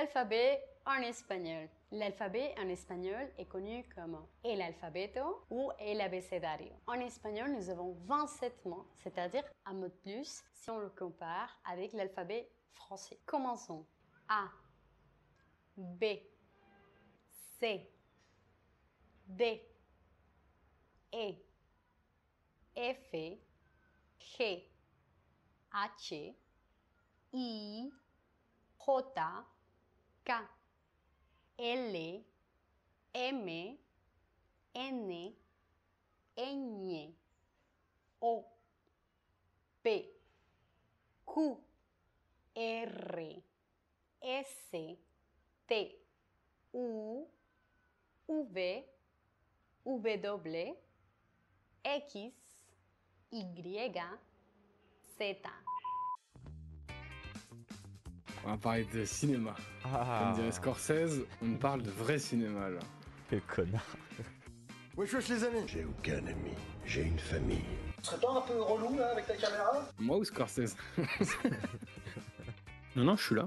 [0.00, 1.68] l'alphabet en espagnol.
[1.92, 6.72] L'alphabet en espagnol est connu comme el alfabeto ou el abecedario.
[6.86, 11.50] En espagnol, nous avons 27 mots, c'est-à-dire un mot de plus si on le compare
[11.70, 13.18] avec l'alphabet français.
[13.26, 13.84] Commençons.
[14.26, 14.48] A,
[15.76, 16.04] B,
[17.58, 17.92] C,
[19.26, 19.62] D,
[21.12, 21.34] E,
[22.74, 23.12] F,
[24.18, 24.70] G,
[25.74, 26.34] H,
[27.34, 27.90] I,
[28.78, 29.49] J,
[31.58, 32.24] L,
[33.12, 33.78] M,
[34.74, 35.34] N,
[36.36, 37.14] Ñ,
[38.22, 38.44] O,
[39.82, 40.06] P,
[41.26, 41.58] Q,
[42.56, 43.42] R,
[44.22, 44.70] S,
[45.66, 45.98] T,
[46.72, 47.26] U,
[48.28, 48.84] V,
[49.84, 50.76] W,
[51.84, 52.14] X,
[53.32, 53.92] Y,
[55.18, 55.69] Z.
[58.44, 59.54] On va parler de cinéma.
[59.84, 62.80] Ah, Comme dirait Scorsese, on parle de vrai cinéma là.
[63.28, 63.84] quel connard.
[64.96, 66.52] Wesh wesh les amis J'ai aucun ami,
[66.84, 67.64] j'ai une famille.
[67.98, 69.86] Tu serais pas un peu relou là avec ta caméra?
[69.98, 70.74] Moi ou Scorsese?
[72.96, 73.46] Non, non, je suis là.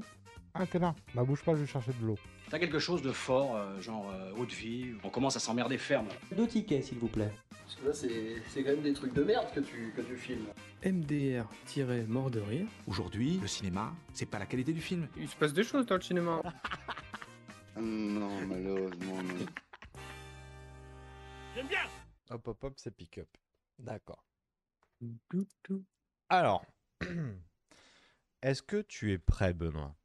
[0.53, 0.93] Ah, t'es là.
[1.13, 2.17] Bah, bouge pas, je vais chercher de l'eau.
[2.53, 6.07] T'as quelque chose de fort, euh, genre euh, haute vie, on commence à s'emmerder ferme.
[6.37, 7.31] Deux tickets, s'il vous plaît.
[7.49, 10.15] Parce que là c'est c'est quand même des trucs de merde que tu, que tu
[10.15, 10.45] filmes.
[10.85, 12.67] MDR-mort de rire.
[12.85, 15.07] Aujourd'hui, le cinéma, c'est pas la qualité du film.
[15.17, 16.43] Il se passe des choses dans le cinéma.
[17.75, 19.45] Non, malheureusement, non.
[22.29, 23.29] Hop, hop, hop, c'est pick-up.
[23.79, 24.23] D'accord.
[26.29, 26.63] Alors,
[28.43, 29.95] est-ce que tu es prêt, Benoît?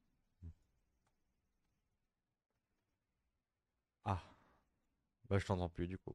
[5.30, 6.14] Bah, je t'entends plus, du coup.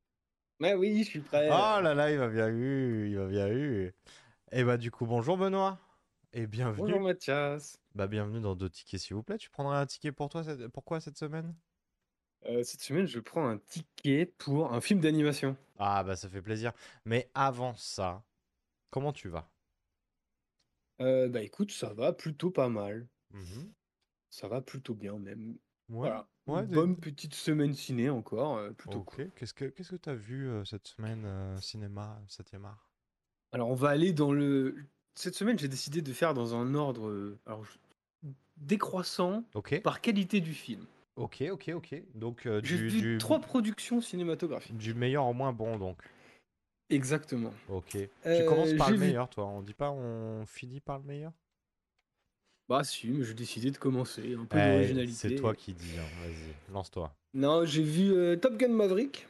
[0.60, 1.50] Ouais, oui, je suis prêt.
[1.50, 3.94] Oh là là, il va bien eu, il va bien eu.
[4.52, 5.80] Et bah, du coup, bonjour, Benoît.
[6.34, 6.94] Et bienvenue.
[6.94, 7.78] Bonjour Mathias.
[7.96, 9.38] Bah, bienvenue dans deux tickets, s'il vous plaît.
[9.40, 11.56] Tu prendrais un ticket pour toi, cette- pourquoi cette semaine?
[12.46, 15.58] Euh, cette semaine, je prends un ticket pour un film d'animation.
[15.78, 16.72] Ah, bah, ça fait plaisir.
[17.06, 18.24] Mais avant ça,
[18.92, 19.52] comment tu vas?
[21.02, 23.08] Euh, bah écoute, ça va plutôt pas mal.
[23.34, 23.74] Mhm.
[24.30, 25.58] Ça va plutôt bien même.
[25.90, 26.10] Ouais.
[26.10, 26.28] Voilà.
[26.48, 29.16] Ouais, Une des- bonne petite semaine ciné encore, euh, plutôt Ok.
[29.16, 29.32] cool.
[29.36, 32.90] Qu'est-ce que qu'est-ce que t'as vu euh, cette semaine euh, cinéma 7e art?
[33.54, 34.76] Alors on va aller dans le...
[35.16, 39.82] Cette semaine, j'ai décidé de faire dans un ordre euh, alors, je- décroissant Ok.
[39.82, 40.86] par qualité du film.
[41.16, 42.04] Ok, ok, ok.
[42.16, 44.78] Donc du, trois productions cinématographiques.
[44.78, 45.98] du meilleur au moins bon donc.
[46.90, 47.54] Exactement.
[47.70, 47.92] Ok.
[47.92, 49.46] tu commences par le vu- meilleur toi.
[49.48, 51.32] On dit pas on finit par le meilleur?
[52.74, 55.14] Bah si, mais j'ai décidé de commencer, un peu Eh, d'originalité.
[55.16, 55.92] C'est toi qui dis.
[55.96, 56.02] hein.
[56.24, 57.14] Vas-y, lance-toi.
[57.36, 59.28] Non, j'ai vu euh, Top Gun Maverick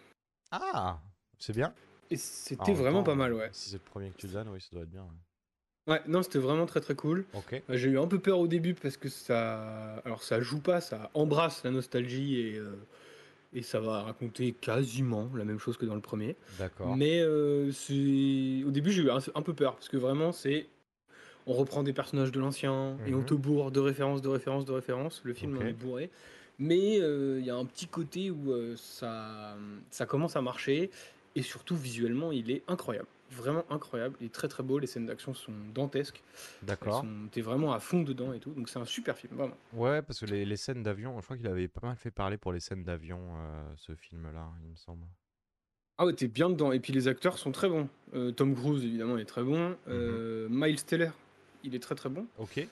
[0.50, 1.02] Ah,
[1.38, 1.74] c'est bien.
[2.10, 3.50] et c'était vraiment temps, pas mal, ouais.
[3.52, 5.02] Si c'est le premier que tu donnes, oui, ça doit être bien.
[5.04, 5.94] ouais.
[5.94, 7.26] Ouais, non, c'était vraiment très très cool.
[7.34, 7.52] Ok.
[7.70, 9.96] Euh, J'ai eu un peu peur au début parce que ça.
[10.06, 12.78] Alors, ça joue pas, ça embrasse la nostalgie et, euh,
[13.52, 16.38] et ça va raconter quasiment la même chose que dans le premier.
[16.58, 16.96] D'accord.
[16.96, 20.70] Mais euh, c'est- au début, j'ai eu un, un peu peur parce que vraiment, c'est.
[21.48, 23.26] On reprend des personnages de l'ancien et on Mhm.
[23.26, 25.22] te bourre de références, de références, de références.
[25.24, 25.64] Le film Ok.
[25.64, 26.10] en est bourré.
[26.60, 29.58] Mais euh, il y a un petit côté où euh, ça,
[29.90, 30.92] ça commence à marcher
[31.36, 33.08] et surtout visuellement, il est incroyable.
[33.32, 34.16] Vraiment incroyable.
[34.22, 34.78] Il est très très beau.
[34.78, 36.22] Les scènes d'action sont dantesques.
[36.62, 37.04] D'accord.
[37.32, 38.52] T'es vraiment à fond dedans et tout.
[38.52, 39.58] Donc c'est un super film, vraiment.
[39.74, 42.38] Ouais, parce que les, les scènes d'avion, je crois qu'il avait pas mal fait parler
[42.38, 45.08] pour les scènes d'avion, euh, ce film-là, il me semble.
[45.98, 46.72] Ah ouais, t'es bien dedans.
[46.72, 47.88] Et puis les acteurs sont très bons.
[48.14, 49.76] Euh, Tom Cruise, évidemment, est très bon.
[49.88, 51.10] Euh, Miles Teller,
[51.64, 52.28] il est très très bon.
[52.38, 52.68] Ok.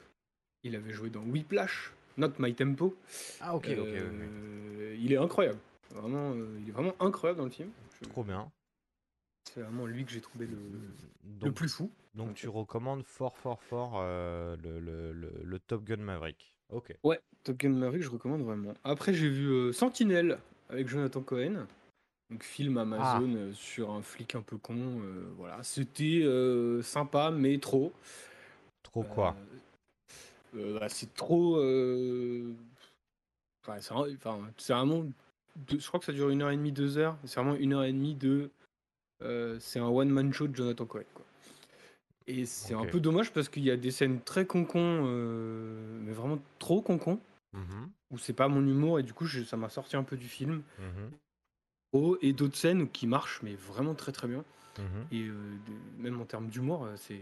[0.63, 2.95] Il avait joué dans Whiplash, Not My Tempo.
[3.39, 3.67] Ah, ok.
[3.69, 5.57] Euh, Il est incroyable.
[5.91, 7.69] Vraiment, euh, il est vraiment incroyable dans le film.
[8.01, 8.51] Je- Trop bien.
[9.51, 11.89] C'est vraiment lui que j'ai trouvé le, plus fou.
[12.13, 16.53] donc tu recommandes fort, fort, fort euh, le, le, le, le Top Gun Maverick.
[16.71, 16.93] Ok.
[17.03, 18.73] Ouais, Top Gun Maverick, je recommande vraiment.
[18.83, 20.37] Après, j'ai vu Sentinelle
[20.69, 21.65] avec Jonathan Cohen.
[22.29, 24.77] Donc, film Amazon euh, sur un flic un peu con.
[24.77, 27.91] euh, voilà, c'était euh, sympa, mais trop.
[28.83, 29.35] Trop quoi
[30.55, 31.57] Euh, euh, bah, C'est trop.
[31.57, 32.53] euh,
[33.63, 34.39] enfin, c'est enfin,
[34.69, 35.05] vraiment.
[35.69, 37.17] Je crois que ça dure une heure et demie, deux heures.
[37.25, 38.49] C'est vraiment une heure et demie de.
[39.59, 41.03] c'est un one-man show de Jonathan Cohen.
[41.13, 41.25] Quoi.
[42.27, 46.13] Et c'est un peu dommage parce qu'il y a des scènes très concon, euh, mais
[46.13, 47.19] vraiment trop concon,
[47.53, 50.15] Mhm, où c'est pas mon humour et du coup je- ça m'a sorti un peu
[50.17, 50.63] du film.
[50.79, 51.11] mhm,
[51.93, 54.45] Oh, et d'autres scènes qui marchent, mais vraiment très très bien.
[54.77, 55.07] mhm.
[55.11, 55.33] Et euh,
[55.67, 57.19] de- même en termes d'humour, c'est.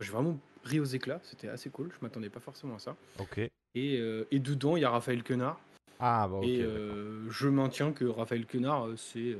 [0.00, 2.96] J'ai vraiment ri aux éclats, c'était assez cool, je m'attendais pas forcément à ça.
[3.18, 3.38] Ok.
[3.38, 3.50] Et,
[4.00, 5.60] euh, et dedans, il y a Raphaël Quenard,
[6.00, 6.44] Ah, bah ok.
[6.46, 9.36] Et euh, je maintiens que Raphaël Quenard, euh, c'est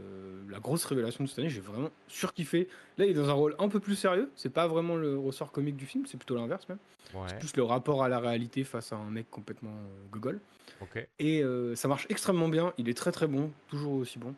[0.48, 1.48] la grosse révélation de cette année.
[1.48, 2.68] J'ai vraiment surkiffé.
[2.98, 4.30] Là, il est dans un rôle un peu plus sérieux.
[4.36, 6.78] C'est pas vraiment le ressort comique du film, c'est plutôt l'inverse même.
[7.14, 9.74] Ouais, C'est plus le rapport à la réalité face à un mec complètement
[10.12, 10.40] gogol.
[10.80, 11.08] ok.
[11.18, 11.42] Et
[11.74, 12.72] ça marche extrêmement bien.
[12.78, 14.34] Il est très très bon, toujours aussi bon.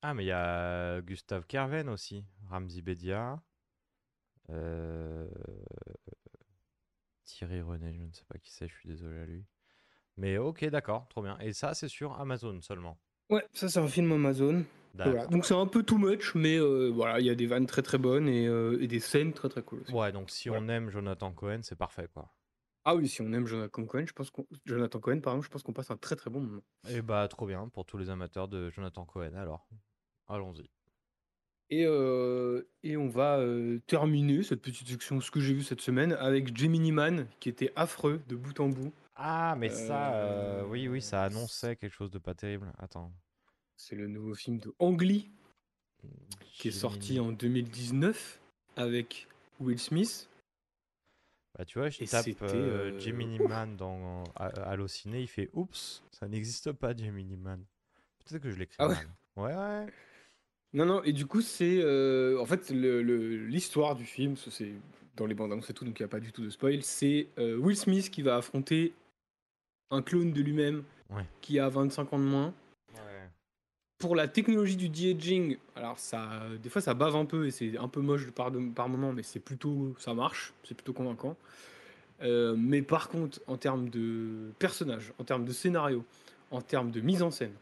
[0.00, 3.40] Ah, mais il y a Gustave Kerven aussi, Ramzi Bedia,
[4.50, 5.28] euh,
[7.24, 9.44] Thierry René, je ne sais pas qui c'est, je suis désolé à lui.
[10.16, 11.38] Mais ok, d'accord, trop bien.
[11.38, 12.98] Et ça, c'est sur Amazon seulement.
[13.30, 14.64] Ouais, ça c'est un film Amazon.
[14.94, 15.26] Voilà.
[15.26, 17.82] Donc c'est un peu too much, mais euh, voilà, il y a des vannes très
[17.82, 19.82] très bonnes et, euh, et des scènes très très cool.
[19.82, 19.92] aussi.
[19.92, 20.64] Ouais, donc si Voilà.
[20.64, 22.34] on aime Jonathan Cohen, c'est parfait, quoi.
[22.84, 25.62] Ah oui, si on aime Jonathan Cohen, je pense qu'on Jonathan Cohen, pardon, je pense
[25.62, 26.62] qu'on passe un très très bon moment.
[26.88, 29.68] Et bah, trop bien pour tous les amateurs de Jonathan Cohen, alors.
[30.26, 30.68] Allons-y.
[31.70, 35.82] Et, euh, et on va euh, terminer cette petite section, ce que j'ai vu cette
[35.82, 38.92] semaine, avec Gemini Man, qui était affreux de bout en bout.
[39.16, 42.72] Ah, mais ça, euh, oui, oui, ça annonçait quelque chose de pas terrible.
[42.78, 43.12] Attends.
[43.76, 45.30] C'est le nouveau film de Ang Lee,
[46.52, 48.40] qui est sorti en 2019
[48.76, 49.26] avec
[49.60, 50.28] Will Smith.
[51.56, 56.28] Bah, tu vois, je Et tape euh, Gemini Man dans Allociné, il fait Oups, ça
[56.28, 57.64] n'existe pas, Gemini Man.
[58.24, 59.08] Peut-être que je l'écris Ah ouais mal.
[59.36, 59.92] Ouais, ouais.
[60.74, 61.80] Non, non, et du coup, c'est.
[61.82, 64.72] euh, en fait, le- le- l'histoire du film, ça, c'est
[65.16, 66.82] dans les bandes annonces et tout, donc il n'y a pas du tout de spoil.
[66.82, 68.92] C'est euh, Will Smith qui va affronter
[69.90, 71.24] un clone de lui-même Ouais.
[71.40, 72.54] qui a 25 ans de moins.
[72.94, 73.28] Ouais.
[73.98, 77.78] Pour la technologie du de-aging, alors ça, des fois ça bave un peu et c'est
[77.78, 81.34] un peu moche par, de- par moment, mais c'est plutôt, ça marche, c'est plutôt convaincant.
[82.20, 86.04] Euh, mais par contre, en termes de personnages, en termes de scénario,
[86.50, 87.54] en termes de mise en scène,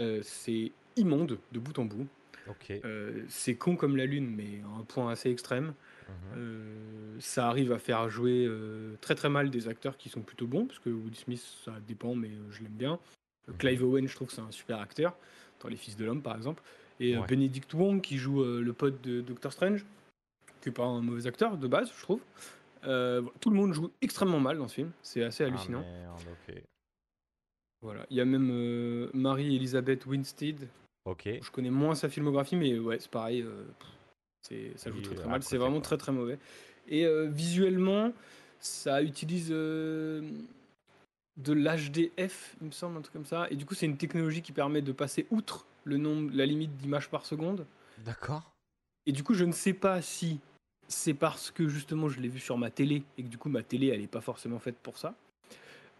[0.00, 2.06] euh, c'est immonde de bout en bout.
[2.48, 2.72] Ok.
[2.84, 5.74] Euh, c'est con comme la lune, mais à un point assez extrême.
[6.08, 6.14] Mhm.
[6.36, 10.46] Euh, ça arrive à faire jouer euh, très très mal des acteurs qui sont plutôt
[10.46, 12.98] bons, parce que Will Smith, ça dépend, mais je l'aime bien.
[13.48, 13.56] Mhm.
[13.58, 15.16] Clive Owen, je trouve que c'est un super acteur,
[15.60, 16.62] dans Les Fils de l'Homme par exemple.
[17.00, 17.26] Et Ouais.
[17.26, 19.84] Benedict Wong, qui joue le pote de Doctor Strange,
[20.60, 22.20] qui n'est pas un mauvais acteur de base, je trouve.
[22.82, 25.80] Tout le monde joue extrêmement mal dans ce film, c'est assez Ah, hallucinant.
[25.82, 26.62] merde.
[27.80, 28.04] Voilà.
[28.10, 30.66] Il y a même Marie-Elisabeth Winstead,
[31.04, 31.28] Ok.
[31.40, 33.42] Je connais moins sa filmographie, mais ouais, c'est pareil.
[33.42, 33.64] euh,
[34.42, 35.42] c'est, ça joue très très mal.
[35.42, 36.38] C'est vraiment très très mauvais.
[36.88, 38.12] Et euh, visuellement,
[38.60, 40.22] ça utilise euh,
[41.36, 43.46] de l'HDF, il me semble, un truc comme ça.
[43.50, 46.76] Et du coup, c'est une technologie qui permet de passer outre le nombre, la limite
[46.76, 47.66] d'images par seconde.
[47.98, 48.50] D'accord.
[49.06, 50.40] Et du coup, je ne sais pas si
[50.88, 53.62] c'est parce que justement je l'ai vu sur ma télé et que du coup ma
[53.62, 55.14] télé elle est pas forcément faite pour ça.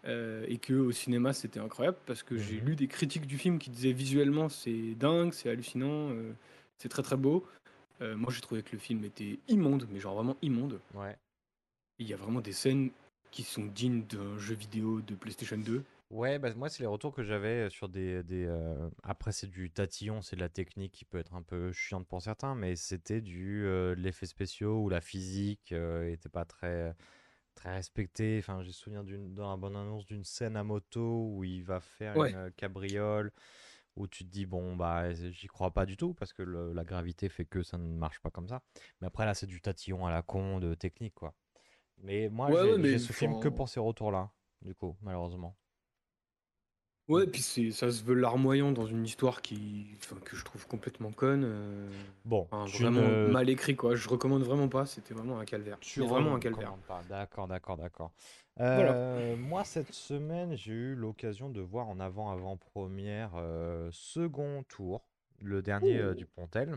[0.05, 2.67] Euh, et que au cinéma c'était incroyable parce que j'ai Mhm.
[2.67, 6.31] lu des critiques du film qui disaient visuellement c'est dingue, c'est hallucinant, euh,
[6.77, 7.45] c'est très très beau.
[8.01, 10.79] Euh, moi j'ai trouvé que le film était immonde, mais genre vraiment immonde.
[10.93, 11.17] Ouais.
[11.97, 12.91] Il y a vraiment des scènes
[13.29, 15.83] qui sont dignes d'un jeu vidéo de PlayStation 2.
[16.11, 18.23] Ouais, bah, moi, c'est les retours que j'avais sur des.
[18.23, 18.49] des
[19.03, 22.21] Après, c'est du tatillon, c'est de la technique qui peut être un peu chiante pour
[22.21, 26.95] certains, mais c'était du de l'effet spéciaux où la physique était pas très,
[27.59, 28.37] très respectée.
[28.39, 31.79] Enfin, j'ai souvenir d'une, dans la bonne annonce d'une scène à moto où il va
[31.81, 32.35] faire Ouais.
[32.35, 33.31] une cabriole,
[33.95, 36.83] où tu te dis, bon, bah, j'y crois pas du tout parce que le- la
[36.85, 38.61] gravité fait que ça ne marche pas comme ça.
[39.01, 41.35] Mais après, là, c'est du tatillon à la con de technique, quoi.
[41.99, 44.31] Mais moi, Ouais, j'ai ouais, ce film que pour ces retours-là,
[44.63, 45.55] du coup, malheureusement.
[47.09, 50.67] Ouais, puis c'est, ça se veut larmoyant dans une histoire qui, enfin, que je trouve
[50.67, 51.43] complètement conne.
[51.43, 51.87] euh,
[52.25, 53.95] Bon, enfin, tu vraiment ne- mal écrit quoi.
[53.95, 54.85] Je recommande vraiment pas.
[54.85, 55.79] C'était vraiment un calvaire.
[55.79, 56.75] Tu Mais vraiment un recommandes calvaire.
[56.87, 57.01] pas.
[57.09, 58.11] D'accord, d'accord, d'accord.
[58.57, 58.91] Voilà.
[58.91, 65.01] Euh, moi, cette semaine, j'ai eu l'occasion de voir en avant-avant-première euh, second tour,
[65.41, 66.75] le dernier euh, du Pontel,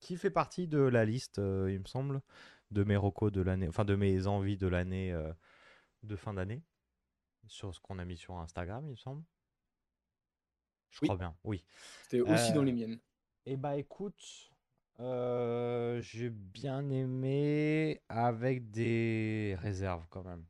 [0.00, 2.20] qui fait partie de la liste, euh, il me semble,
[2.70, 5.32] de mes recos de l'année, enfin de mes envies de l'année euh,
[6.02, 6.62] de fin d'année,
[7.46, 9.22] sur ce qu'on a mis sur Instagram, il me semble.
[10.90, 11.08] Je Oui.
[11.08, 11.64] crois bien, oui.
[12.02, 12.98] C'était aussi dans Euh, les miennes.
[13.46, 14.50] Eh bah écoute,
[15.00, 20.44] euh, j'ai bien aimé avec des réserves quand même.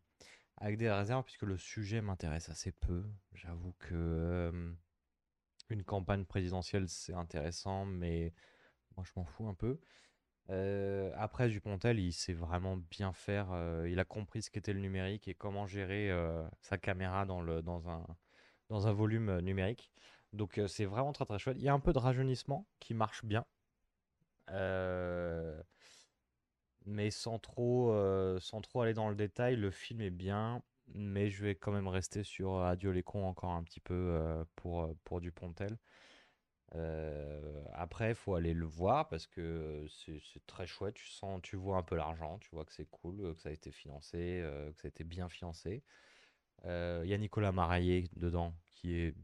[0.59, 3.05] Avec des réserves puisque le sujet m'intéresse assez peu.
[3.35, 4.73] J'avoue que euh,
[5.71, 8.33] une campagne présidentielle c'est intéressant, mais
[8.97, 9.81] moi je m'en fous un peu.
[10.51, 13.53] Euh, après Dupontel, il sait vraiment bien faire.
[13.53, 17.41] euh, il a compris ce qu'était le numérique et comment gérer euh, sa caméra dans
[17.43, 18.07] le dans un
[18.71, 19.93] dans un volume euh, numérique.
[20.33, 21.57] Donc euh, c'est vraiment très très chouette.
[21.59, 23.45] Il y a un peu de rajeunissement qui marche bien.
[24.51, 25.61] Euh,
[26.87, 30.63] mais sans trop, euh, sans trop aller dans le détail, le film est bien,
[30.95, 34.95] mais je vais quand même rester sur Adieu les cons encore un petit peu pour,
[35.05, 35.77] pour Dupontel.
[37.73, 40.95] Après, il faut aller le voir parce que c'est très chouette.
[40.95, 43.53] Tu sens, tu vois un peu l'argent, tu vois que c'est cool, que ça a
[43.53, 44.43] été financé,
[44.75, 45.83] que ça a été bien financé.
[46.65, 49.15] Il y a Nicolas Maraillé dedans, qui est,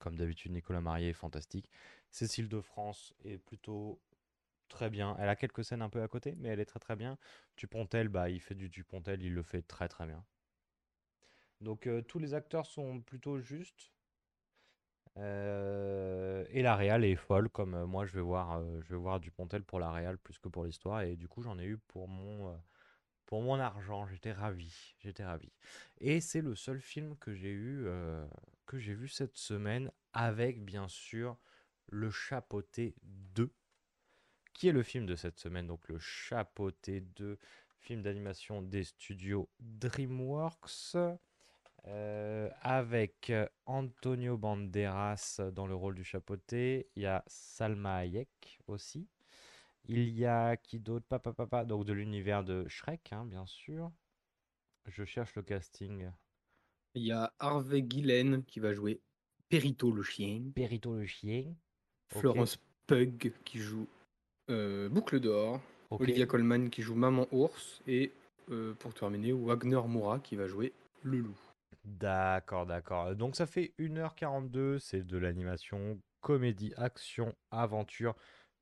[0.00, 1.70] comme d'habitude, Nicolas Marié est fantastique.
[2.10, 4.00] Cécile de France est plutôt
[4.68, 5.16] très bien.
[5.20, 7.18] Elle a quelques scènes un peu à côté, mais elle est très très bien.
[7.56, 10.24] Dupontel, bah, il fait du Dupontel, il le fait très très bien.
[11.60, 13.92] Donc euh, tous les acteurs sont plutôt justes.
[15.18, 19.20] Euh, et la réal est folle, comme euh, moi je vais voir, je vais voir
[19.20, 21.02] Dupontel pour la réal plus que pour l'histoire.
[21.02, 22.56] Et du coup j'en ai eu pour mon,
[23.30, 24.06] pour mon argent.
[24.08, 25.50] J'étais ravi, j'étais ravi.
[25.98, 28.26] Et c'est le seul film que j'ai eu, euh,
[28.66, 31.38] que j'ai vu cette semaine, avec bien sûr
[31.86, 33.50] le Chapeauté 2,
[34.52, 35.68] qui est le film de cette semaine.
[35.68, 37.38] Donc le Chapeauté 2,
[37.78, 40.96] film d'animation des studios DreamWorks.
[41.86, 46.90] Euh, avec euh, Antonio Banderas dans le rôle du chapeauté.
[46.94, 49.08] Il y a Salma Hayek aussi.
[49.88, 51.06] Il y a qui d'autre?
[51.08, 53.90] Papa Papa, donc de l'univers de Shrek, hein, bien sûr.
[54.86, 56.10] Je cherche le casting.
[56.94, 59.00] Il y a Harvey Guillen qui va jouer
[59.48, 60.42] Perito le chien.
[60.54, 61.54] Perito le chien.
[62.08, 63.86] Florence Pugh qui joue
[64.50, 65.60] euh, Boucle d'or.
[65.90, 67.80] Olivia Colman qui joue Maman Ours.
[67.86, 68.12] Et
[68.50, 70.72] euh, pour terminer, Wagner Moura qui va jouer
[71.02, 71.38] le loup.
[71.84, 73.14] D'accord, d'accord.
[73.16, 78.14] Donc ça fait 1h42, c'est de l'animation, comédie, action, aventure,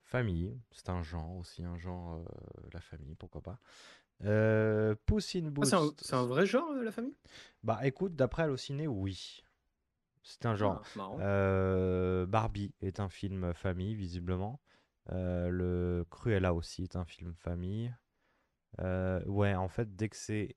[0.09, 0.59] famille.
[0.73, 2.25] C'est un genre aussi, un genre, euh,
[2.73, 3.59] la famille, pourquoi pas.
[4.25, 5.95] Euh, Puss in Ah, Boots.
[6.01, 7.17] c'est un, vrai genre, euh, la famille?
[7.63, 9.43] Bah écoute, d'après Allociné, oui.
[10.23, 10.83] C'est un genre.
[10.99, 11.11] Ah.
[11.21, 14.61] Euh, Barbie est un film famille, visiblement.
[15.11, 17.95] Le Cruella aussi est un film famille.
[18.79, 20.57] Ouais, en fait, dès que c'est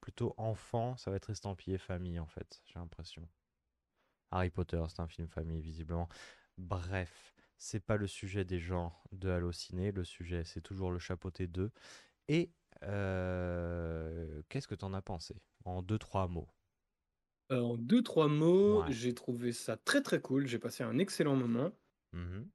[0.00, 3.28] plutôt enfant, ça va être estampillé famille, en fait, j'ai l'impression.
[4.32, 6.08] Harry Potter, c'est un film famille, visiblement.
[6.58, 7.31] Bref,
[7.62, 9.92] c'est pas le sujet des genres de Allociné.
[9.92, 11.70] Le sujet, c'est toujours le chapeauté 2.
[12.26, 12.50] Et
[12.82, 15.36] euh, qu'est-ce que t'en as pensé?
[15.64, 16.48] En deux, trois mots.
[17.52, 18.92] Euh, en deux, trois mots, Ouais.
[18.92, 20.48] j'ai trouvé ça très très cool.
[20.48, 21.70] J'ai passé un excellent moment.
[22.12, 22.48] Mhm.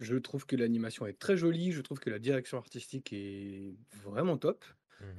[0.00, 1.72] Je trouve que l'animation est très jolie.
[1.72, 4.64] Je trouve que la direction artistique est vraiment top.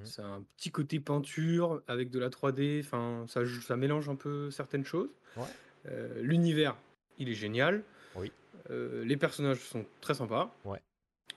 [0.03, 2.81] C'est un petit côté peinture avec de la 3D.
[2.83, 5.09] Enfin, ça, ça mélange un peu certaines choses.
[5.37, 5.43] Ouais.
[5.85, 6.75] Euh, L'univers,
[7.17, 7.85] il est génial.
[8.15, 8.33] Oui.
[8.69, 10.53] Euh, les personnages sont très sympas.
[10.65, 10.81] Ouais.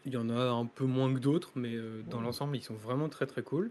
[0.04, 2.24] Il y en a un peu moins que d'autres, mais euh, dans Ouais.
[2.24, 3.70] l'ensemble, ils sont vraiment très très cool.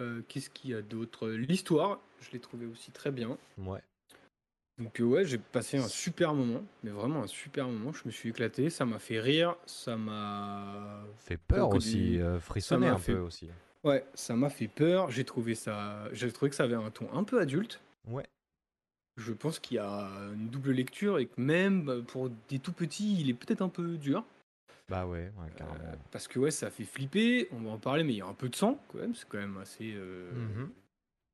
[0.00, 1.28] Euh, Qu'est-ce qu'il y a d'autre?
[1.28, 3.36] L'histoire, je l'ai trouvé aussi très bien.
[3.58, 3.82] Ouais.
[4.78, 7.92] Donc ouais, j'ai passé un super moment, mais vraiment un super moment.
[7.92, 12.86] Je me suis éclaté, ça m'a fait rire, ça m'a Fait peur aussi, euh, frissonner
[12.88, 13.50] un fait- peu aussi.
[13.84, 15.10] Ouais, ça m'a fait peur.
[15.10, 17.80] J'ai trouvé ça, j'ai trouvé que ça avait un ton un peu adulte.
[18.06, 18.26] Ouais.
[19.16, 22.72] Je pense qu'il y a une double lecture et que même bah, pour des tout
[22.72, 24.24] petits, il est peut-être un peu dur.
[24.88, 25.78] Bah ouais, ouais, carrément.
[25.84, 27.48] Euh, parce que ouais, ça fait flipper.
[27.52, 29.14] On va en parler, mais il y a un peu de sang quand même.
[29.14, 29.92] C'est quand même assez.
[29.94, 30.70] euh, Mhm.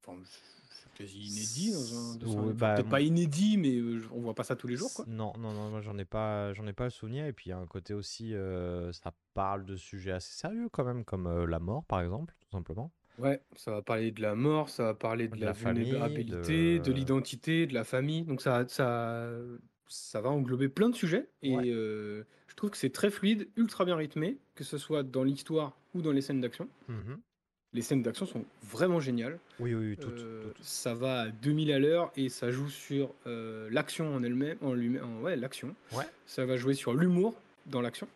[0.06, 2.46] Enfin, c'est quasi inédit dans un.
[2.46, 5.04] Ouais, bah, peut-être pas inédit, mais euh, on voit pas ça tous les jours, quoi.
[5.08, 7.24] Non, non, non, moi j'en ai pas, j'en ai pas le souvenir.
[7.26, 10.68] Et puis il y a un côté aussi, euh, ça parle de sujets assez sérieux
[10.70, 12.90] quand même, comme la mort par exemple, tout simplement.
[13.18, 15.84] Ouais, ça va parler de la mort, ça va parler de, De la, la famille,
[15.84, 18.22] vulnérabilité, de, de- l'identité, de la famille.
[18.22, 19.28] Donc ça, ça,
[19.88, 21.28] ça va englober plein de sujets.
[21.42, 21.64] Et Ouais.
[21.68, 25.76] euh, je trouve que c'est très fluide, ultra bien rythmé, que ce soit dans l'histoire
[25.94, 26.68] ou dans les scènes d'action.
[26.88, 27.18] Mhm.
[27.72, 29.38] Les scènes d'action sont vraiment géniales.
[29.60, 30.44] Oui, oui, oui, toutes, Euh.
[30.62, 34.72] Ça va à 2000 à l'heure et ça joue sur euh, l'action en elle-même, en
[34.72, 35.74] lui ouais, l'action.
[35.92, 36.04] Ouais.
[36.26, 37.34] Ça va jouer sur l'humour
[37.66, 38.08] dans l'action.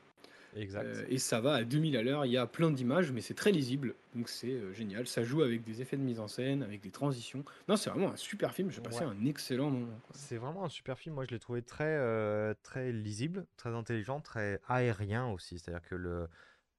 [0.54, 0.84] Exact.
[0.84, 3.34] Euh, et ça va à 2000 à l'heure, il y a plein d'images, mais c'est
[3.34, 5.06] très lisible, donc c'est euh, génial.
[5.06, 7.44] Ça joue avec des effets de mise en scène, avec des transitions.
[7.68, 9.10] Non, c'est vraiment un super film, j'ai passé Ouais.
[9.10, 9.98] un excellent moment.
[10.10, 11.14] C'est vraiment un super film.
[11.14, 15.58] Moi, je l'ai trouvé très, euh, très lisible, très intelligent, très aérien aussi.
[15.58, 16.28] C'est-à-dire que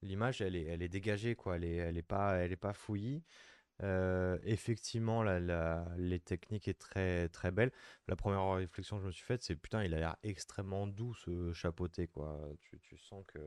[0.02, 1.56] l'image, elle est, elle est dégagée, quoi.
[1.56, 3.22] Elle est, elle est pas, elle est pas fouillie.
[4.44, 7.72] Effectivement, la, les techniques est très, très belle.
[8.08, 11.14] La première réflexion que je me suis faite, c'est putain, il a l'air extrêmement doux
[11.14, 12.40] ce chapeauté, quoi.
[12.60, 13.38] Tu, tu sens que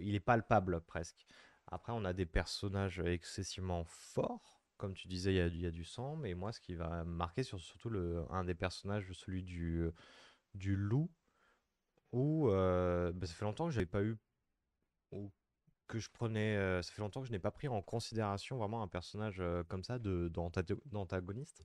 [0.00, 1.26] il est palpable presque.
[1.66, 4.62] Après, on a des personnages excessivement forts.
[4.76, 7.58] Comme tu disais, il y a, du- sang, mais moi, ce qui va marquer, sur,
[7.60, 9.88] surtout le, un des personnages, celui du,
[10.54, 11.10] du loup,
[12.12, 14.16] où bah, ça fait longtemps que j'avais pas eu,
[15.88, 18.82] que je prenais, euh, ça fait longtemps que je n'ai pas pris en considération vraiment
[18.82, 21.64] un personnage euh, comme ça de, d'anta- d'antagoniste.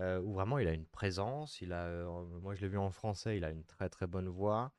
[0.00, 2.04] euh, où vraiment il a une présence, il a,
[2.42, 4.72] moi je l'ai vu en français, il a une très très bonne voix.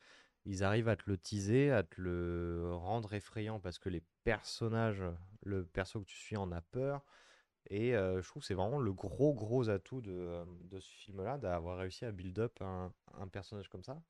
[0.46, 5.04] Ils arrivent à te le teaser, à te le rendre effrayant parce que les personnages,
[5.44, 7.04] le perso que tu suis en a peur.
[7.70, 11.78] Et je trouve que c'est vraiment le gros gros atout de, de ce film-là, d'avoir
[11.80, 14.02] réussi à build up un, un personnage comme ça.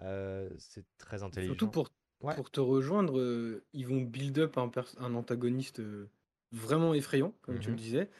[0.00, 1.54] Euh, c'est très intelligent.
[1.54, 1.90] Surtout pour,
[2.22, 2.34] Ouais.
[2.34, 6.08] pour te rejoindre, euh, ils vont build up un, antagoniste euh,
[6.52, 7.80] vraiment effrayant, comme tu le Mhm.
[7.80, 8.10] disais,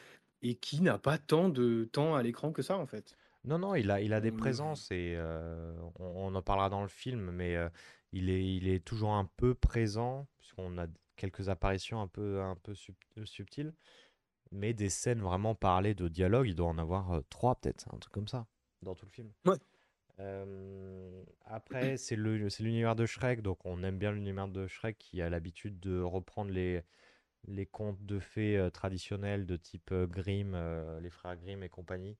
[0.43, 3.17] et qui n'a pas tant de temps à l'écran que ça, en fait.
[3.45, 6.69] Non, non, il a, il a des le- présences et euh, on, on en parlera
[6.69, 7.57] dans le film, mais
[8.13, 12.57] il est, il est toujours un peu présent, puisqu'on a quelques apparitions un peu, un
[12.57, 13.75] peu sub- subtiles,
[14.51, 18.13] mais des scènes vraiment parlées de dialogue, il doit en avoir trois peut-être, un truc
[18.13, 18.47] comme ça,
[18.83, 19.31] dans tout le film.
[19.47, 19.57] Ouais.
[20.21, 25.31] Euh, après, c'est l'univers de Shrek, donc on aime bien l'univers de Shrek qui a
[25.31, 26.85] l'habitude de reprendre les,
[27.67, 30.57] contes de fées euh, traditionnels de type euh, Grimm,
[31.01, 32.19] les frères Grimm et compagnie,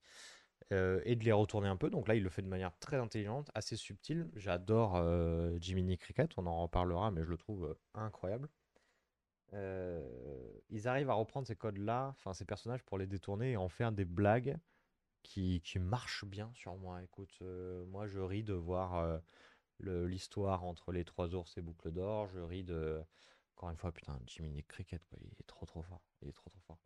[0.71, 1.91] et de les retourner un peu.
[1.91, 4.31] Donc là, il le fait de manière très intelligente, assez subtile.
[4.37, 5.03] J'adore
[5.61, 8.49] Jiminy Cricket, on en reparlera, mais je le trouve incroyable.
[9.53, 13.91] Ils arrivent à reprendre ces codes-là, enfin ces personnages, pour les détourner et en faire
[13.91, 14.57] des blagues
[15.23, 17.03] qui, qui marchent bien sur moi.
[17.03, 19.19] Écoute, euh, moi je ris de voir euh,
[19.79, 22.29] le- l'histoire entre les trois ours et Boucle d'Or.
[22.29, 23.03] Je ris de.
[23.57, 26.03] Encore une fois, putain, Jiminy Cricket, quoi, il est trop trop fort.
[26.23, 26.79] Il est trop trop fort.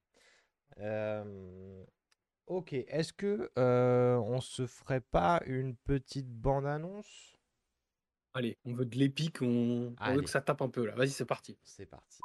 [0.79, 1.85] Euh,
[2.47, 7.39] Ok, est-ce que euh, on se ferait pas une petite bande-annonce?
[8.35, 9.47] Allez, on veut de l'épique, on...
[9.47, 10.25] on veut Allez.
[10.25, 10.95] que ça tape un peu là.
[10.95, 11.57] Vas-y, c'est parti.
[11.65, 12.21] C'est parti.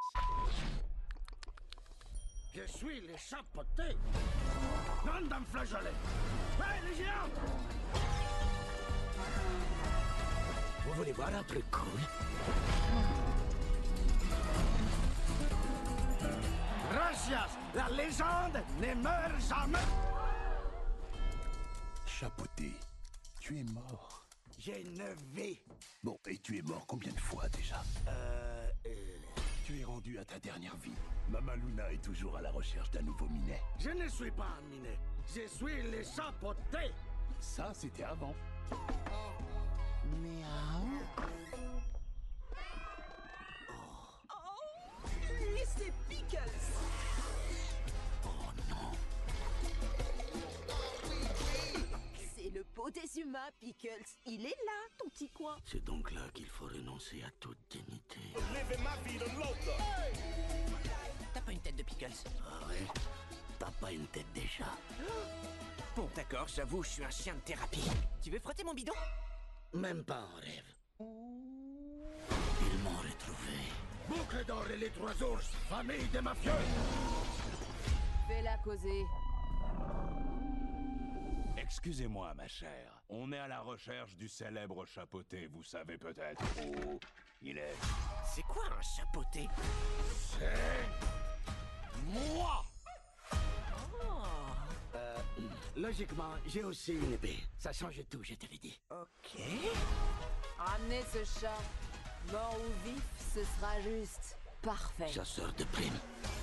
[2.60, 3.96] Je suis les chapotés.
[5.06, 5.94] Non d'un flageolet.
[6.60, 7.30] Hey, les géants
[10.86, 12.00] Vous voulez voir un truc cool?
[16.92, 19.78] Gracias La légende ne meurt jamais
[22.06, 22.74] Chapoté,
[23.40, 24.26] tu es mort.
[24.58, 25.62] J'ai neuf vies.
[26.04, 27.82] Bon, et tu es mort combien de fois déjà?
[28.10, 28.68] Euh...
[28.88, 29.19] euh,
[29.70, 30.96] Tu es rendu à ta dernière vie?
[31.30, 33.62] Mama Luna est toujours à la recherche d'un nouveau minet.
[33.78, 34.98] Je ne suis pas un minet.
[35.28, 36.92] Je suis les chapotés.
[37.40, 38.34] Ça, c'était avant.
[40.06, 41.04] Miaou.
[45.54, 46.89] Mais c'est Pickles
[52.88, 54.04] Des humains, Pickles.
[54.26, 55.56] Il est là, ton petit coin.
[55.64, 58.20] C'est donc là qu'il faut renoncer à toute dignité.
[61.32, 62.08] T'as pas une tête de Pickles?
[62.42, 62.88] Ah ouais?
[63.60, 64.66] T'as pas une tête déjà?
[65.96, 67.90] Bon, d'accord, j'avoue, je suis un chien de thérapie.
[68.22, 68.94] Tu veux frotter mon bidon?
[69.74, 70.74] Même pas en rêve.
[72.62, 73.58] Ils m'ont retrouvé.
[74.08, 76.52] Boucle d'or et les trois ours, famille des mafieux
[78.28, 79.04] Fais-la causer.
[81.70, 83.00] Excusez-moi, ma chère.
[83.10, 87.00] On est à la recherche du célèbre chapeauté, vous savez peut-être où
[87.44, 87.76] il est.
[88.26, 89.48] C'est quoi un chapeauté?
[92.08, 92.64] Moi
[94.02, 94.24] Oh
[94.96, 95.18] Euh,
[95.78, 97.38] logiquement, j'ai aussi une épée.
[97.60, 98.82] Ça change tout, je te l'ai dit.
[98.90, 99.40] Ok.
[100.58, 101.62] Ramenez ce chat.
[102.32, 103.04] Mort ou vif,
[103.36, 105.08] ce sera juste parfait.
[105.08, 105.94] Chasseur de primes.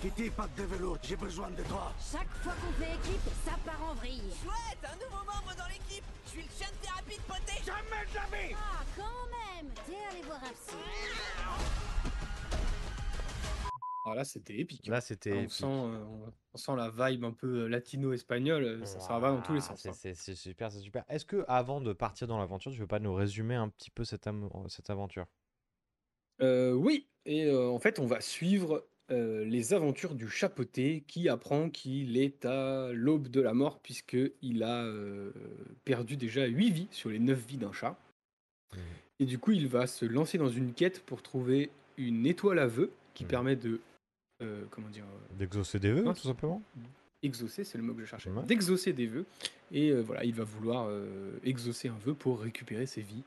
[0.00, 1.92] Kitty, pas de velours, j'ai besoin de toi.
[2.12, 4.22] Chaque fois qu'on fait équipe, ça part en vrille.
[4.42, 8.07] Chouette, un nouveau membre dans l'équipe Je suis le chien de thérapie de poté Jamais
[8.11, 10.76] de la vie Ah, quand même T'es allé voir un psy.
[14.05, 14.87] Alors là, c'était épique.
[14.87, 15.50] Là, c'était on, épique.
[15.52, 18.62] sent, euh, on- on sent la vibe un peu euh, latino-espagnole.
[18.64, 19.81] euh, Ça, ça va dans tous les sens.
[19.81, 19.92] C'est hein.
[19.94, 21.05] c'est- c'est super, c'est super.
[21.09, 24.05] Est-ce que avant de partir dans l'aventure, tu veux pas nous résumer un petit peu
[24.05, 25.26] cette, am- cette aventure?
[26.42, 31.29] Euh, oui, et euh, en fait, on va suivre euh, les aventures du chapeauté qui
[31.29, 34.90] apprend qu'il est à l'aube de la mort puisqu'il a
[35.85, 37.99] perdu déjà 8 vies sur les 9 vies d'un chat.
[38.75, 38.81] Mhm.
[39.20, 42.66] Et du coup, il va se lancer dans une quête pour trouver une étoile à
[42.66, 43.31] vœux qui Mhm.
[43.31, 43.81] permet de...
[44.70, 45.07] comment dire
[45.38, 46.62] D'exaucer des vœux, tout simplement?
[47.22, 49.25] exaucer, c'est le mot que je cherchais, d'exaucer des vœux.
[49.72, 50.88] Et voilà, il va vouloir
[51.42, 53.22] exaucer un vœu pour récupérer ses vies.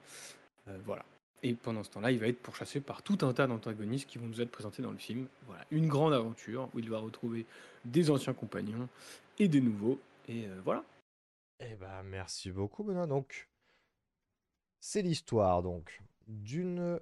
[0.85, 1.03] Voilà.
[1.41, 4.27] Et pendant ce temps-là, il va être pourchassé par tout un tas d'antagonistes qui vont
[4.27, 5.27] nous être présentés dans le film.
[5.47, 7.45] Voilà, une grande aventure où il va retrouver
[7.85, 8.89] des anciens compagnons
[9.37, 9.99] et des nouveaux.
[10.27, 10.83] Et euh, voilà.
[11.61, 13.07] Eh ben, merci beaucoup, Benoît.
[13.07, 13.49] Donc,
[14.79, 16.99] c'est l'histoire donc d'une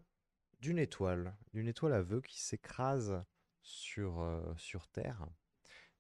[0.61, 3.23] d'une étoile, d'une étoile à vœux qui s'écrase
[3.61, 5.27] sur, euh, sur Terre.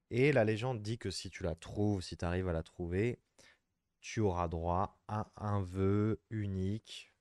[0.09, 3.19] Et la légende dit que si tu la trouves, si tu arrives à la trouver,
[3.99, 7.13] tu auras droit à un vœu unique.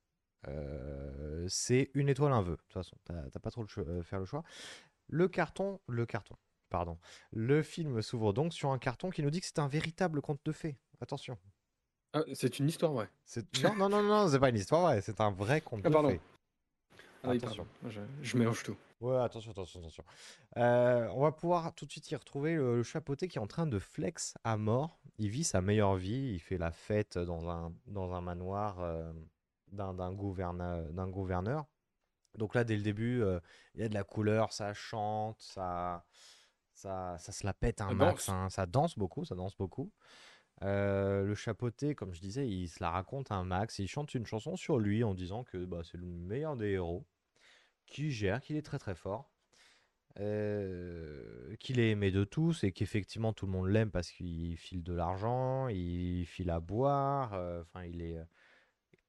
[0.48, 2.52] Euh, c'est une étoile, un vœu.
[2.52, 4.42] De toute façon, t'as pas trop le cho- euh, faire le choix.
[5.08, 6.36] Le carton, le carton,
[6.68, 6.98] pardon.
[7.32, 10.40] Le film s'ouvre donc sur un carton qui nous dit que c'est un véritable conte
[10.44, 10.76] de fées.
[11.00, 11.38] Attention.
[12.12, 13.10] Ah, c'est une histoire vraie.
[13.62, 15.92] Non, non, non, non, c'est pas une histoire vraie, c'est un vrai conte Ah, de
[15.92, 16.08] pardon.
[16.10, 16.20] fées.
[17.22, 17.66] Ah Attention.
[17.88, 18.76] Je, je mélange tout.
[19.00, 20.04] Ouais, attention, attention, attention.
[20.56, 23.46] Euh, on va pouvoir tout de suite y retrouver le, le chapeauté qui est en
[23.48, 24.98] train de flex à mort.
[25.18, 29.12] Il vit sa meilleure vie, il fait la fête dans un, dans un manoir euh,
[29.72, 30.12] d'un d'un
[31.08, 31.66] gouverneur.
[32.36, 33.40] Donc là, dès le début, euh,
[33.74, 36.04] il y a de la couleur, ça chante, ça,
[36.74, 39.90] ça, ça se la pète un max, hein, ça danse beaucoup, ça danse beaucoup.
[40.62, 43.78] Euh, le chapeauté, comme je disais, il se la raconte un max.
[43.78, 47.06] Il chante une chanson sur lui en disant que bah, c'est le meilleur des héros,
[47.86, 49.30] qui gère, qu'il est très très fort,
[50.18, 54.82] euh, qu'il est aimé de tous et qu'effectivement tout le monde l'aime parce qu'il file
[54.82, 57.34] de l'argent, il file à boire.
[57.34, 58.18] euh, Enfin, il est,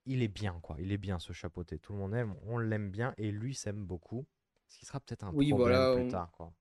[0.08, 0.76] il est bien quoi.
[0.80, 1.80] Il est bien ce chapeauté.
[1.80, 4.26] Tout le monde aime, on l'aime bien et lui s'aime beaucoup.
[4.70, 6.54] Ce qui sera peut-être un Oui, problème voilà, plus on- tard quoi.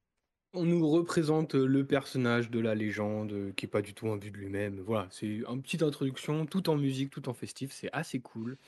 [0.54, 4.16] On nous représente le personnage de la légende euh, qui est pas du tout un
[4.16, 4.80] but de lui-même.
[4.80, 8.59] Voilà, c'est une petite introduction, tout en musique, tout en festif, c'est assez cool.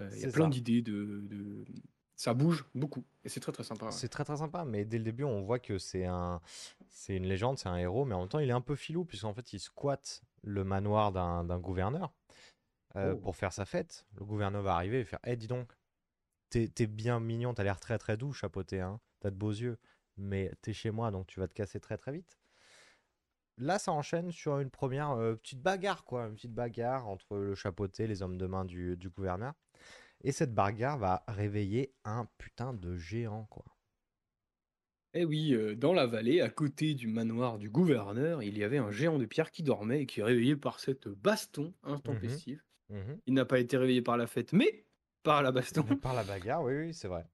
[0.00, 1.64] Euh, Il y a plein d'idées, de, de-
[2.16, 3.92] ça bouge beaucoup et c'est très très sympa.
[3.92, 3.92] ouais.
[3.92, 6.40] C'est très très sympa, mais dès le début, on voit que c'est un,
[6.88, 9.04] c'est une légende, c'est un héros, mais en même temps, il est un peu filou,
[9.04, 12.12] puisqu'en fait, il squatte le manoir d'un d'un gouverneur
[12.96, 13.16] euh, Oh.
[13.16, 14.06] pour faire sa fête.
[14.14, 15.72] Le gouverneur va arriver et faire Eh, dis donc,
[16.50, 19.78] t'es bien mignon, t'as l'air très très doux, chapeauté, hein, t'as de beaux yeux,
[20.16, 22.38] mais t'es chez moi, donc tu vas te casser très très vite.
[23.58, 27.54] Là, ça enchaîne sur une première euh, petite bagarre, quoi, une petite bagarre entre le
[27.54, 29.54] chapeauté, les hommes de main du, du gouverneur.
[30.24, 33.64] Et cette bagarre va réveiller un putain de géant, quoi.
[35.14, 38.78] Eh oui, euh, dans la vallée, à côté du manoir du gouverneur, il y avait
[38.78, 42.62] un géant de pierre qui dormait et qui est réveillé par cette baston intempestive.
[42.90, 43.18] Mhm.
[43.26, 44.84] Il n'a pas été réveillé par la fête, mais
[45.22, 45.82] par la baston.
[46.02, 47.24] Par la bagarre, oui, oui, c'est vrai.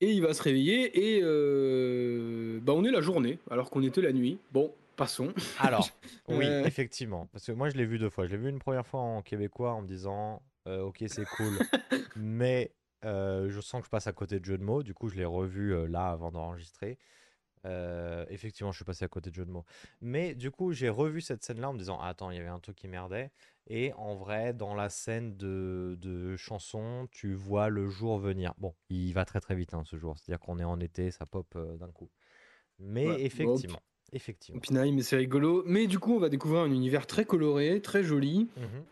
[0.00, 4.00] Et il va se réveiller et euh, bah on est la journée alors qu'on était
[4.00, 4.38] la nuit.
[4.50, 5.32] Bon, passons.
[5.60, 5.88] Alors,
[6.28, 7.28] oui, Euh, effectivement.
[7.32, 8.26] Parce que moi, je l'ai vu deux fois.
[8.26, 11.56] Je l'ai vu une première fois en québécois en me disant euh, Ok, c'est cool,
[12.16, 12.72] mais
[13.04, 14.82] je sens que je passe à côté de jeu de mots.
[14.82, 16.98] Du coup, je l'ai revu là avant d'enregistrer.
[18.28, 19.64] Effectivement, je suis passé à côté de jeu de mots.
[20.00, 22.58] Mais du coup, j'ai revu cette scène-là en me disant Attends, il y avait un
[22.58, 23.30] truc qui merdait.
[23.68, 28.54] Et en vrai, dans la scène de, de chanson, tu vois le jour venir.
[28.58, 30.18] Bon, il va très très vite hein, ce jour.
[30.18, 32.10] C'est-à-dire qu'on est en été, ça pop euh, d'un coup.
[32.78, 34.60] Mais Ouais, bon, effectivement, effectivement.
[34.60, 35.62] Pinaille, mais c'est rigolo.
[35.66, 38.48] Mais du coup, on va découvrir un univers très coloré, très joli,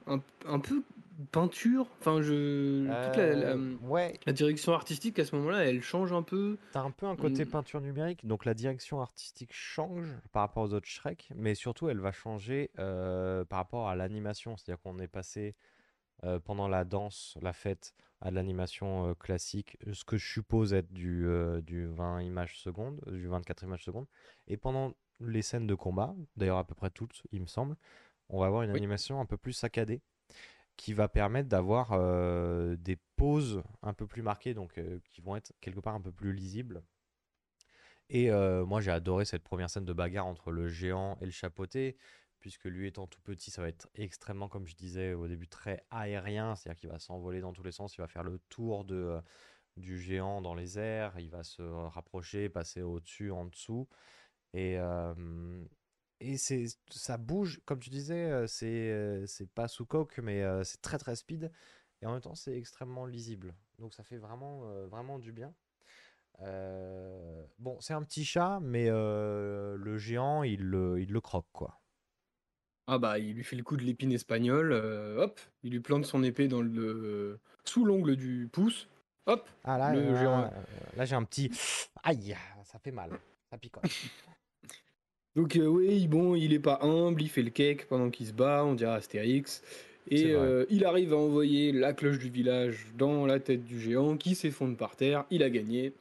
[0.06, 0.82] un, un peu
[1.26, 1.86] peinture.
[2.00, 6.12] Enfin, je toute la, la- Euh, ouais, la direction artistique à ce moment-là, elle change
[6.12, 6.58] un peu.
[6.72, 7.50] T'as un peu un côté Mm.
[7.50, 12.00] peinture numérique, donc la direction artistique change par rapport aux autres Shrek, mais surtout elle
[12.00, 15.54] va changer euh, par rapport à l'animation, c'est-à-dire qu'on est passé
[16.24, 20.74] euh, pendant la danse, la fête, à de l'animation euh, classique, ce que je suppose
[20.74, 21.26] être du,
[21.62, 24.06] du 20 images secondes, du 24 images secondes,
[24.46, 27.76] et pendant les scènes de combat, d'ailleurs à peu près toutes, il me semble,
[28.28, 28.76] on va avoir une Oui.
[28.76, 30.02] animation un peu plus saccadée
[30.80, 35.36] qui va permettre d'avoir euh, des pauses un peu plus marquées, donc euh, qui vont
[35.36, 36.82] être quelque part un peu plus lisibles.
[38.08, 41.30] Et euh, moi, j'ai adoré cette première scène de bagarre entre le géant et le
[41.30, 41.98] chapeauté,
[42.38, 45.84] puisque lui étant tout petit, ça va être extrêmement, comme je disais au début, très
[45.90, 49.20] aérien, c'est-à-dire qu'il va s'envoler dans tous les sens, il va faire le tour de,
[49.76, 53.86] du géant dans les airs, il va se rapprocher, passer au-dessus, en dessous.
[54.54, 54.78] Et,
[56.20, 60.98] et c'est, ça bouge, comme tu disais, c'est, c'est pas sous coque, mais c'est très
[60.98, 61.50] très speed.
[62.02, 63.54] Et en même temps, c'est extrêmement lisible.
[63.78, 65.52] Donc ça fait vraiment, vraiment du bien.
[66.42, 71.48] Euh, bon, c'est un petit chat, mais euh, le géant, il le, il le croque,
[71.52, 71.80] quoi.
[72.86, 74.72] Ah bah, il lui fait le coup de l'épine espagnole.
[74.72, 78.88] euh, hop, il lui plante son épée dans le sous l'ongle du pouce.
[79.26, 80.40] Hop, Ah là, le là, géant.
[80.40, 80.52] là,
[80.96, 81.50] là, j'ai un petit...
[82.02, 83.10] Aïe, ça fait mal,
[83.50, 83.84] ça picote.
[85.36, 88.32] Donc euh, oui, bon, il est pas humble, il fait le cake pendant qu'il se
[88.32, 89.62] bat, on dirait Astérix.
[90.06, 90.34] C'est Et vrai.
[90.34, 94.34] euh, il arrive à envoyer la cloche du village dans la tête du géant qui
[94.34, 95.24] s'effondre par terre.
[95.30, 95.94] Il a gagné.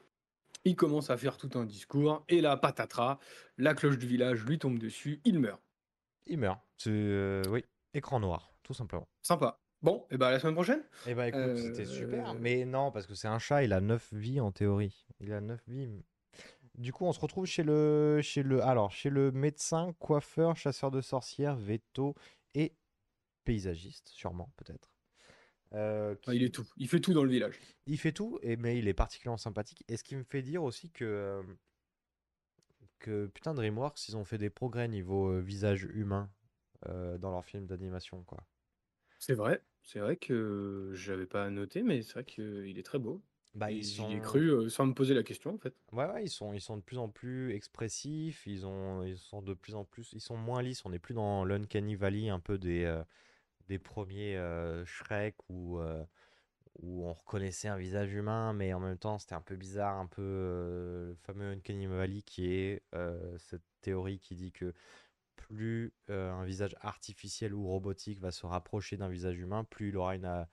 [0.65, 2.23] Il commence à faire tout un discours.
[2.27, 3.19] Et là, patatras,
[3.57, 5.21] la cloche du village lui tombe dessus.
[5.25, 5.61] Il meurt.
[6.25, 6.59] Il meurt.
[6.77, 7.63] C'est, euh, oui,
[7.93, 9.07] écran noir, tout simplement.
[9.21, 9.59] Sympa.
[9.81, 10.83] Bon, et bah à la semaine prochaine.
[11.07, 12.33] Eh bah écoute, c'était super.
[12.33, 15.05] Mais non, parce que c'est un chat, il a 9 vies en théorie.
[15.21, 15.87] Il a 9 vies.
[16.79, 20.91] Du coup, on se retrouve chez le, chez le, alors, chez le médecin, coiffeur, chasseur
[20.91, 22.15] de sorcières, veto
[22.55, 22.73] et
[23.43, 24.89] paysagiste, sûrement, peut-être.
[25.73, 26.65] Euh, Ah, il est tout.
[26.77, 27.59] Il fait tout dans le village.
[27.85, 29.83] Il fait tout, et, mais il est particulièrement sympathique.
[29.89, 31.43] Et ce qui me fait dire aussi que, euh,
[32.99, 36.31] que putain, DreamWorks, ils ont fait des progrès niveau euh, visage humain
[36.87, 38.45] euh, dans leurs films d'animation, quoi.
[39.19, 39.63] C'est vrai.
[39.83, 43.21] C'est vrai que j'avais pas noté, mais c'est vrai qu'il est très beau.
[43.55, 45.73] Bah, ils J'y ai sont- cru euh, sans me poser la question en fait.
[45.91, 49.41] Ouais, ouais, ils sont, ils sont de plus en plus expressifs, ils, ont, ils sont
[49.41, 52.39] de plus en plus, ils sont moins lisses, on n'est plus dans l'Uncanny Valley un
[52.39, 53.03] peu des, euh,
[53.69, 55.79] des premiers euh, Shrek où,
[56.81, 60.07] où on reconnaissait un visage humain, mais en même temps c'était un peu bizarre, un
[60.07, 62.83] peu le fameux Uncanny Valley qui est
[63.37, 64.73] cette théorie qui dit que
[65.35, 70.15] plus un visage artificiel ou robotique va se rapprocher d'un visage humain, plus il aura
[70.15, 70.45] une,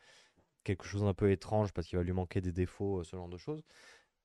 [0.67, 3.29] quelque chose d'un peu étrange parce qu'il va lui manquer des défauts, euh, ce genre
[3.29, 3.63] de choses.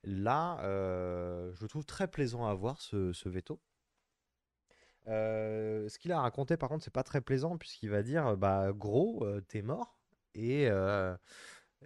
[0.03, 3.61] Là, euh, je trouve très plaisant à voir ce, veto.
[5.07, 8.71] Euh, ce qu'il a raconté, par contre, c'est pas très plaisant, puisqu'il va dire Bah,
[8.73, 9.99] gros, t'es mort.
[10.33, 10.67] Et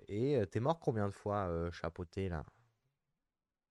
[0.08, 2.46] et t'es mort combien de fois, chapeauté, là?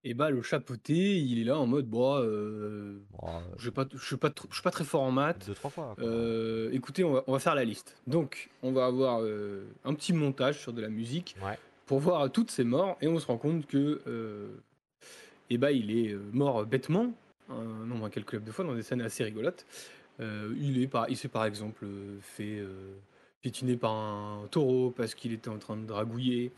[0.07, 2.23] Et bah, le chapeauté, il est là en mode, bon, euh,
[3.23, 5.47] euh, je suis je suis pas, tr- je suis pas très fort en maths.
[5.47, 5.95] Deux, trois fois.
[5.97, 6.05] quoi.
[6.05, 7.97] Euh, écoutez, on va, on va faire la liste.
[8.07, 11.59] Donc, on va avoir euh, un petit montage sur de la musique Ouais.
[11.87, 14.49] pour voir toutes ces morts et on se rend compte que, euh,
[15.49, 17.13] eh ben, il est euh, mort bêtement,
[17.49, 19.65] un nombre incalculable de fois dans des scènes assez rigolotes.
[20.21, 22.93] Euh, il est par, il s'est par exemple euh, fait euh,
[23.41, 26.53] piétiner par un taureau parce qu'il était en train de dragouiller.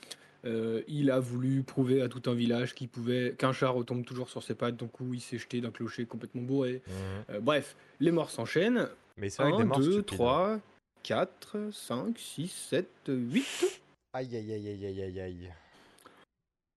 [0.47, 4.29] Euh, il a voulu prouver à tout un village qu'il pouvait qu'un chat retombe toujours
[4.29, 6.83] sur ses pattes, donc coup il s'est jeté d'un clocher complètement bourré.
[6.87, 6.95] Mhm.
[7.31, 8.89] Euh, bref, les morts s'enchaînent.
[9.17, 10.17] Mais c'est vrai que des 1, morts 2, stupides.
[10.17, 10.61] 3,
[11.03, 13.81] 4, 5, 6, 7, 8.
[14.13, 15.51] Aïe, aïe, aïe, aïe, aïe, aïe, aïe.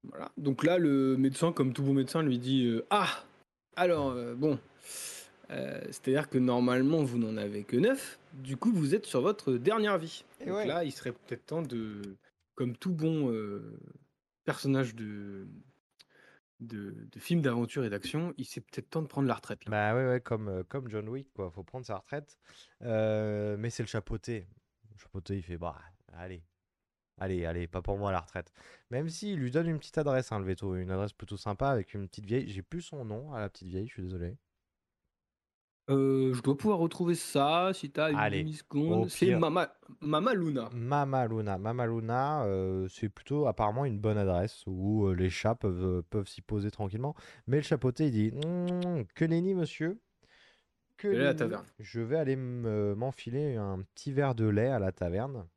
[0.09, 0.31] Voilà.
[0.37, 3.23] Donc là, le médecin, comme tout bon médecin, lui dit euh, Ah
[3.75, 4.57] Alors, euh, bon.
[5.51, 8.19] euh, C'est-à-dire que normalement, vous n'en avez que 9.
[8.33, 10.23] Du coup, vous êtes sur votre dernière vie.
[10.41, 10.65] Et Donc ouais.
[10.65, 12.01] là, il serait peut-être temps de.
[12.59, 13.79] Comme tout bon euh,
[14.43, 15.47] personnage de,
[16.59, 19.61] de, film d'aventure et d'action, il c'est peut-être temps de prendre la retraite.
[19.67, 21.49] Bah ouais, ouais, comme, euh, comme John Wick, quoi.
[21.51, 22.37] Faut prendre sa retraite.
[22.81, 24.45] Euh, mais c'est le chapeauté.
[24.91, 25.79] Le chapeauté, il fait Bah,
[26.11, 26.43] allez.
[27.17, 28.51] Allez, allez, pas pour moi la retraite.
[28.89, 31.93] Même s'il lui donne une petite adresse, hein, le veto, une adresse plutôt sympa avec
[31.93, 32.49] une petite vieille.
[32.49, 34.35] J'ai plus son nom à la petite vieille, je suis désolé.
[35.89, 39.09] Euh, je dois pouvoir retrouver ça si t'as une Allez, demi-seconde.
[39.09, 39.39] C'est pire.
[39.39, 40.69] Mama, Mama Luna.
[40.71, 41.57] Mama Luna.
[41.57, 46.27] Mama Luna, euh, c'est plutôt apparemment une bonne adresse où euh, les chats peuvent, peuvent
[46.27, 47.15] s'y poser tranquillement.
[47.47, 48.31] Mais le chapeauté, il dit
[49.15, 49.99] Que nenni, monsieur.
[50.97, 51.37] Que Et là, la nenni.
[51.39, 51.65] taverne.
[51.79, 55.47] Je vais aller me- m'enfiler un petit verre de lait à la taverne.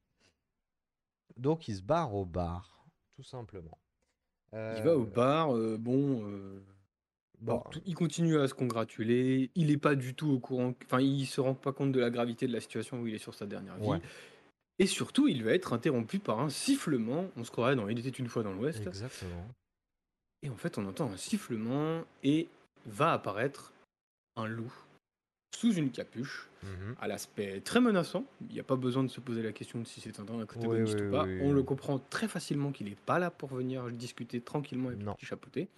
[1.37, 3.79] Donc, il se barre au bar, tout simplement.
[4.53, 6.63] Il va au Euh, bar, euh, bon, euh,
[7.43, 11.01] bon, alors, il continue à se congratuler, il est pas du tout au courant, enfin
[11.01, 13.35] il se rend pas compte de la gravité de la situation où il est sur
[13.35, 13.87] sa dernière vie.
[13.89, 14.01] Ouais.
[14.79, 18.09] Et surtout, il va être interrompu par un sifflement, on se croirait dans Il était
[18.09, 19.47] une fois dans l'Ouest, exactement.
[20.43, 22.49] et en fait on entend un sifflement et
[22.87, 23.73] va apparaître
[24.37, 24.73] un loup
[25.55, 26.95] sous une capuche, Mhm.
[27.01, 29.85] à l'aspect très menaçant, il n'y a pas besoin de se poser la question de
[29.85, 31.55] si c'est un antagoniste oui, ou pas, oui, on oui.
[31.55, 35.15] le comprend très facilement qu'il n'est pas là pour venir discuter tranquillement avec Non.
[35.15, 35.69] petit chapeauté,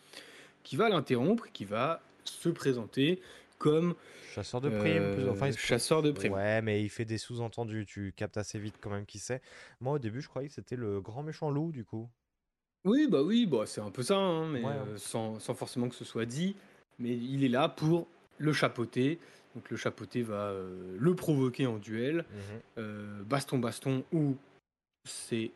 [0.64, 3.20] qui va l'interrompre, qui va se présenter
[3.58, 3.94] comme
[4.34, 5.02] Chasseur de primes.
[5.02, 6.32] euh, Enfin, il se- chasseur de primes.
[6.32, 7.86] Ouais, mais il fait des sous-entendus.
[7.86, 9.40] Tu captes assez vite quand même qui c'est.
[9.80, 12.08] Moi, au début, je croyais que c'était le grand méchant loup, du coup.
[12.84, 14.84] Oui, bah oui, bah, c'est un peu ça, hein, mais Ouais, hein.
[14.88, 16.56] euh, sans, sans forcément que ce soit dit.
[16.98, 19.18] Mais il est là pour le chapeauter.
[19.54, 22.24] Donc le chapeauté va euh, le provoquer en duel.
[22.32, 22.60] Mhm.
[22.78, 24.36] Euh, baston, baston, où
[25.08, 25.52] c'est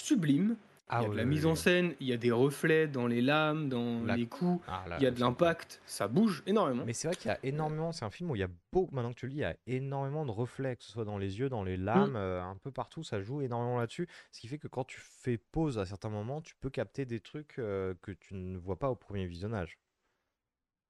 [0.00, 0.56] sublime.
[0.90, 1.46] Ah il y a de la oui, mise oui.
[1.46, 4.86] en scène, il y a des reflets dans les lames, dans La- les coups, Ah,
[4.88, 6.86] là, il y a de l'impact, ça bouge énormément.
[6.86, 8.94] Mais c'est vrai qu'il y a énormément, c'est un film où il y a beaucoup,
[8.94, 11.18] maintenant que tu le dis, il y a énormément de reflets, que ce soit dans
[11.18, 12.10] les yeux, dans les Mmh.
[12.10, 14.08] lames, euh, un peu partout, ça joue énormément là-dessus.
[14.32, 17.20] Ce qui fait que quand tu fais pause à certains moments, tu peux capter des
[17.20, 19.78] trucs euh, que tu ne vois pas au premier visionnage.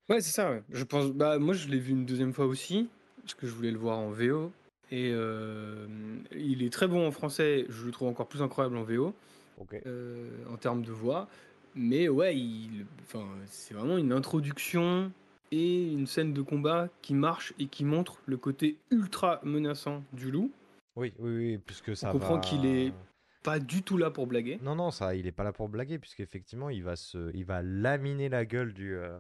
[0.09, 0.63] Ouais, c'est ça, ouais.
[0.71, 2.89] Je pense, bah, moi je l'ai vu une deuxième fois aussi,
[3.23, 4.53] parce que je voulais le voir en VO.
[4.91, 5.87] Et euh,
[6.33, 9.15] il est très bon en français, je le trouve encore plus incroyable en VO,
[9.61, 9.81] Ok.
[9.87, 11.29] euh, en termes de voix.
[11.77, 15.13] Mais ouais, il, enfin, c'est vraiment une introduction
[15.53, 20.33] et une scène de combat qui marche et qui montre le côté ultra menaçant du
[20.33, 20.51] loup.
[20.97, 22.93] Oui, oui, oui, puisque ça On comprend va- qu'il est
[23.45, 24.59] pas du tout là pour blaguer.
[24.63, 27.63] Non, non, ça, il est pas là pour blaguer, puisqu'effectivement, il va se, il va
[27.63, 29.19] laminer la gueule du, euh,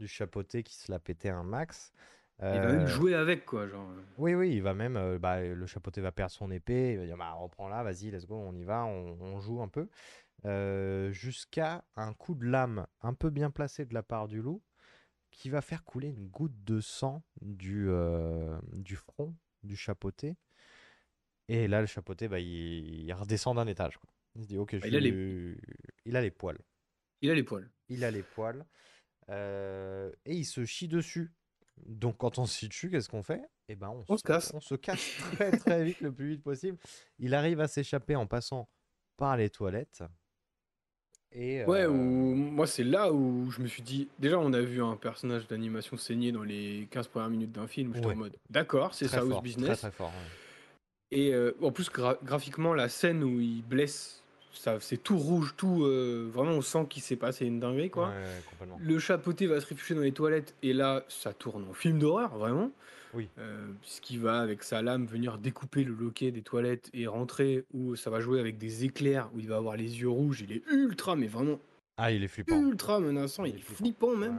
[0.00, 1.92] du chapeauté qui se l'a pété un max.
[2.40, 3.68] Il va même Euh, jouer avec, quoi.
[3.68, 3.88] Genre.
[4.18, 7.06] Oui, oui, il va même, euh, bah, le chapeauté va perdre son épée, il va
[7.06, 9.88] dire, bah, reprends là, vas-y, let's go, on y va, on, on joue un peu.
[10.44, 14.60] Euh, jusqu'à un coup de lame un peu bien placé de la part du loup,
[15.30, 20.36] qui va faire couler une goutte de sang du, euh, du front du chapeauté.
[21.48, 23.98] Et là, le chapeauté, bah, il, il redescend d'un étage.
[23.98, 24.10] quoi.
[24.34, 25.56] Il se dit, ok, je Bah, il a les-
[26.06, 26.58] il a les poils.
[27.20, 27.70] Il a les poils.
[27.88, 28.64] Il a les poils.
[29.28, 31.32] euh, et il se chie dessus.
[31.86, 33.42] Donc quand on se dessus, qu'est-ce qu'on fait?
[33.68, 34.52] Eh ben on, On se casse.
[34.54, 36.78] On se casse très très vite, le plus vite possible.
[37.18, 38.68] Il arrive à s'échapper en passant
[39.16, 40.02] par les toilettes.
[41.34, 41.94] Et Ouais, euh, ou
[42.34, 44.08] moi c'est là où je me suis dit.
[44.18, 47.92] Déjà, on a vu un personnage d'animation saigner dans les 15 premières minutes d'un film.
[47.94, 48.12] J'étais Ouais.
[48.14, 49.78] en mode, d'accord, c'est ça, House Business.
[49.80, 50.08] Très très fort.
[50.10, 51.18] ouais.
[51.18, 54.21] Et euh, en plus, gra- graphiquement, la scène où il blesse,
[54.52, 55.84] c'est tout rouge, tout.
[55.84, 58.08] euh, vraiment, on sent qu'il s'est passé une dinguerie, quoi.
[58.08, 58.66] Ouais.
[58.80, 62.36] Le chapeauté va se réfugier dans les toilettes, et là, ça tourne en film d'horreur,
[62.36, 62.70] vraiment.
[63.14, 63.28] Oui.
[63.38, 67.94] Euh, puisqu'il va, avec sa lame, venir découper le loquet des toilettes et rentrer, où
[67.96, 70.40] ça va jouer avec des éclairs, où il va avoir les yeux rouges.
[70.40, 71.58] Il est ultra, mais vraiment
[71.98, 72.58] Ah, il est flippant.
[72.58, 73.44] ultra menaçant.
[73.44, 74.34] Il est flippant, même.
[74.36, 74.38] Ouais.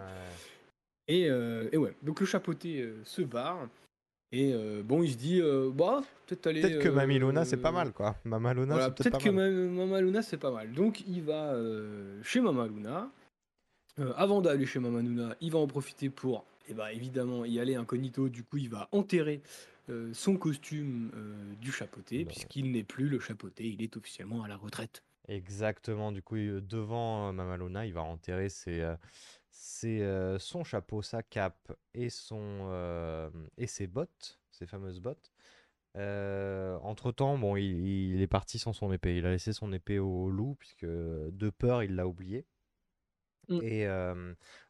[1.08, 3.67] Et, euh, et ouais, donc le chapeauté se barre.
[4.36, 6.62] Et euh, bon, il se dit, euh, bah, peut-être aller.
[6.62, 8.15] Peut-être que euh, Mamie Luna, c'est pas mal, quoi.
[8.26, 9.52] Mama Luna, Voilà, c'est peut-être peut-être pas que mal.
[9.54, 10.74] Ma- Mama Luna, c'est pas mal.
[10.74, 13.12] Donc, il va euh, chez Mama Luna.
[14.00, 17.60] Euh, avant d'aller chez Mama Luna, il va en profiter pour, eh ben, évidemment, y
[17.60, 18.28] aller incognito.
[18.28, 19.41] Du coup, il va enterrer
[19.91, 24.48] euh, son costume euh, du chapeauté, puisqu'il n'est plus le chapeauté, il est officiellement à
[24.48, 25.04] la retraite.
[25.28, 28.82] Exactement, du coup, devant euh, Mama Luna, il va enterrer ses,
[29.63, 35.32] ses, euh, son chapeau, sa cape et, son, euh, et ses bottes, ses fameuses bottes.
[35.95, 39.15] Euh, entre-temps, bon, il, il est parti sans son épée.
[39.15, 42.45] Il a laissé son épée au loup, puisque de peur, il l'a oublié.
[43.47, 43.60] Mm.
[43.63, 43.88] Et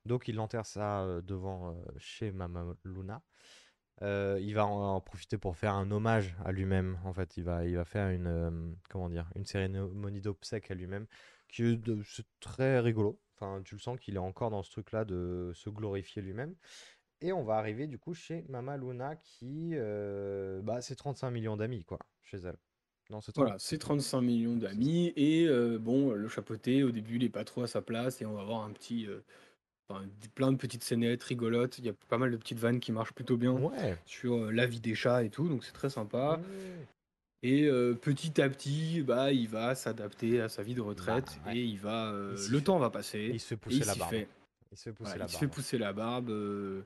[0.06, 3.24] donc, il enterre ça devant chez Mama Luna.
[4.02, 7.00] Il va en, en profiter pour faire un hommage à lui-même.
[7.04, 11.08] En fait, il va, il va faire une, comment dire, une cérémonie d'obsèques à lui-même,
[11.48, 13.20] qui est, de- c'est très rigolo.
[13.44, 16.56] Enfin, tu le sens qu'il est encore dans ce truc-là de se glorifier lui-même.
[17.22, 21.58] Et on va arriver du coup chez Mama Luna, qui, euh, bah, c'est 35 millions
[21.58, 22.58] d'amis, quoi, chez elle.
[23.10, 25.12] Non, c'est Voilà, c'est 35 millions d'amis.
[25.16, 28.22] Et euh, bon, le chapeauté, au début, il est pas trop à sa place.
[28.22, 29.08] Et on va avoir un petit.
[29.08, 29.20] euh,
[29.90, 31.78] enfin, plein de petites scénettes rigolotes.
[31.80, 33.98] Il y a pas mal de petites vannes qui marchent plutôt bien Ouais.
[34.06, 35.48] sur euh, la vie des chats et tout.
[35.50, 36.40] Donc, c'est très sympa.
[37.44, 41.52] Et euh, petit à petit, bah, il va s'adapter à sa vie de retraite Bah,
[41.52, 41.58] ouais.
[41.58, 43.30] et il va, euh, Il s'y le fait- temps va passer.
[43.34, 44.12] il se fait et pousser il la s'y barbe.
[44.12, 44.28] fait.
[44.72, 45.56] Il se fait pousser Voilà, la il se fait barbe.
[45.56, 46.30] pousser la barbe.
[46.30, 46.82] euh,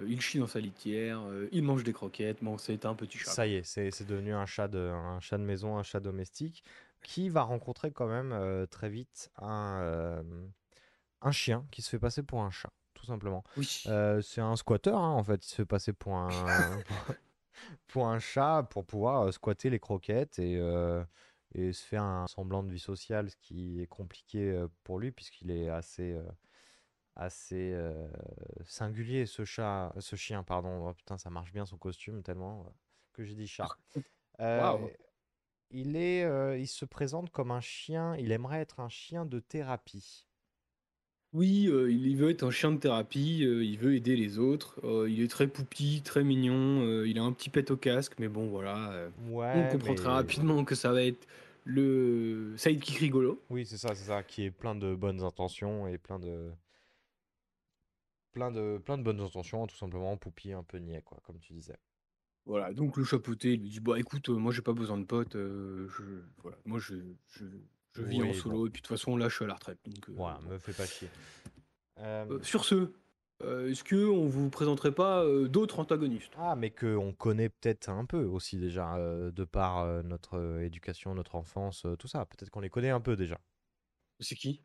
[0.00, 1.20] euh, il chie dans sa litière.
[1.26, 2.38] euh, il mange des croquettes.
[2.42, 3.30] Bon, c'est un petit chat.
[3.32, 5.98] Ça y est, c'est c'est devenu un chat, de, un chat de maison, un chat
[6.00, 6.62] domestique,
[7.02, 10.22] qui va rencontrer quand même euh, très vite un, euh,
[11.22, 13.42] un chien qui se fait passer pour un chat, tout simplement.
[13.56, 13.82] Oui.
[13.88, 16.28] Euh, c'est un squatter, hein, en fait, il se fait passer pour un,
[17.88, 21.04] pour un chat pour pouvoir euh, squatter les croquettes et, euh,
[21.54, 25.12] et se faire un semblant de vie sociale, ce qui est compliqué euh, pour lui,
[25.12, 26.16] puisqu'il est assez...
[27.16, 28.08] assez euh,
[28.64, 30.88] singulier ce chat ce chien pardon.
[30.88, 32.70] Oh, putain ça marche bien son costume tellement euh,
[33.12, 33.68] que j'ai dit chat.
[34.40, 34.78] Euh,
[35.70, 36.22] il est
[36.60, 38.14] il se présente comme un chien.
[38.18, 40.27] Il aimerait être un chien de thérapie
[41.34, 44.80] Oui, euh, il veut être un chien de thérapie, euh, il veut aider les autres.
[44.84, 47.04] euh, il est très poupi, très mignon.
[47.04, 49.10] il a un petit pet au casque, mais bon, voilà.
[49.30, 51.26] on comprend très mais- rapidement que ça va être
[51.64, 53.42] le sidekick rigolo.
[53.50, 56.50] oui c'est ça c'est ça qui est plein de bonnes intentions et plein de
[58.32, 61.52] plein de plein de bonnes intentions tout simplement Poupi un peu niais quoi comme tu
[61.52, 61.76] disais
[62.46, 65.04] Voilà, donc le chapeauté il lui dit Bah écoute, euh, moi j'ai pas besoin de
[65.04, 66.94] potes, je, voilà, moi je,
[67.26, 67.44] je,
[67.94, 68.66] je vis Oui, en solo, bon.
[68.66, 69.78] et puis de toute façon là je suis à la retraite.
[69.84, 71.08] Donc, euh, voilà me fais pas chier
[71.98, 72.92] Euh, euh, sur ce,
[73.42, 76.32] euh, est-ce que on vous présenterait pas euh, d'autres antagonistes?
[76.36, 80.60] Ah, mais qu'on connaît peut-être un peu aussi déjà, euh, de par euh, notre euh,
[80.64, 82.24] éducation, notre enfance, euh, tout ça.
[82.26, 83.38] Peut-être qu'on les connaît un peu déjà.
[84.20, 84.62] C'est qui?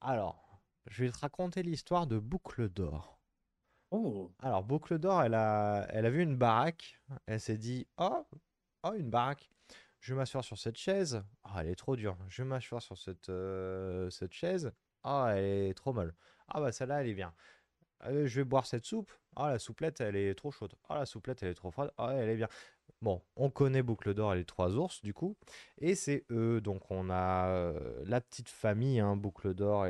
[0.00, 3.18] Alors, je vais te raconter l'histoire de Boucle d'Or.
[3.90, 6.98] Oh, Alors, Boucle d'Or, elle a, elle a vu une baraque.
[7.26, 8.26] Elle s'est dit Oh,
[8.84, 9.48] oh, une baraque.
[10.02, 11.22] Je vais m'asseoir sur cette chaise.
[11.44, 12.16] Ah, elle est trop dure.
[12.28, 14.72] Je vais m'asseoir sur cette, euh, cette chaise.
[15.04, 16.12] Ah, elle est trop molle.
[16.48, 17.32] Ah, bah celle-là, elle est bien.
[18.06, 19.12] Euh, je vais boire cette soupe.
[19.36, 20.74] Ah, la souplette, elle est trop chaude.
[20.88, 21.92] Ah, la souplette, elle est trop froide.
[21.98, 22.48] Ah, elle est bien.
[23.00, 25.36] Bon, on connaît Boucle d'Or et les trois ours, du coup.
[25.78, 26.60] Et c'est eux.
[26.60, 29.86] Donc, on a euh, la petite famille, hein, Boucle d'Or,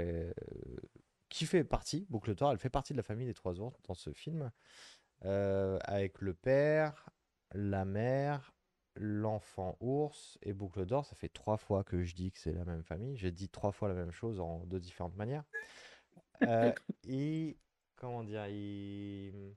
[1.31, 2.07] qui fait partie.
[2.11, 4.51] Boucle d'Or, elle fait partie de la famille des trois ours dans ce film.
[5.23, 7.09] Avec le père,
[7.55, 8.53] la mère,
[8.97, 11.07] l'enfant ours et Boucle d'Or.
[11.07, 13.17] Ça fait trois fois que je dis que c'est la même famille.
[13.17, 15.45] J'ai dit trois fois la même chose en de différentes manières.
[16.49, 16.73] Euh,
[17.07, 17.57] et
[17.95, 19.55] comment dire, il...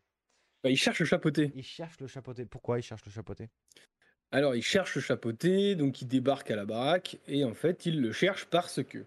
[0.63, 1.52] bah, il cherche le chapeauté.
[1.56, 2.45] il cherche le chapeauté.
[2.45, 3.50] Pourquoi il cherche le chapeauté?
[4.32, 8.02] Alors, il cherche le chapeauté, donc il débarque à la baraque, et en fait, il
[8.02, 9.06] le cherche parce que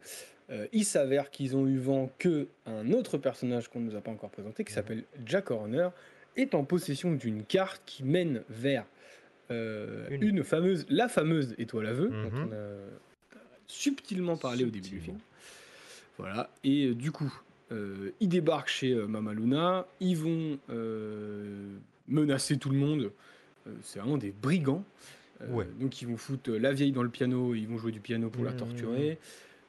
[0.50, 4.00] euh, il s'avère qu'ils ont eu vent que un autre personnage qu'on ne nous a
[4.00, 5.90] pas encore présenté, qui s'appelle Jack Horner,
[6.36, 8.97] est en possession d'une carte qui mène vers euh,
[9.50, 10.44] Une- une.
[10.44, 12.48] fameuse, la fameuse étoile à vœux, dont Mhm.
[12.50, 15.18] on a subtilement parlé au début du film.
[16.18, 17.32] Voilà, et euh, du coup,
[17.70, 21.76] euh, ils débarquent chez euh, Mama Luna, ils vont euh,
[22.08, 23.12] menacer tout le monde.
[23.66, 24.84] Euh, c'est vraiment des brigands.
[25.42, 25.66] Euh, Ouais.
[25.80, 28.00] Donc ils vont foutre euh, la vieille dans le piano, et ils vont jouer du
[28.00, 28.56] piano pour la Mhm.
[28.56, 29.18] torturer.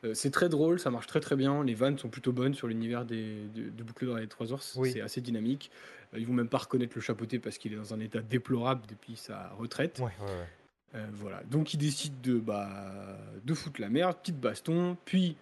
[0.03, 1.63] Euh, c'est très drôle, ça marche très très bien.
[1.63, 4.53] Les vannes sont plutôt bonnes sur l'univers des, de, de Boucle d'Or et des Trois
[4.53, 4.75] Ours.
[4.77, 4.91] Oui.
[4.91, 5.71] C'est assez dynamique.
[6.13, 8.83] Euh, ils vont même pas reconnaître le chapeauté parce qu'il est dans un état déplorable
[8.87, 9.99] depuis sa retraite.
[9.99, 10.47] Ouais, ouais, ouais.
[10.95, 15.35] Euh, voilà, donc ils décident de, bah, de foutre la merde, petite baston, puis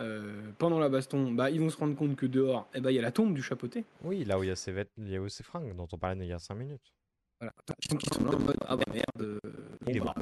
[0.00, 2.96] euh, pendant la baston, bah, ils vont se rendre compte que dehors, eh ben, il
[2.96, 3.84] y a la tombe du chapeauté.
[4.02, 5.86] Oui, là où il y a ses vêtements, il y a où ses fringues dont
[5.92, 6.92] on parlait il y a 5 minutes.
[7.40, 7.52] Voilà.
[7.90, 9.38] Donc ils sont là en mode, ah bah merde,
[9.86, 10.12] Il est bon,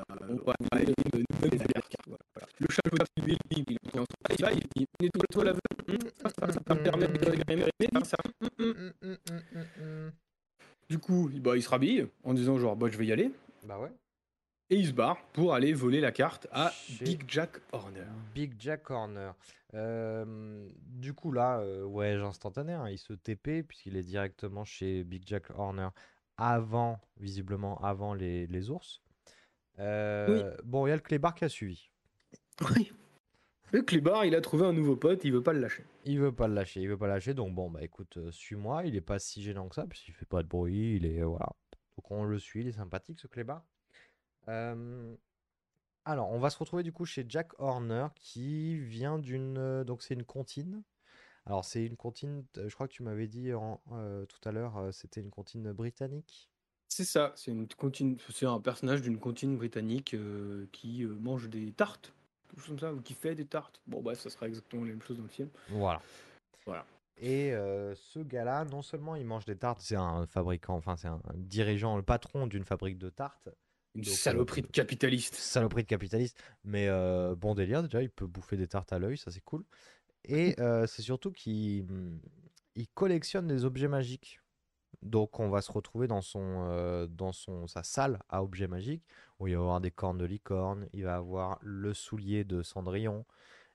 [2.59, 5.53] Le chapeauté, lui, il il est en train de- il va, il dit, nettoie-toi la
[5.53, 8.17] veuve, Hum, ça, me permettre de gagner mes ça.
[8.59, 10.13] Hum, hum.
[11.41, 13.31] bah, il se rhabille en disant genre bah je vais y aller.
[13.65, 13.93] Bah ouais.
[14.71, 18.03] Et il se barre pour aller voler la carte à Chez- Big Jack Horner.
[18.35, 19.33] Big Jack Corner.
[19.75, 25.05] Euh, du coup, là, euh, ouais, instantané, hein, il se TP puisqu'il est directement chez
[25.05, 25.89] Big Jack Horner
[26.37, 29.03] avant, visiblement, avant les, les ours.
[29.79, 31.91] Euh, Bon, il y a le clébard qui a suivi.
[32.63, 32.93] Oui.
[33.73, 35.85] Le clébard, il a trouvé un nouveau pote, il veut pas le lâcher.
[36.05, 38.31] Il veut pas le lâcher, il veut pas le lâcher, donc bon, bah écoute, euh,
[38.31, 41.23] suis-moi, il est pas si gênant que ça, puisqu'il fait pas de bruit, il est,
[41.23, 41.49] voilà.
[41.97, 43.65] Donc on le suit, il est sympathique ce clébard.
[44.49, 45.15] Euh,
[46.05, 50.03] alors, on va se retrouver du coup chez Jack Horner, qui vient d'une, euh, donc
[50.03, 50.83] c'est une comptine.
[51.45, 54.53] Alors c'est une comptine, euh, je crois que tu m'avais dit en- euh, tout à
[54.53, 56.49] l'heure, euh, c'était une comptine britannique.
[56.89, 61.49] C'est ça, c'est une comptine, c'est un personnage d'une comptine britannique euh, qui euh, mange
[61.49, 62.15] des tartes,
[62.61, 63.81] chose comme ça, ou qui fait des tartes.
[63.87, 65.49] Bon, bah, ça sera exactement la même chose dans le film.
[65.69, 66.01] Voilà.
[66.65, 66.87] Voilà.
[67.19, 71.09] Et euh, ce gars-là, non seulement il mange des tartes, c'est un fabricant, enfin c'est
[71.09, 73.49] un dirigeant, le patron d'une fabrique de tartes.
[73.95, 75.35] Une Donc, euh, saloperie de capitaliste.
[75.35, 79.17] Saloperie de capitaliste, mais euh, bon délire déjà, il peut bouffer des tartes à l'œil,
[79.17, 79.65] ça c'est cool.
[80.25, 82.21] Et euh, c'est surtout qu'il hum,
[82.75, 84.41] il collectionne des objets magiques.
[85.03, 89.05] Donc on va se retrouver dans, son, euh, dans son, sa salle à objets magiques,
[89.39, 93.25] où il va avoir des cornes de licorne, il va avoir le soulier de Cendrillon,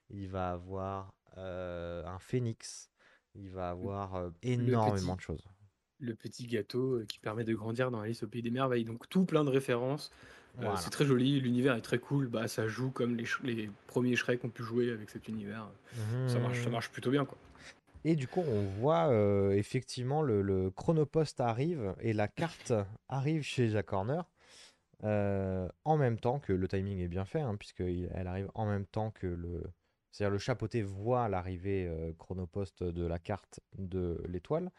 [0.09, 2.89] il va avoir euh, un phénix,
[3.35, 5.43] il va avoir euh, énormément petit- de choses.
[5.99, 8.85] Le petit gâteau euh, qui permet de grandir dans Alice au Pays des Merveilles.
[8.85, 10.11] Donc, tout plein de références.
[10.59, 12.27] Euh, c'est très joli, l'univers est très cool.
[12.27, 15.67] Bah, ça joue comme les, les premiers Shrek ont pu jouer avec cet univers.
[16.27, 16.73] Ça, marche, ça Mhm.
[16.73, 17.37] marche plutôt bien, quoi.
[18.03, 22.73] Et du coup, on voit euh, effectivement le, le chronopost arrive et la carte
[23.09, 24.21] arrive chez Jack Horner
[25.03, 28.85] euh, en même temps que le timing est bien fait, hein, puisqu'elle arrive en même
[28.85, 29.63] temps que le.
[30.11, 34.71] C'est-à-dire le chapeauté voit l'arrivée euh, chronopost de la carte de l'étoile.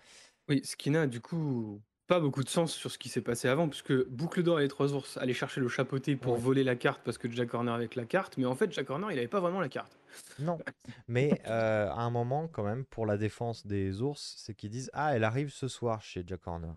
[0.48, 3.48] Oui, ce qui n'a du coup pas beaucoup de sens sur ce qui s'est passé
[3.48, 6.38] avant, puisque Boucle d'Or et les Trois Ours allaient chercher le chapeauté pour Ouais.
[6.38, 9.06] voler la carte parce que Jack Horner avec la carte, mais en fait, Jack Horner,
[9.12, 9.98] il avait pas vraiment la carte.
[10.38, 10.62] Non,
[11.08, 14.90] mais euh, à un moment, quand même, pour la défense des ours, c'est qu'ils disent
[14.92, 16.72] Ah, elle arrive ce soir chez Jack Horner.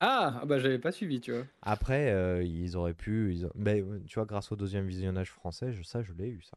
[0.00, 1.44] Ah, ah bah j'avais pas suivi, tu vois.
[1.62, 3.34] Après, euh, ils auraient pu.
[3.34, 6.42] ils Mais euh, tu vois, grâce au deuxième visionnage français, je, ça, je l'ai eu,
[6.42, 6.56] ça.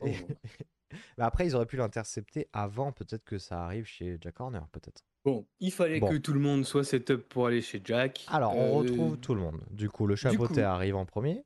[0.00, 0.06] Oh.
[0.06, 0.16] Et-
[1.18, 5.02] Mais après, ils auraient pu l'intercepter avant, peut-être que ça arrive chez Jack Horner, peut-être.
[5.24, 6.08] Bon, il fallait Bon.
[6.08, 8.24] que tout le monde soit set-up pour aller chez Jack.
[8.28, 9.60] Alors, on Euh, retrouve tout le monde.
[9.70, 11.42] Du coup, le chapeauté coup- arrive en premier.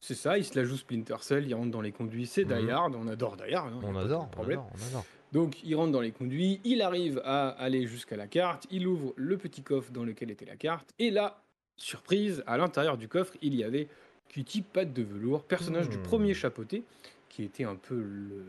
[0.00, 2.44] C'est ça, il se la joue Splinter Cell, il rentre dans les conduits, c'est.
[2.44, 3.72] Die Hard, on adore Die Hard.
[3.72, 4.58] hein, On adore, on problème.
[4.60, 5.04] adore, on adore.
[5.32, 9.12] Donc il rentre dans les conduits, il arrive à aller jusqu'à la carte, il ouvre
[9.16, 11.42] le petit coffre dans lequel était la carte, et là,
[11.76, 13.88] surprise, à l'intérieur du coffre, il y avait
[14.28, 16.02] Cutie Patte de Velours, personnage du Hmm.
[16.02, 16.82] premier chapeauté,
[17.28, 18.44] qui était un peu le,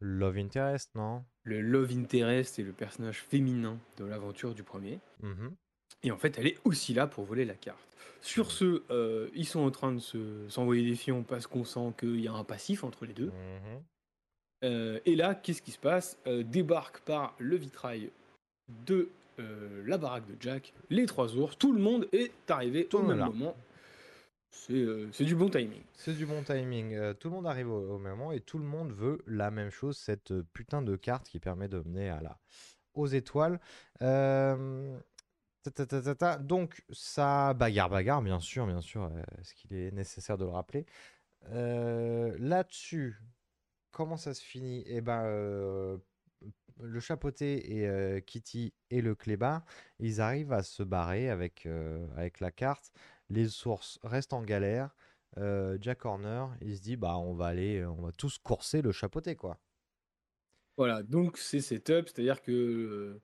[0.00, 1.22] Love Interest, non?
[1.42, 4.98] le love interest et le personnage féminin de l'aventure du premier.
[5.22, 5.52] Mhm.
[6.04, 7.78] Et en fait, elle est aussi là pour voler la carte.
[8.22, 11.92] Sur ce, euh, ils sont en train de se- s'envoyer des fions parce qu'on sent
[11.98, 13.26] qu'il y a un passif entre les deux.
[13.26, 13.82] Mhm.
[14.62, 16.18] Euh, et là, qu'est-ce qui se passe?
[16.26, 18.10] Euh, Débarque par le vitrail
[18.86, 19.08] de
[19.38, 23.02] euh, la baraque de Jack, les trois ours, tout le monde est arrivé Tout au
[23.02, 23.26] même là.
[23.26, 23.56] moment.
[24.50, 25.80] C'est euh, du bon timing.
[25.94, 26.92] C'est du bon timing.
[26.94, 29.50] Euh, tout le monde arrive au, au même moment et tout le monde veut la
[29.50, 32.38] même chose, cette putain de carte qui permet de mener à la,
[32.94, 33.60] aux étoiles.
[34.02, 34.98] Euh,
[35.62, 36.36] ta, ta, ta, ta, ta.
[36.38, 39.10] Donc, ça bagarre, bagarre, bien sûr, bien sûr.
[39.40, 40.84] Est-ce qu'il est nécessaire de le rappeler?
[41.52, 43.16] Là-dessus,
[43.90, 44.82] comment ça se finit?
[44.86, 45.98] Eh ben, euh,
[46.80, 49.64] le chapeauté et euh, Kitty et le clébard,
[49.98, 52.92] ils arrivent à se barrer avec, euh, avec la carte.
[53.28, 54.94] Les sources restent en galère.
[55.80, 59.36] Jack Horner, il se dit bah on va aller, on va tous courser le chapeauté
[59.36, 59.60] quoi.
[60.76, 63.20] Voilà, donc c'est setup, c'est-à-dire que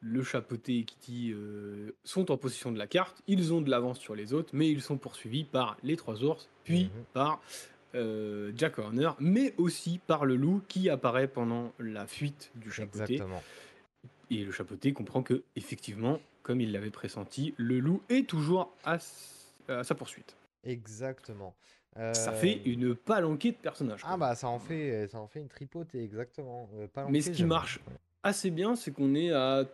[0.00, 3.98] le chapeauté et Kitty euh, sont en possession de la carte, ils ont de l'avance
[3.98, 7.04] sur les autres, mais ils sont poursuivis par les trois ours, puis Mhm.
[7.12, 7.40] par
[7.94, 13.14] euh, Jack Horner, mais aussi par le loup qui apparaît pendant la fuite du chapeauté.
[13.14, 13.42] Exactement.
[14.30, 18.98] Et le chapeauté comprend que, effectivement, comme il l'avait pressenti, le loup est toujours à,
[18.98, 20.36] sa poursuite.
[20.64, 21.54] Exactement.
[21.94, 24.02] Ça Euh, fait une palanquée de personnages.
[24.02, 24.10] quoi.
[24.12, 26.68] Ah bah ça en fait, ça en fait une tripotée exactement.
[26.74, 27.80] Euh, Mais ce qui marche
[28.22, 29.64] assez bien, c'est qu'on est à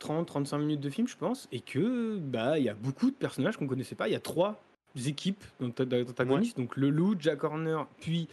[0.00, 3.56] 30-35 minutes de film, je pense, et que bah il y a beaucoup de personnages
[3.56, 4.08] qu'on connaissait pas.
[4.08, 4.60] Il y a trois
[4.96, 8.28] équipes d'anta- d'antagonistes, donc le loup, Jack Horner, puis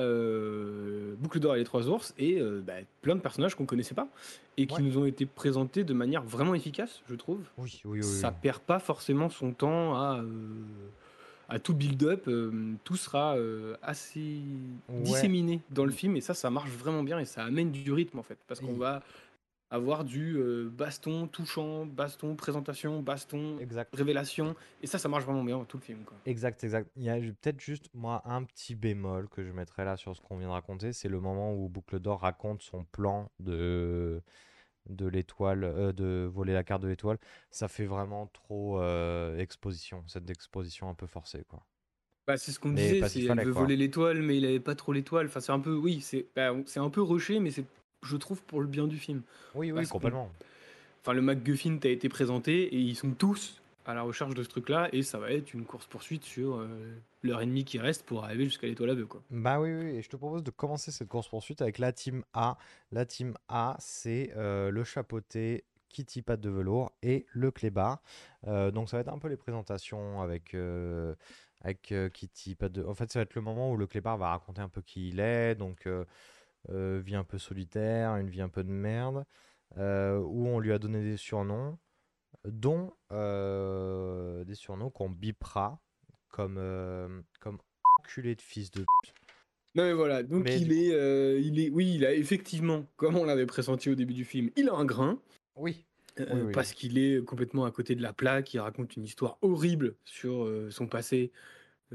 [0.00, 3.94] euh, Boucle d'or et les trois ours, et euh, bah, plein de personnages qu'on connaissait
[3.94, 4.08] pas
[4.56, 4.82] et qui Ouais.
[4.82, 7.40] nous ont été présentés de manière vraiment efficace, je trouve.
[7.58, 8.02] Oui, oui, oui.
[8.02, 8.34] Ça oui.
[8.42, 10.26] perd pas forcément son temps à euh,
[11.50, 12.28] à tout build-up,
[12.84, 13.36] tout sera
[13.82, 14.40] assez
[14.88, 15.02] Ouais.
[15.02, 18.18] disséminé dans le film et ça, ça marche vraiment bien et ça amène du rythme
[18.18, 19.02] en fait, parce qu'on va
[19.74, 23.94] avoir du euh, baston touchant, baston présentation, baston Exact.
[23.94, 24.54] révélation.
[24.82, 26.04] Et ça, ça marche vraiment bien dans tout le film.
[26.04, 26.16] Quoi.
[26.26, 26.90] Exact, exact.
[26.96, 30.20] Il y a peut-être juste, moi, un petit bémol que je mettrais là sur ce
[30.20, 34.22] qu'on vient de raconter, c'est le moment où Boucle d'Or raconte son plan de,
[34.88, 37.18] de l'étoile, euh, de voler la carte de l'étoile.
[37.50, 41.66] Ça fait vraiment trop euh, exposition, cette exposition un peu forcée, quoi.
[42.26, 43.62] Bah, c'est ce qu'on disait, c'est elle veut quoi.
[43.62, 45.26] voler l'étoile, mais il avait pas trop l'étoile.
[45.26, 47.66] Enfin, c'est un peu, oui, c'est bah, c'est un peu rushé, mais c'est,
[48.04, 49.22] je trouve, pour le bien du film.
[49.54, 50.30] Oui, oui, Parce qu'on- complètement.
[51.02, 54.48] Enfin, le MacGuffin t'a été présenté et ils sont tous à la recherche de ce
[54.48, 56.66] truc-là et ça va être une course-poursuite sur euh,
[57.22, 59.22] leur ennemi qui reste pour arriver jusqu'à l'étoile aveugle, quoi.
[59.30, 62.56] Bah oui, oui, et je te propose de commencer cette course-poursuite avec la team A.
[62.90, 68.02] La team A, c'est euh, le chapeauté, Kitty Pat de velours et le clébard.
[68.46, 71.14] Euh, donc ça va être un peu les présentations avec, euh,
[71.60, 72.82] avec euh, Kitty Pat de...
[72.82, 75.08] En fait, ça va être le moment où le clébard va raconter un peu qui
[75.10, 75.54] il est.
[75.54, 75.86] Donc,
[76.70, 79.24] euh, vie un peu solitaire, une vie un peu de merde,
[79.76, 81.78] euh, où on lui a donné des surnoms,
[82.44, 85.80] dont euh, des surnoms qu'on bipera
[86.28, 87.08] comme, euh,
[87.40, 87.58] comme
[88.00, 89.14] enculé de fils de pute.
[89.74, 93.24] Non mais voilà, donc Mais il est, il est, oui, il a effectivement, comme on
[93.24, 95.20] l'avait pressenti au début du film, il a un grain.
[95.56, 95.84] Oui.
[96.16, 99.36] Oui, oui, parce qu'il est complètement à côté de la plaque, il raconte une histoire
[99.42, 101.32] horrible sur son passé,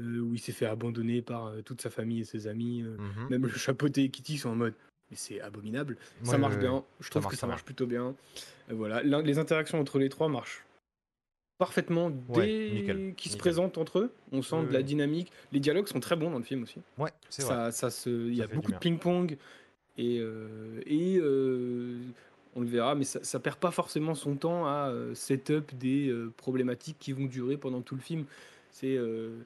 [0.00, 2.96] euh, où il s'est fait abandonner par euh, toute sa famille et ses amis, euh,
[2.98, 3.28] Mhm.
[3.30, 4.74] même le chapeauté et Kitty sont en mode,
[5.10, 5.96] mais c'est abominable.
[6.22, 8.14] ça marche ouais, bien, je trouve marche que ça marche plutôt bien.
[8.70, 10.64] Euh, voilà, les interactions entre les trois marchent
[11.58, 13.38] parfaitement Ouais, dès nickel, qu'ils se nickel.
[13.38, 14.12] présentent entre eux.
[14.32, 15.30] On sent de la dynamique.
[15.52, 16.80] Les dialogues sont très bons dans le film aussi.
[16.96, 17.54] Ouais, c'est vrai.
[17.54, 18.80] Ça, ça se, il y Ça a fait du beaucoup de bien.
[18.80, 19.36] ping-pong
[19.98, 21.98] et, euh, et euh,
[22.56, 26.08] on le verra, mais ça, ça perd pas forcément son temps à euh, set-up des
[26.08, 28.24] euh, problématiques qui vont durer pendant tout le film.
[28.70, 29.36] C'est euh,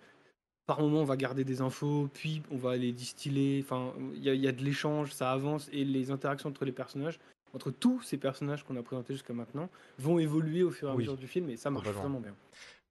[0.66, 3.60] par moment on va garder des infos, puis on va les distiller.
[3.62, 6.64] Enfin, il y, a- il y a de l'échange, ça avance et les interactions entre
[6.64, 7.18] les personnages,
[7.54, 10.94] entre tous ces personnages qu'on a présentés jusqu'à maintenant, vont évoluer au fur et à
[10.94, 12.34] Oui, mesure du film et ça marche vraiment bien.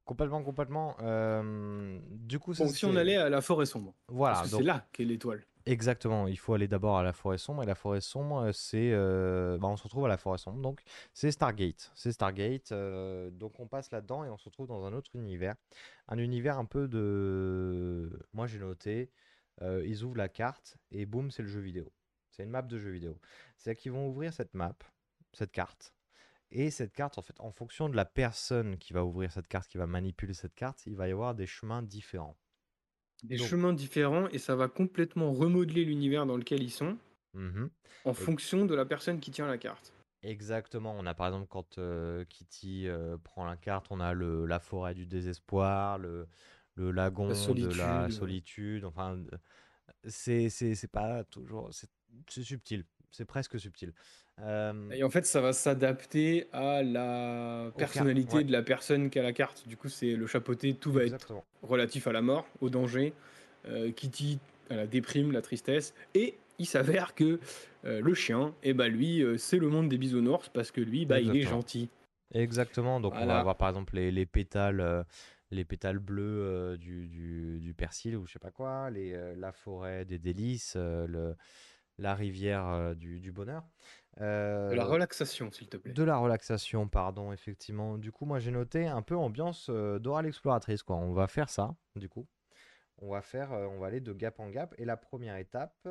[0.06, 0.98] Complètement, complètement.
[1.02, 4.64] euh, du coup, ça, Bon, si on allait à la forêt sombre, Voilà, donc- c'est
[4.64, 5.44] là qu'est l'étoile.
[5.66, 9.58] Exactement, il faut aller d'abord à la forêt sombre et la forêt sombre, c'est, euh,
[9.62, 10.82] on se retrouve à la forêt sombre, donc
[11.14, 12.74] c'est Stargate, c'est Stargate,
[13.32, 15.56] donc on passe là-dedans et on se retrouve dans un autre univers,
[16.10, 19.10] un univers un peu de, moi j'ai noté,
[19.62, 21.94] ils ouvrent la carte et boum, c'est le jeu vidéo,
[22.30, 23.18] c'est une map de jeu vidéo,
[23.58, 24.76] c'est-à-dire qu'ils vont ouvrir cette map,
[25.32, 25.94] cette carte,
[26.52, 29.70] et cette carte, en fait, en fonction de la personne qui va ouvrir cette carte,
[29.70, 32.38] qui va manipuler cette carte, il va y avoir des chemins différents.
[33.24, 36.98] Des Donc- chemins différents et ça va complètement remodeler l'univers dans lequel ils sont
[37.34, 37.70] Mhm.
[38.06, 39.94] en Et- fonction de la personne qui tient la carte.
[40.22, 44.46] Exactement, on a par exemple quand euh, Kitty euh, prend la carte, on a le,
[44.46, 46.28] la forêt du désespoir, le,
[46.76, 49.38] le lagon de la solitude, enfin, euh,
[50.08, 51.90] c'est pas toujours, c'est
[52.44, 53.94] subtil, c'est presque subtil.
[54.42, 58.44] Euh, Et en fait, ça va s'adapter à la personnalité ouais.
[58.44, 59.68] de la personne qui a la carte.
[59.68, 63.14] Du coup, c'est le chapeauté, tout va être relatif à la mort, au danger.
[63.68, 64.40] Euh, Kitty
[64.70, 65.94] à la déprime, la tristesse.
[66.16, 67.40] Et il s'avère que
[67.86, 71.06] euh, le chien, et bah lui, euh, c'est le monde des bisounours parce que lui,
[71.06, 71.90] bah, il est gentil.
[72.34, 75.04] Exactement, donc on va avoir par exemple les, les pétales, euh,
[75.52, 79.36] les pétales bleus euh, du, du, du persil ou je sais pas quoi, les, euh,
[79.38, 81.36] la forêt des délices, euh, le,
[82.04, 83.64] la rivière euh, du, du bonheur.
[84.18, 84.22] De
[84.76, 85.92] la Euh, relaxation, s'il te plaît.
[85.94, 87.98] De la relaxation, pardon, effectivement.
[87.98, 90.98] Du coup, moi j'ai noté un peu ambiance euh, Dora l'exploratrice, quoi.
[90.98, 92.28] On va faire ça, du coup.
[93.00, 94.76] On va faire, euh, on va aller de gap en gap.
[94.78, 95.88] Et la première étape,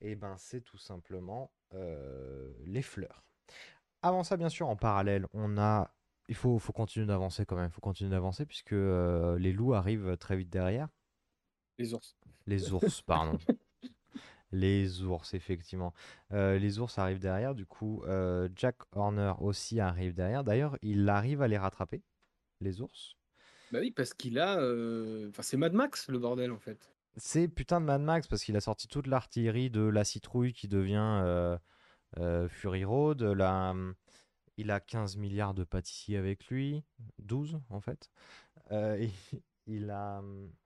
[0.00, 3.22] eh ben, c'est tout simplement euh, les fleurs.
[4.00, 5.92] Avant ça, bien sûr, en parallèle, on a.
[6.30, 7.66] Il faut, faut continuer d'avancer quand même.
[7.70, 10.88] Il faut continuer d'avancer puisque euh, les loups arrivent très vite derrière.
[11.78, 12.16] Les ours.
[12.46, 13.38] Les ours, pardon.
[14.50, 15.92] Les ours, effectivement.
[16.32, 17.54] Euh, les ours arrivent derrière.
[17.54, 20.44] Du coup, euh, Jack Horner aussi arrive derrière.
[20.44, 22.02] D'ailleurs, il arrive à les rattraper,
[22.60, 23.16] les ours.
[23.70, 24.58] Bah oui, parce qu'il a.
[24.58, 26.90] euh, Enfin, c'est Mad Max, le bordel, en fait.
[27.16, 30.68] C'est putain de Mad Max parce qu'il a sorti toute l'artillerie de la citrouille qui
[30.68, 31.58] devient
[32.48, 33.22] Fury Road.
[33.22, 33.74] La,
[34.56, 36.82] il a 15 milliards de pâtissiers avec lui.
[37.18, 38.10] 12 en fait.
[38.72, 39.06] Euh,
[39.68, 40.22] il a,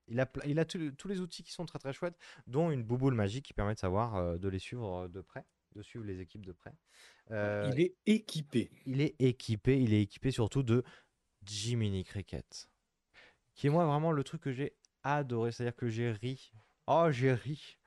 [0.09, 2.83] il a, il a tous- tous les outils qui sont très très chouettes, dont une
[2.83, 5.45] bouboule magique qui permet de savoir, euh, de les suivre de près,
[5.75, 6.75] de suivre les équipes de près.
[7.31, 8.71] Euh, Il est équipé.
[8.87, 10.83] il est équipé, il est équipé surtout de
[11.45, 12.69] Jiminy Cricket.
[13.55, 16.53] Qui est moi vraiment le truc que j'ai adoré, c'est-à-dire que j'ai ri.
[16.87, 17.79] Oh, j'ai ri.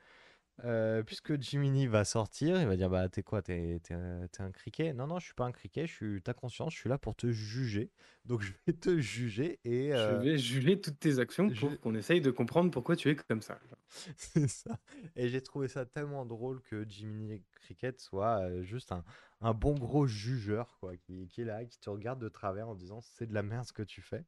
[0.64, 4.94] Euh, puisque Jiminy va sortir, il va dire bah t'es quoi, t'es un criquet?
[4.94, 7.16] Non non, je suis pas un criquet, je suis ta conscience, je suis là pour
[7.16, 7.92] te juger.
[8.26, 11.80] Donc je vais te juger et Je euh, vais juger toutes tes actions je- pour
[11.80, 13.60] qu'on essaye de comprendre pourquoi tu es comme ça.
[14.18, 14.80] c'est ça.
[15.16, 19.04] Et j'ai trouvé ça tellement drôle que Jiminy Cricket soit euh, juste un,
[19.42, 22.76] un bon gros jugeur quoi, qui, qui est là, qui te regarde de travers en
[22.76, 24.26] disant c'est de la merde ce que tu fais.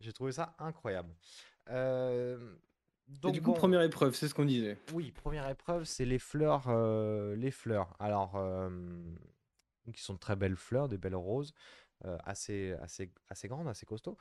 [0.00, 1.14] J'ai trouvé ça incroyable.
[1.70, 2.56] Euh,
[3.12, 4.78] Et donc du coup, bon, première épreuve, c'est ce qu'on disait.
[4.92, 7.94] Oui, première épreuve, c'est les fleurs, euh, les fleurs.
[7.98, 8.70] Alors, euh,
[9.92, 11.52] qui sont de très belles fleurs, des belles roses,
[12.06, 14.16] euh, assez, assez, assez grandes, assez costauds.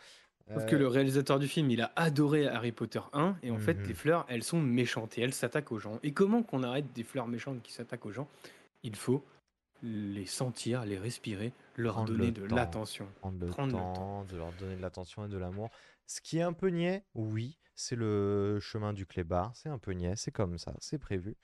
[0.53, 3.59] Sauf que Euh, le réalisateur du film, il a adoré Harry Potter 1, et en
[3.59, 3.87] fait, Mhm.
[3.87, 5.99] les fleurs, elles sont méchantes, et elles s'attaquent aux gens.
[6.03, 8.27] Et comment qu'on arrête des fleurs méchantes qui s'attaquent aux gens?
[8.83, 9.23] Il faut
[9.81, 13.07] les sentir, les respirer, leur prendre donner le de l'attention.
[13.21, 14.23] Prendre le Prendre le temps, temps.
[14.25, 15.69] de leur donner de l'attention et de l'amour.
[16.07, 19.51] Ce qui est un peu niais, oui, c'est le chemin du clébard.
[19.55, 21.35] C'est un peu niais, c'est comme ça, c'est prévu.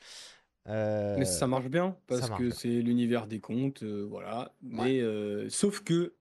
[0.65, 4.53] Mais ça Euh, marche bien, ça parce marche que c'est l'univers des contes, euh, voilà.
[4.61, 6.13] Mais euh, sauf que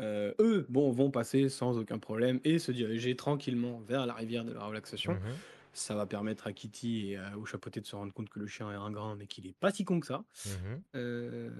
[0.00, 4.52] eux, bon, vont passer sans aucun problème et se diriger tranquillement vers la rivière de
[4.52, 5.12] la relaxation.
[5.12, 5.20] Mhm.
[5.74, 8.46] Ça va permettre à Kitty et à- au chapeauté de se rendre compte que le
[8.46, 10.24] chien est un grain, mais qu'il est pas si con que ça.
[10.94, 11.50] Euh,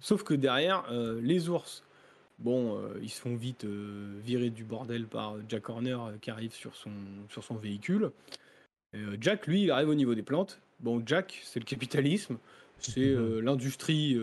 [0.00, 1.82] sauf que derrière, euh, les ours,
[2.42, 6.30] bon, euh, ils se font vite euh, virer du bordel par Jack Horner euh, qui
[6.30, 6.90] arrive sur son,
[7.28, 8.10] sur son véhicule.
[8.94, 10.60] Et, Jack, lui, il arrive au niveau des plantes.
[10.80, 12.36] Bon, Jack, c'est le capitalisme,
[12.78, 14.18] c'est euh, l'industrie.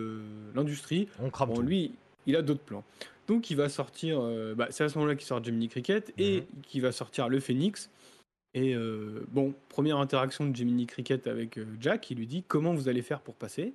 [0.54, 1.08] l'industrie.
[1.20, 1.62] On crame Bon, tout.
[1.62, 1.92] lui,
[2.28, 2.84] il a d'autres plans.
[3.28, 4.22] Donc, il va sortir.
[4.56, 7.90] bah, c'est à ce moment-là qu'il sort Jiminy Cricket et qu'il va sortir le Phénix.
[8.56, 8.76] Et
[9.32, 13.22] bon, première interaction de Jiminy Cricket avec Jack, il lui dit comment vous allez faire
[13.22, 13.74] pour passer?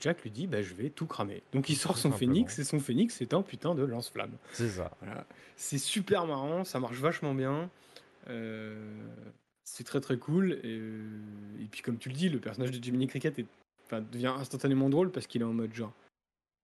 [0.00, 1.42] Jack lui dit bah, je vais tout cramer.
[1.52, 2.32] Donc il sort Tout son simplement.
[2.34, 4.32] phénix et son phénix c'est un putain de lance-flamme.
[4.52, 4.90] C'est ça.
[5.00, 5.26] Voilà.
[5.56, 7.70] C'est super marrant, ça marche vachement bien.
[8.28, 9.06] Euh,
[9.64, 10.52] c'est très très cool.
[10.62, 11.20] Et, euh,
[11.60, 13.46] et puis comme tu le dis, le personnage de Jiminy Cricket est,
[14.12, 15.92] devient instantanément drôle parce qu'il est en mode genre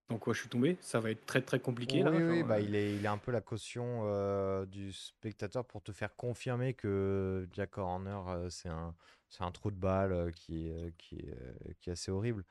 [0.09, 2.11] dans quoi je suis tombé, ça va être très très compliqué Oui, là.
[2.11, 5.65] oui, genre, bah, euh, il est, il est un peu la caution euh, du spectateur
[5.65, 8.19] pour te faire confirmer que Jack Horner,
[8.49, 8.93] c'est un,
[9.39, 12.45] un trou de balle qui, qui, est, qui est assez horrible.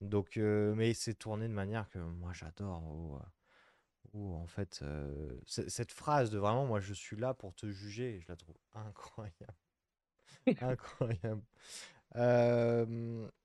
[0.00, 2.82] Donc, euh, mais c'est tourné de manière que moi j'adore.
[4.12, 4.82] Où, en fait,
[5.46, 9.54] cette phrase de vraiment, moi je suis là pour te juger, je la trouve incroyable.
[10.60, 11.42] incroyable.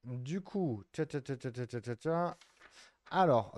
[0.06, 0.84] Du coup,
[3.10, 3.54] alors,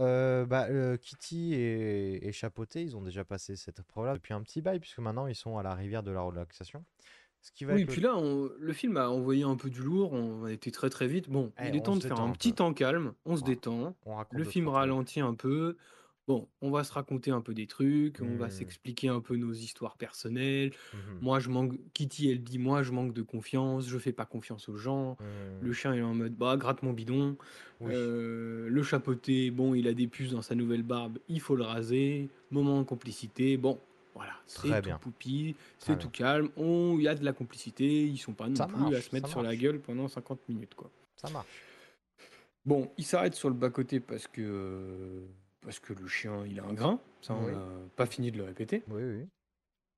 [1.01, 4.99] Kitty et, et Chapoté, ils ont déjà passé cette épreuve-là depuis un petit bail, puisque
[4.99, 6.83] maintenant ils sont à la rivière de la relaxation.
[7.43, 9.69] Ce qui va Oui, être le- puis là, on- le film a envoyé un peu
[9.69, 11.29] du lourd, on a été très très vite.
[11.29, 12.55] Bon, Eh, il est on temps se de faire détend un un petit peu.
[12.55, 13.95] temps calme, on se détend.
[14.05, 14.89] On raconte Le deux, film trois trucs.
[14.91, 15.75] ralentit un peu.
[16.25, 18.49] Bon, on va se raconter un peu des trucs, on va Hmm.
[18.49, 20.71] s'expliquer un peu nos histoires personnelles.
[20.93, 21.19] Mhm.
[21.21, 21.73] Moi, je manque.
[21.93, 25.17] Kitty, elle dit Moi, je manque de confiance, je fais pas confiance aux gens.
[25.19, 25.65] Hmm.
[25.65, 27.35] Le chien, il est en mode Bah, gratte mon bidon.
[27.81, 27.91] Oui.
[27.93, 31.63] Euh, le chapeauté, bon, il a des puces dans sa nouvelle barbe, il faut le
[31.65, 32.29] raser.
[32.51, 33.77] Moment de complicité, bon,
[34.15, 36.49] voilà, c'est tout poupi, c'est tout calme.
[36.57, 39.15] Il y a de la complicité, ils sont pas non Ça plus marche, à se
[39.15, 40.89] mettre sur la gueule pendant 50 minutes, quoi.
[41.15, 41.47] Ça marche.
[42.65, 45.23] Bon, il s'arrête sur le bas-côté parce que,
[45.61, 46.99] parce que le chien, il a un grain.
[47.21, 47.51] Ça, on Oui.
[47.51, 47.61] n'a
[47.95, 48.83] pas fini de le répéter.
[48.87, 49.27] Oui, oui.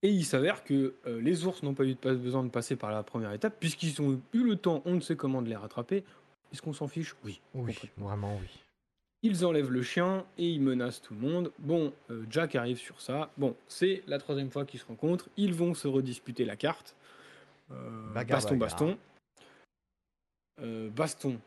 [0.02, 2.92] Et il s'avère que euh, les ours n'ont pas eu de besoin de passer par
[2.92, 6.04] la première étape, puisqu'ils ont eu le temps, on ne sait comment, de les rattraper.
[6.52, 7.16] Est-ce qu'on s'en fiche?
[7.24, 7.42] Oui.
[7.54, 8.48] Oui, vraiment oui.
[9.26, 11.52] Ils enlèvent le chien et ils menacent tout le monde.
[11.58, 13.32] Bon, euh, Jack arrive sur ça.
[13.38, 15.30] Bon, c'est la troisième fois qu'ils se rencontrent.
[15.36, 16.96] Ils vont se redisputer la carte.
[17.72, 18.70] Euh, Bagarre, baston, bagarre.
[18.70, 18.98] baston.
[20.62, 21.40] Euh, baston.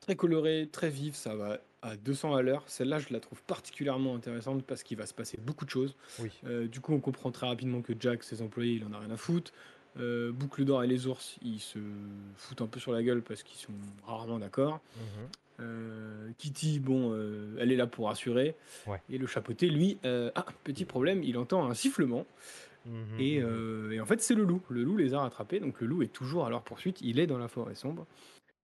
[0.00, 2.64] Très coloré, très vif, ça va à 200 à l'heure.
[2.66, 5.94] Celle-là, je la trouve particulièrement intéressante parce qu'il va se passer beaucoup de choses.
[6.18, 6.32] Oui.
[6.68, 9.16] Du coup, on comprend très rapidement que Jack, ses employés, il en a rien à
[9.16, 9.52] foutre.
[9.98, 11.78] Euh, Boucle d'or et les ours, ils se
[12.36, 13.72] foutent un peu sur la gueule parce qu'ils sont
[14.04, 14.80] rarement d'accord.
[14.96, 15.28] Mhm.
[15.60, 18.54] Euh, Kitty, bon, euh, elle est là pour assurer.
[18.86, 19.00] Ouais.
[19.10, 22.26] Et le chapeauté, lui, euh, ah, petit problème, il entend un sifflement.
[22.86, 24.62] Mhm, Et, et en fait, c'est le loup.
[24.70, 25.60] Le loup les a rattrapés.
[25.60, 27.00] Donc le loup est toujours à leur poursuite.
[27.02, 28.06] Il est dans la forêt sombre.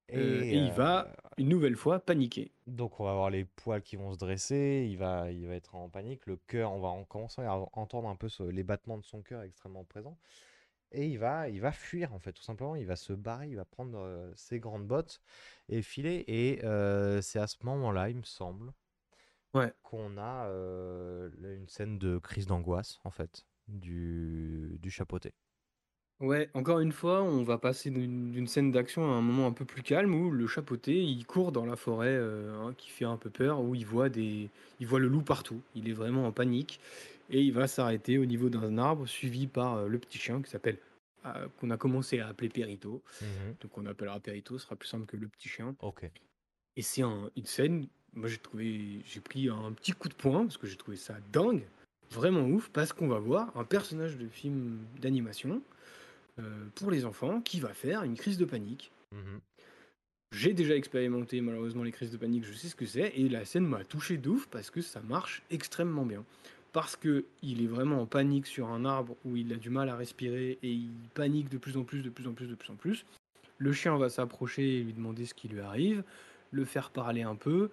[0.09, 2.53] Et il va, une nouvelle fois, paniquer.
[2.69, 5.75] Donc on va avoir les poils qui vont se dresser, il va, il va être
[5.75, 8.99] en panique, le cœur, on va en commencer à entendre un peu ce- les battements
[8.99, 10.17] de son cœur extrêmement présents.
[10.93, 13.57] Et il va, il va fuir en fait, tout simplement, il va se barrer, il
[13.57, 15.21] va prendre euh, ses grandes bottes
[15.69, 16.25] et filer.
[16.29, 18.73] Et euh, c'est à ce moment-là, il me semble,
[19.55, 19.75] Ouais.
[19.83, 25.35] qu'on a euh, une scène de crise d'angoisse en fait, du, du chapeauté.
[26.21, 29.67] Ouais, encore une fois, on va passer d'une scène d'action à un moment un peu
[29.67, 33.29] plus calme où le chapeauté, il court dans la forêt hein, qui fait un peu
[33.29, 34.49] peur, où il voit, des,
[34.81, 35.61] il voit le loup partout.
[35.75, 36.81] Il est vraiment en panique
[37.31, 40.51] et il va s'arrêter au niveau d'un arbre suivi par euh, le petit chien qui
[40.51, 40.79] s'appelle
[41.25, 43.03] à- qu'on a commencé à appeler Perito.
[43.21, 43.55] Mhm.
[43.61, 45.75] Donc on appellera Perito, ce sera plus simple que le petit chien.
[45.83, 46.09] Ok.
[46.77, 50.43] Et c'est un- une scène, moi j'ai trouvé, j'ai pris un petit coup de poing
[50.45, 51.63] parce que j'ai trouvé ça dingue,
[52.11, 55.63] vraiment ouf, parce qu'on va voir un personnage de film d'animation
[56.39, 58.93] euh, pour les enfants qui va faire une crise de panique.
[59.13, 59.41] Mhm.
[60.33, 63.45] J'ai déjà expérimenté malheureusement les crises de panique, je sais ce que c'est, et la
[63.45, 66.25] scène m'a touché de ouf parce que ça marche extrêmement bien.
[66.77, 69.89] Parce que il est vraiment en panique sur un arbre où il a du mal
[69.89, 72.71] à respirer et il panique de plus en plus, de plus en plus, de plus
[72.71, 73.07] en plus.
[73.57, 76.05] Le chien va s'approcher et lui demander ce qui lui arrive,
[76.51, 77.71] le faire parler un peu,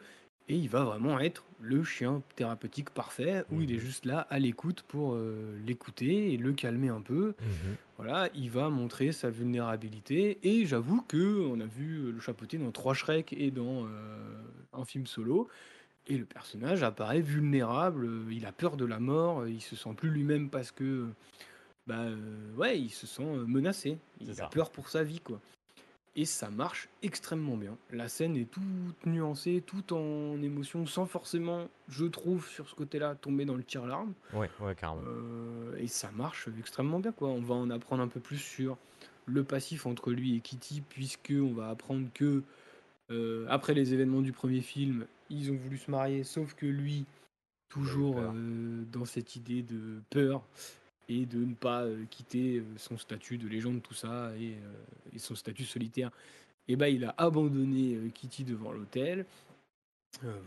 [0.48, 4.40] et il va vraiment être le chien thérapeutique parfait où il est juste là à
[4.40, 7.36] l'écoute pour euh, l'écouter et le calmer un peu.
[7.42, 7.76] Mhm.
[7.98, 12.72] Voilà, il va montrer sa vulnérabilité et j'avoue que on a vu le chapeauté dans
[12.72, 13.88] trois Shrek et dans euh,
[14.72, 15.50] un film solo
[16.08, 19.76] et le personnage apparaît vulnérable, euh, il a peur de la mort, euh, il se
[19.76, 21.08] sent plus lui-même parce que
[21.88, 24.48] bah euh, ouais, il se sent menacé, il a ça.
[24.48, 25.40] peur pour sa vie quoi.
[26.16, 27.76] Et ça marche extrêmement bien.
[27.92, 33.16] La scène est toute nuancée, tout en émotion, sans forcément, je trouve, sur ce côté-là,
[33.16, 34.14] tomber dans le tir-larme.
[34.32, 35.02] Ouais, ouais, carrément.
[35.80, 37.30] Et ça marche extrêmement bien quoi.
[37.30, 38.78] On va en apprendre un peu plus sur
[39.26, 42.44] le passif entre lui et Kitty puisque on va apprendre que
[43.12, 47.06] euh, après les événements du premier film, ils ont voulu se marier sauf que lui
[47.74, 50.44] toujours euh, dans cette idée de peur
[51.10, 54.56] et de ne pas euh, quitter euh, son statut de légende tout ça et,
[55.14, 56.12] et son statut solitaire.
[56.68, 59.26] Et ben il a abandonné Kitty devant l'hôtel.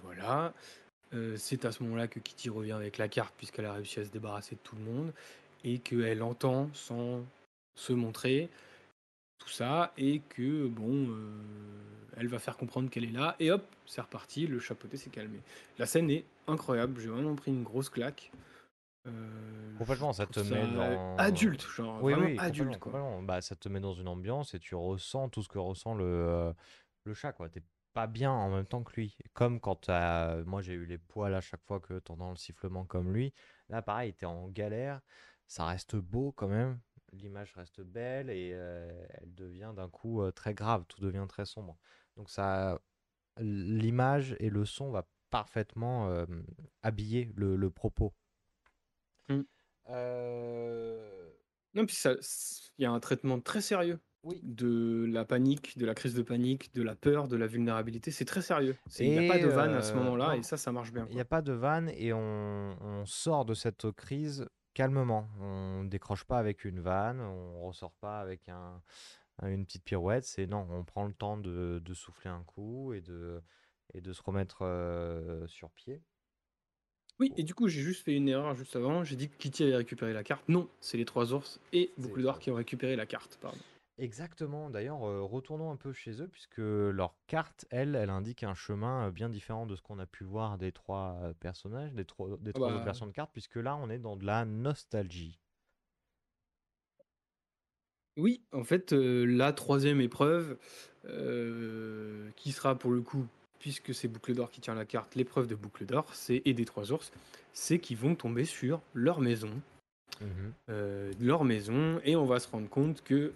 [0.03, 0.55] Voilà.
[1.37, 4.11] C'est à ce moment-là que Kitty revient avec la carte puisqu'elle a réussi à se
[4.11, 5.13] débarrasser de tout le monde
[5.63, 7.23] et qu'elle entend sans
[7.75, 8.49] se montrer
[9.39, 11.09] tout ça et que bon
[12.17, 15.39] elle va faire comprendre qu'elle est là et hop c'est reparti le chapeauté s'est calmé
[15.79, 18.31] la scène est incroyable j'ai vraiment pris une grosse claque
[19.07, 21.17] Euh, Complètement, ça te met dans.
[21.17, 23.23] adulte genre Oui, vraiment oui, adulte complètement, quoi complètement.
[23.23, 26.05] Bah, ça te met dans une ambiance et tu ressens tout ce que ressent le,
[26.05, 26.53] euh,
[27.05, 27.49] le chat, quoi.
[27.49, 27.63] T'es
[27.93, 29.17] pas bien en même temps que lui.
[29.33, 30.43] Comme quand t'as...
[30.45, 33.33] moi j'ai eu les poils à chaque fois que t'entends le sifflement comme lui.
[33.69, 35.01] Là, pareil, t'es en galère.
[35.47, 36.81] Ça reste beau quand même.
[37.13, 40.85] L'image reste belle et euh, elle devient d'un coup euh, très grave.
[40.89, 41.79] Tout devient très sombre.
[42.17, 42.81] Donc ça,
[43.39, 46.25] l'image et le son va parfaitement euh,
[46.83, 48.15] habiller le, le propos.
[49.29, 49.41] Mm.
[49.91, 51.31] Euh,
[51.75, 52.13] non puis ça
[52.79, 54.41] il y a un traitement très sérieux Oui.
[54.43, 58.25] de la panique de la crise de panique de la peur de la vulnérabilité c'est
[58.25, 60.73] très sérieux il n'y a pas de vanne à ce euh, moment-là et ça ça
[60.73, 64.49] marche bien Il n'y a pas de vanne et on, on sort de cette crise
[64.77, 65.27] calmement.
[65.41, 68.83] On décroche pas avec une vanne, on ressort pas avec un,
[69.41, 70.25] un- une petite pirouette.
[70.25, 73.43] C'est non, on prend le temps de, de souffler un coup et de,
[73.95, 76.03] et de se remettre euh, sur pied.
[77.19, 79.03] Oui, et du coup, j'ai juste fait une erreur juste avant.
[79.03, 80.47] J'ai dit que Kitty avait récupéré la carte.
[80.49, 83.39] Non, c'est les trois ours et Boucle d'Or qui ont récupéré la carte.
[83.41, 83.59] Pardon.
[83.97, 84.69] Exactement.
[84.69, 89.31] D'ailleurs, retournons un peu chez eux puisque leur carte, elle, elle indique un chemin bien
[89.31, 92.69] différent de ce qu'on a pu voir des trois personnages, des trois, des Ah trois
[92.69, 92.75] bah.
[92.75, 95.41] autres versions de cartes, puisque là, on est dans de la nostalgie.
[98.17, 100.57] Oui, en fait, euh, la troisième épreuve,
[101.09, 103.27] euh, qui sera pour le coup,
[103.59, 106.65] puisque c'est Boucle d'Or qui tient la carte, l'épreuve de Boucle d'Or, c'est et des
[106.65, 107.13] trois ours,
[107.53, 109.51] c'est qu'ils vont tomber sur leur maison.
[110.23, 110.53] Mhm.
[110.71, 113.33] euh, leur maison et on va se rendre compte que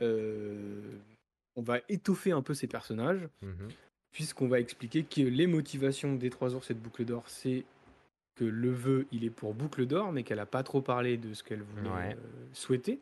[0.00, 3.68] on va étoffer un peu ces personnages Mhm.
[4.10, 7.64] puisqu'on va expliquer que les motivations des trois ours et de Boucle d'Or, c'est
[8.34, 11.34] que le vœu, il est pour Boucle d'Or, mais qu'elle n'a pas trop parlé de
[11.34, 12.16] ce qu'elle voulait Ouais.
[12.52, 12.98] souhaiter.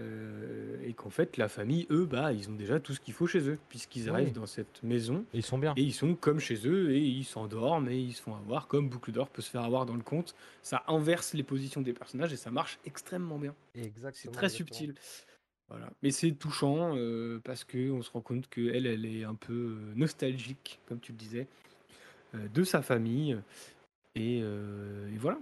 [0.00, 3.26] Euh, et qu'en fait, la famille, eux, bah, ils ont déjà tout ce qu'il faut
[3.26, 4.08] chez eux, puisqu'ils Oui.
[4.10, 5.24] arrivent dans cette maison.
[5.34, 5.74] Ils sont bien.
[5.76, 8.88] Et ils sont comme chez eux, et ils s'endorment, et ils se font avoir, comme
[8.88, 10.34] Boucle d'Or peut se faire avoir dans le conte.
[10.62, 13.54] Ça inverse les positions des personnages, et ça marche extrêmement bien.
[13.74, 14.12] Exactement.
[14.14, 14.66] C'est très exactement.
[14.78, 14.94] subtil.
[15.68, 15.90] Voilà.
[16.02, 19.52] Mais c'est touchant euh, parce que on se rend compte qu'elle, elle est un peu
[19.52, 21.46] euh, nostalgique, comme tu le disais,
[22.34, 23.38] euh, de sa famille.
[24.16, 25.38] Et, et voilà.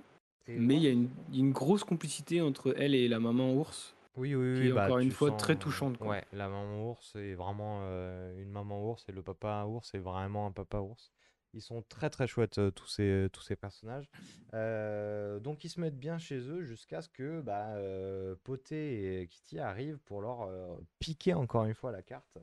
[0.47, 2.95] Et Mais il y, a moi- une- il y a une grosse complicité entre elle
[2.95, 3.95] et la maman ours.
[4.19, 4.69] Oui, oui, qui oui.
[4.69, 5.97] est bah, encore une tu fois sens- très touchante.
[5.99, 6.09] quoi.
[6.09, 9.99] Ouais, la maman ours est vraiment euh, une maman ours et le papa ours est
[9.99, 11.11] vraiment un papa ours.
[11.55, 14.11] Ils sont très très chouettes euh, tous ces, tous ces personnages.
[14.55, 17.75] Euh, donc ils se mettent bien chez eux jusqu'à ce que bah,
[18.45, 20.49] Poté et Kitty arrivent pour leur
[20.99, 22.39] piquer encore une fois la carte.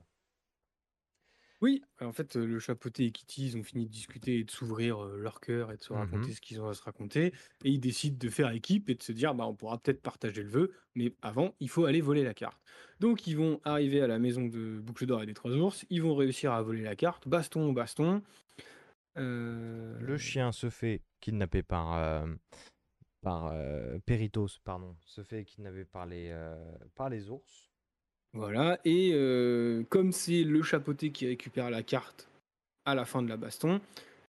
[1.66, 4.52] Oui, en fait, euh, le chapeauté et Kitty, ils ont fini de discuter et de
[4.52, 6.34] s'ouvrir euh, leur cœur et de se raconter Mhm.
[6.36, 7.34] ce qu'ils ont à se raconter.
[7.64, 10.44] Et ils décident de faire équipe et de se dire, bah, on pourra peut-être partager
[10.44, 12.62] le vœu, mais avant, il faut aller voler la carte.
[13.00, 15.88] Donc, ils vont arriver à la maison de Boucle d'Or et des Trois Ours.
[15.90, 17.28] Ils vont réussir à voler la carte.
[17.28, 18.22] Baston, baston.
[19.18, 22.28] Euh, Le chien se fait kidnapper par, euh,
[23.22, 26.56] par euh, Peritos, pardon, se fait kidnapper par les, euh,
[26.94, 27.65] par les ours.
[28.36, 32.28] Voilà, et euh, comme c'est le chapeauté qui récupère la carte
[32.86, 33.80] à la fin de la baston,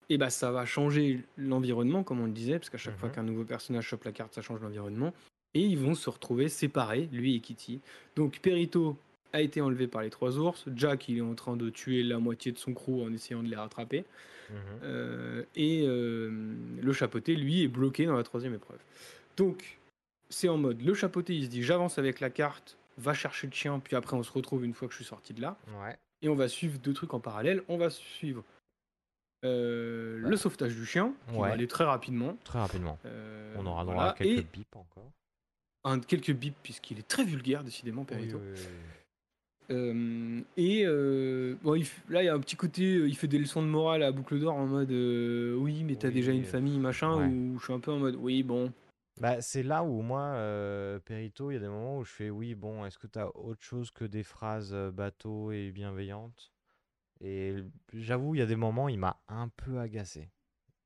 [0.09, 3.15] et bah ça va changer l'environnement, comme on le disait, parce qu'à chaque fois Mhm.
[3.15, 5.13] qu'un nouveau personnage chope la carte, ça change l'environnement.
[5.53, 7.81] Et ils vont se retrouver séparés, lui et Kitty.
[8.15, 8.97] Donc Perito
[9.33, 10.65] a été enlevé par les trois ours.
[10.75, 13.49] Jack, il est en train de tuer la moitié de son crew en essayant de
[13.49, 14.05] les rattraper.
[14.49, 14.55] Mhm.
[14.83, 18.79] Euh, et euh, le chapeauté, lui, est bloqué dans la troisième épreuve.
[19.35, 19.77] Donc,
[20.29, 23.53] c'est en mode, le chapeauté, il se dit, j'avance avec la carte, va chercher le
[23.53, 25.57] chien, puis après on se retrouve une fois que je suis sorti de là.
[25.81, 25.95] Ouais.
[26.21, 27.63] Et on va suivre deux trucs en parallèle.
[27.67, 28.43] On va suivre
[29.45, 31.47] euh, le sauvetage du chien, qui Ouais.
[31.47, 32.35] va aller très rapidement.
[32.43, 32.97] Très rapidement.
[33.05, 34.09] Euh, On aura droit voilà.
[34.11, 35.11] à quelques Et bips encore.
[35.83, 38.37] un, quelques bips, puisqu'il est très vulgaire, décidément, Perito.
[38.37, 38.65] oui, oui, oui.
[39.69, 40.85] Euh, et
[41.61, 44.01] bon, il là, il y a un petit côté, il fait des leçons de morale
[44.01, 47.73] à boucle d'or en mode oui, mais t'as déjà une famille, machin, ou je suis
[47.73, 48.71] un peu en mode oui, bon.
[49.19, 52.29] Bah, c'est là où moi, euh, Perito, il y a des moments où je fais
[52.29, 56.53] oui, bon, est-ce que tu as autre chose que des phrases euh, bateau et bienveillantes?
[57.21, 57.55] Et
[57.93, 60.31] j'avoue, il y a des moments, il m'a un peu agacé.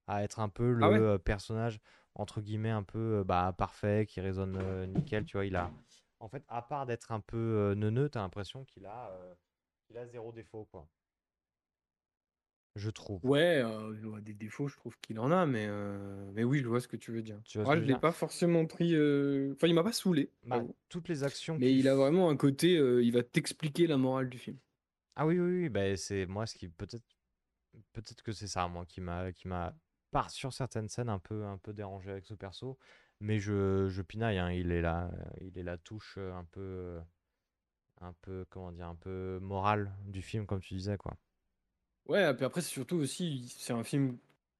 [0.08, 1.00] À être un peu le Ah ouais?
[1.16, 1.80] euh, personnage,
[2.16, 5.46] entre guillemets, un peu euh, bah, parfait, qui résonne euh, nickel, tu vois.
[5.46, 5.74] Il a,
[6.20, 9.36] en fait, à part d'être un peu euh, neuneux, t'as l'impression qu'il a, euh,
[9.88, 10.88] qu'il a zéro défaut, quoi.
[12.76, 13.24] Je trouve.
[13.24, 16.82] Ouais, euh, des défauts, je trouve qu'il en a, mais, euh, mais oui, je vois
[16.82, 17.40] ce que tu veux dire.
[17.44, 18.02] Tu vois ce Moi, que je je l'ai veux dire?
[18.02, 18.96] pas forcément pris.
[18.96, 20.76] euh, Enfin, il m'a pas saoulé, Bah, j'avoue.
[20.90, 23.88] toutes les actions mais qu'il il a f- vraiment un côté, euh, il va t'expliquer
[23.88, 24.60] la morale du film.
[25.16, 27.04] Ah oui, oui, oui, bah, c'est moi ce qui peut-être
[27.94, 29.76] peut-être que c'est ça, moi, qui m'a qui m'a
[30.12, 32.80] par sur certaines scènes un peu un peu dérangé avec ce perso,
[33.22, 35.12] mais je je pinaille, hein, il est là,
[35.42, 37.02] il est la touche euh, un peu euh,
[38.02, 41.18] un peu comment dire, un peu morale du film comme tu disais quoi.
[42.08, 44.18] Ouais, puis après, c'est surtout aussi, c'est un film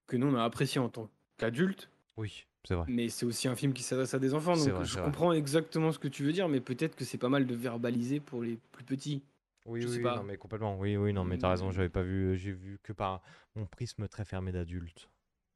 [0.08, 2.86] que nous, on a apprécié en tant qu'adulte, Oui, c'est vrai.
[2.88, 5.04] mais c'est aussi un film qui s'adresse à des enfants, donc vrai, je vrai.
[5.04, 8.20] comprends exactement ce que tu veux dire, mais peut-être que c'est pas mal de verbaliser
[8.20, 9.24] pour les plus petits.
[9.66, 10.16] Oui, Je oui, sais pas.
[10.18, 10.78] non mais complètement.
[10.80, 11.72] Oui, oui, non mais t'as raison, Mmh.
[11.74, 13.22] j'avais pas vu, j'ai vu que par
[13.56, 15.10] mon prisme très fermé d'adulte.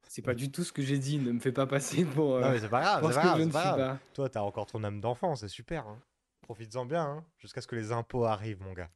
[0.08, 2.46] C'est pas du tout ce que j'ai dit, ne me fais pas passer pour, Non
[2.46, 3.68] euh, mais c'est pas grave, c'est ce pas que grave, je c'est ne pas suis
[3.76, 3.98] grave.
[3.98, 4.04] pas.
[4.14, 5.86] Toi, t'as encore ton âme d'enfant, c'est super.
[5.88, 6.00] Hein.
[6.42, 8.90] Profites-en bien, hein, jusqu'à ce que les impôts arrivent, mon gars.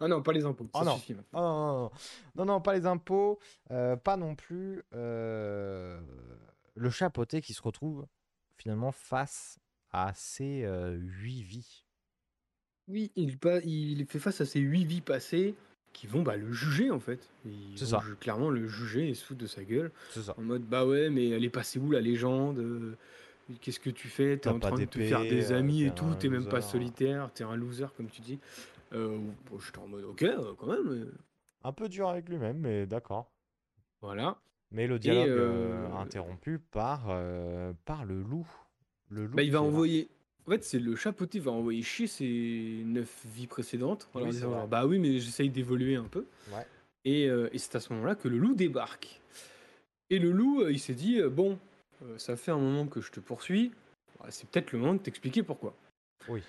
[0.00, 0.96] Ah non, pas les impôts, Oh non.
[0.96, 1.14] suffit.
[1.32, 1.90] Oh non, non, non,
[2.36, 3.38] non, non, pas les impôts,
[3.70, 5.98] euh, pas non plus euh,
[6.74, 8.06] le chapeauté qui se retrouve
[8.58, 9.58] finalement face
[9.92, 11.84] à ses euh, huit vies.
[12.88, 15.54] Oui, il, il fait face à ces huit vies passées
[15.92, 17.20] qui vont bah, le juger en fait.
[17.46, 18.04] Ils C'est vont ça.
[18.20, 19.90] clairement le juger et se foutre de sa gueule.
[20.10, 20.34] C'est ça.
[20.38, 22.96] En mode bah ouais, mais elle est passée où la légende
[23.60, 24.36] Qu'est-ce que tu fais?
[24.36, 27.44] T'es en train de te faire des amis et tout, t'es même pas solitaire, t'es
[27.44, 28.38] un loser comme tu dis.
[28.92, 29.18] Euh,
[29.50, 31.12] bon, J'étais en mode ok, euh, quand même.
[31.64, 33.30] Un peu dur avec lui-même, mais d'accord.
[34.00, 34.38] Voilà.
[34.70, 38.46] Mais le dialogue euh, euh, interrompu par, euh, par le loup.
[39.10, 39.72] Le loup bah, il va qui est là.
[39.74, 40.08] envoyer.
[40.46, 44.32] En fait, c'est le chapeauté va envoyer chier ses neuf vies précédentes en Oui, leur
[44.32, 44.58] c'est disant vrai.
[44.60, 46.24] genre, bah oui, mais j'essaye d'évoluer un peu.
[46.52, 46.66] Ouais.
[47.04, 49.20] Et, euh, et c'est à ce moment-là que le loup débarque.
[50.10, 51.58] Et le loup, euh, il s'est dit euh, Bon,
[52.02, 53.72] euh, ça fait un moment que je te poursuis,
[54.28, 55.74] c'est peut-être le moment de t'expliquer pourquoi.
[56.28, 56.42] Oui.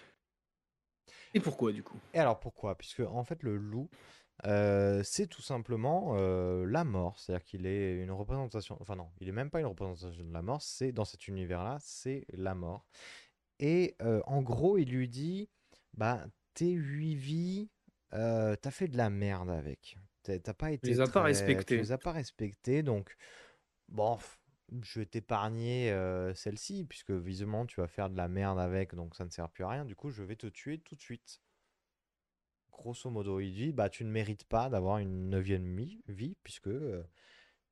[1.33, 1.97] Et pourquoi, du coup?
[2.13, 2.75] Et alors pourquoi?
[2.75, 3.89] Puisque en fait le loup,
[4.45, 7.19] euh, c'est tout simplement euh, la mort.
[7.19, 8.77] C'est-à-dire qu'il est une représentation.
[8.79, 10.61] Enfin non, il est même pas une représentation de la mort.
[10.61, 12.85] C'est dans cet univers-là, c'est la mort.
[13.59, 15.49] Et euh, en gros, il lui dit,
[15.93, 17.69] bah tes huit vies,
[18.11, 19.97] t'as fait de la merde avec.
[20.23, 21.75] T'as pas été les as pas respectées.
[21.75, 23.15] Tu les as pas respectées, donc
[23.87, 24.17] bon.
[24.81, 29.15] Je vais t'épargner euh, celle-ci, puisque visiblement tu vas faire de la merde avec, donc
[29.15, 29.85] ça ne sert plus à rien.
[29.85, 31.41] Du coup, je vais te tuer tout de suite
[32.71, 35.75] grosso modo, il dit bah tu ne mérites pas d'avoir une neuvième
[36.07, 37.01] vie puisque euh,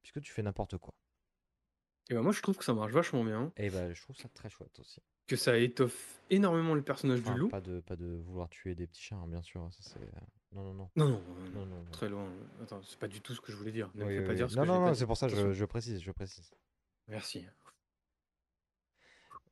[0.02, 0.94] puisque tu fais n'importe quoi.
[2.10, 4.30] Et bah, moi, je trouve que ça marche vachement bien, Et bah je trouve ça
[4.30, 5.02] très chouette aussi.
[5.28, 7.50] que ça étoffe énormément le personnage Enfin, du loup.
[7.50, 9.68] pas de pas de vouloir tuer des petits chiens, hein, bien sûr.
[9.74, 10.00] Ça c'est
[10.54, 10.90] non non non.
[10.96, 11.22] Non, non,
[11.54, 11.92] Non, non, non.
[11.92, 12.32] très loin.
[12.64, 13.90] Attends, c'est pas du tout ce que je voulais dire.
[13.96, 14.38] Ne me Oui, fais oui, pas oui.
[14.38, 16.52] dire ce non que non non, c'est pour ça que je, je précise, je précise.
[17.08, 17.46] Merci.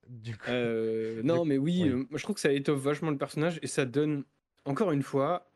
[0.08, 1.90] Du coup, Euh, non, mais oui, oui.
[1.90, 4.26] euh, moi, je trouve que ça étoffe vachement le personnage et ça donne,
[4.66, 5.50] encore une fois,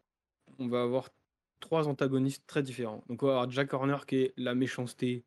[0.60, 1.10] on va avoir
[1.60, 3.04] trois antagonistes très différents.
[3.10, 5.26] Donc, on va avoir Jack Horner qui est la méchanceté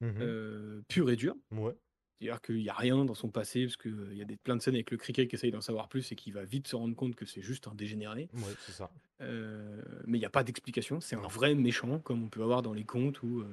[0.00, 0.14] mhm.
[0.20, 1.36] euh, pure et dure.
[1.52, 1.74] ouais.
[2.18, 4.60] C'est-à-dire qu'il n'y a rien dans son passé, parce qu'il y a des, plein de
[4.60, 6.94] scènes avec le cricket qui essaye d'en savoir plus et qui va vite se rendre
[6.94, 8.28] compte que c'est juste un dégénéré.
[8.34, 8.90] Ouais, c'est ça.
[9.20, 12.74] Mais il n'y a pas d'explication, c'est un vrai méchant, comme on peut avoir dans
[12.74, 13.46] les contes euh,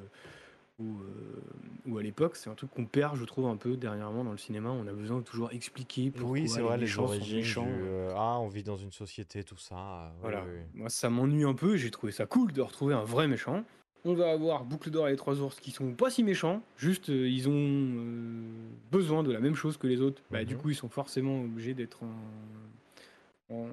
[0.79, 1.41] ou, euh,
[1.87, 2.35] ou à l'époque.
[2.35, 4.69] C'est un truc qu'on perd, je trouve, un peu dernièrement dans le cinéma.
[4.69, 7.65] On a besoin de toujours expliquer pourquoi Oui, c'est vrai les méchants sont méchants.
[7.65, 10.11] du euh, ah, on vit dans une société tout ça.
[10.15, 10.43] oui, Voilà.
[10.45, 10.59] oui.
[10.75, 11.77] Moi, ça m'ennuie un peu.
[11.77, 13.63] J'ai trouvé ça cool de retrouver un vrai méchant.
[14.05, 17.09] on va avoir Boucle d'Or et les Trois Ours qui sont pas si méchants, juste
[17.09, 18.41] euh, ils ont euh,
[18.91, 20.21] besoin de la même chose que les autres.
[20.31, 20.61] Bah, Du Mhm.
[20.61, 23.69] coup, ils sont forcément obligés d'être en, en-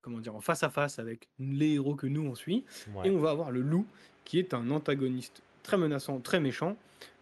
[0.00, 2.64] comment dire, en face à face avec les héros que nous on suit.
[2.96, 3.08] Ouais.
[3.08, 3.86] Et on va avoir le loup
[4.24, 6.76] qui est un antagoniste très menaçant, très méchant,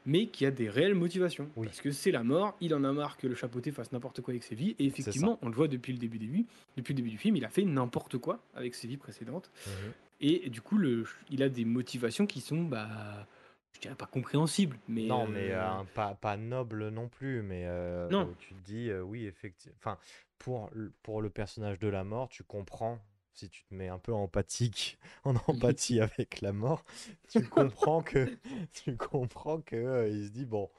[0.06, 1.48] mais qui a des réelles motivations.
[1.56, 1.66] Oui.
[1.66, 4.32] Parce que c'est la mort, il en a marre que le chapeauté fasse n'importe quoi
[4.32, 4.74] avec ses vies.
[4.78, 7.44] Et effectivement, on le voit depuis le début, début, depuis le début du film, il
[7.44, 9.50] a fait n'importe quoi avec ses vies précédentes.
[9.66, 9.92] Mhm.
[10.22, 13.26] Et du coup, le, il a des motivations qui sont, bah,
[13.72, 15.04] je dirais pas compréhensibles, mais.
[15.06, 18.34] Non, mais euh, euh, pas, pas noble non plus, mais euh, Non.
[18.38, 19.76] tu te dis, oui, effectivement.
[19.78, 19.98] Enfin,
[20.38, 20.70] pour,
[21.02, 22.98] pour le personnage de la mort, tu comprends,
[23.34, 26.84] si tu te mets un peu empathique, en empathie avec la mort,
[27.28, 28.28] tu comprends que,
[28.72, 30.70] tu comprends que euh, il se dit, bon,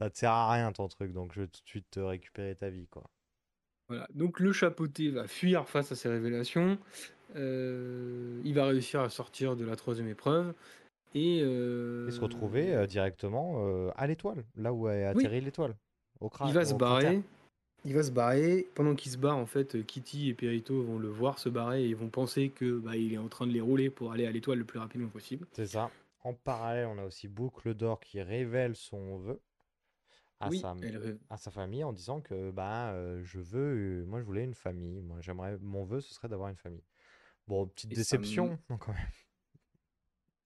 [0.00, 2.54] ça te sert à rien ton truc, donc je vais tout de suite te récupérer
[2.54, 3.04] ta vie, quoi.
[3.88, 4.06] Voilà.
[4.14, 6.78] Donc le chapeauté va fuir face à ces révélations.
[7.34, 10.54] Euh, il va réussir à sortir de la troisième épreuve.
[11.14, 15.76] Et, euh, Et se retrouver directement à l'étoile, là où est atterri l'étoile,
[16.20, 16.48] au crâne.
[16.48, 17.20] il va se cratère.
[17.84, 18.68] Il va se barrer.
[18.74, 21.88] Pendant qu'il se barre, en fait, Kitty et Perito vont le voir se barrer et
[21.88, 24.30] ils vont penser que bah, il est en train de les rouler pour aller à
[24.30, 25.46] l'étoile le plus rapidement possible.
[25.52, 25.90] C'est ça.
[26.24, 29.40] En parallèle, on a aussi Boucle d'Or qui révèle son vœu
[30.38, 31.18] à, Oui, sa, elle rêve.
[31.30, 34.54] à sa famille en disant que bah, euh, je veux, euh, moi je voulais une
[34.54, 35.00] famille.
[35.02, 36.84] Moi j'aimerais, mon vœu ce serait d'avoir une famille.
[37.48, 39.02] Bon, petite Et ça déception non, quand même.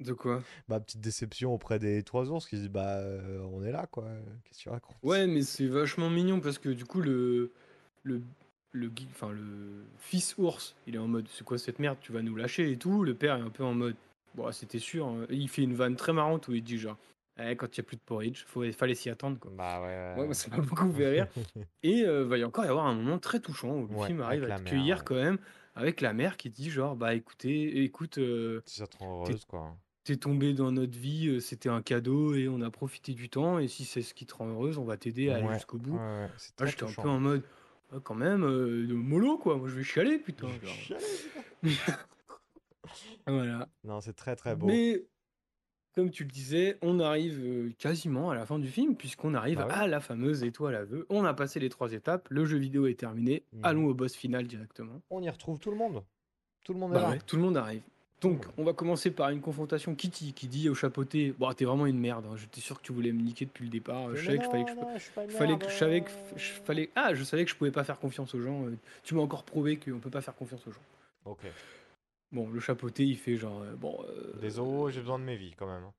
[0.00, 0.42] De quoi?
[0.68, 3.86] Bah, petite déception auprès des trois ours qui se disent bah euh, on est là
[3.86, 4.04] quoi.
[4.44, 4.96] Qu'est-ce que tu racontes?
[5.02, 7.50] Ouais, mais c'est vachement mignon parce que du coup, le,
[8.02, 8.20] le,
[8.72, 12.12] le, gui- enfin, le fils ours, il est en mode c'est quoi cette merde, tu
[12.12, 13.04] vas nous lâcher et tout.
[13.04, 13.96] Le père est un peu en mode
[14.34, 15.06] bon, c'était sûr.
[15.06, 15.26] hein.
[15.30, 16.98] Il fait une vanne très marrante où il dit genre
[17.38, 19.38] Eh, quand il n'y a plus de porridge, faut, fallait s'y attendre.
[19.38, 19.50] Quoi.
[19.56, 20.20] Bah ouais.
[20.20, 20.34] Ouais, ouais.
[20.34, 21.26] ça m'a beaucoup fait rire.
[21.82, 24.20] Et euh, va y encore y avoir un moment très touchant où le Ouais, film
[24.20, 25.02] arrive à te mère, cueillir ouais.
[25.04, 25.38] quand même
[25.74, 29.44] avec la mère qui dit genre bah écoutez, écoute, euh, Si ça te rend heureuse
[29.44, 29.76] quoi.
[30.06, 33.58] T'es tombé dans notre vie, euh, c'était un cadeau et on a profité du temps.
[33.58, 35.78] Et si c'est ce qui te rend heureuse, on va t'aider à aller Ouais, jusqu'au
[35.78, 35.94] bout.
[35.96, 37.02] ouais, ouais, c'est Moi, très j'étais un touchant.
[37.02, 37.42] peu en mode,
[37.92, 39.56] Ah, quand même, euh, de mollo quoi.
[39.58, 40.48] Moi, je vais chialer, putain.
[40.48, 40.98] genre.
[43.26, 43.68] voilà.
[43.84, 44.66] Non, c'est très très beau.
[44.66, 45.04] Mais
[45.94, 49.58] comme tu le disais, on arrive euh, quasiment à la fin du film, puisqu'on arrive
[49.58, 49.72] Bah ouais.
[49.72, 51.06] à la fameuse étoile à vœux.
[51.08, 53.44] On a passé les trois étapes, le jeu vidéo est terminé.
[53.52, 53.60] Mhm.
[53.64, 55.00] Allons au boss final directement.
[55.10, 56.02] On y retrouve tout le monde.
[56.64, 57.10] Tout le monde est Bah là.
[57.10, 57.82] ouais, tout le monde arrive.
[58.22, 61.84] Donc, on va commencer par une confrontation Kitty qui dit au chapeauté Bon, t'es vraiment
[61.86, 64.14] une merde, hein, j'étais sûr que tu voulais me niquer depuis le départ.
[64.16, 65.58] Je savais que je fallait que je, non, non, je suis pas une fallait que
[65.60, 66.86] merde, je savais que euh.
[66.94, 68.64] ah je savais que je pouvais pas faire confiance aux gens.
[68.64, 70.80] euh, Tu m'as encore prouvé qu'on peut pas faire confiance aux gens.
[71.26, 71.40] Ok.
[72.32, 75.54] Bon, le chapeauté il fait genre euh, bon euh, Désolé, j'ai besoin de mes vies
[75.56, 75.84] quand même.
[75.84, 75.92] hein.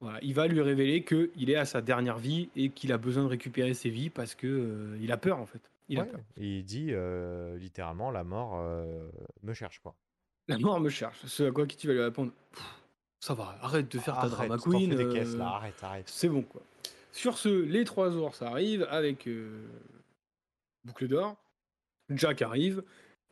[0.00, 2.98] voilà, il va lui révéler que il est à sa dernière vie et qu'il a
[2.98, 5.60] besoin de récupérer ses vies parce que euh, il a peur en fait.
[5.90, 6.20] Il a peur.
[6.38, 9.10] Il dit euh, littéralement la mort euh,
[9.42, 9.94] me cherche quoi.
[10.50, 11.24] La mort me cherche.
[11.26, 12.32] Ce à quoi Kitty va lui répondre?
[12.52, 12.64] Pff,
[13.20, 14.94] ça va, arrête de faire ta Arrête, drama t'en queen.
[14.94, 16.08] des caisses, euh, là, arrête, arrête.
[16.08, 16.62] C'est bon quoi.
[17.12, 19.66] Sur ce, les trois ours arrivent avec euh,
[20.84, 21.36] boucle d'or.
[22.10, 22.82] Jack arrive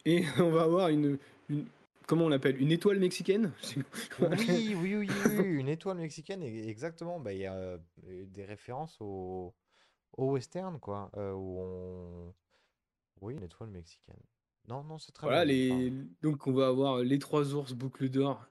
[0.04, 1.66] et on va avoir une, une-
[2.06, 2.60] comment on l'appelle?
[2.60, 3.52] Une étoile mexicaine?
[4.20, 7.20] Oui, oui, oui, oui, une étoile mexicaine, e- exactement.
[7.20, 9.54] Bah, Il y a euh, des références au,
[10.16, 11.10] au western, quoi.
[11.16, 12.34] euh, où on...
[13.20, 14.20] Oui, une étoile mexicaine.
[14.68, 15.54] Non, non, c'est très Voilà, bien.
[15.54, 15.92] les...
[16.22, 18.46] donc on va avoir les trois ours boucle d'or,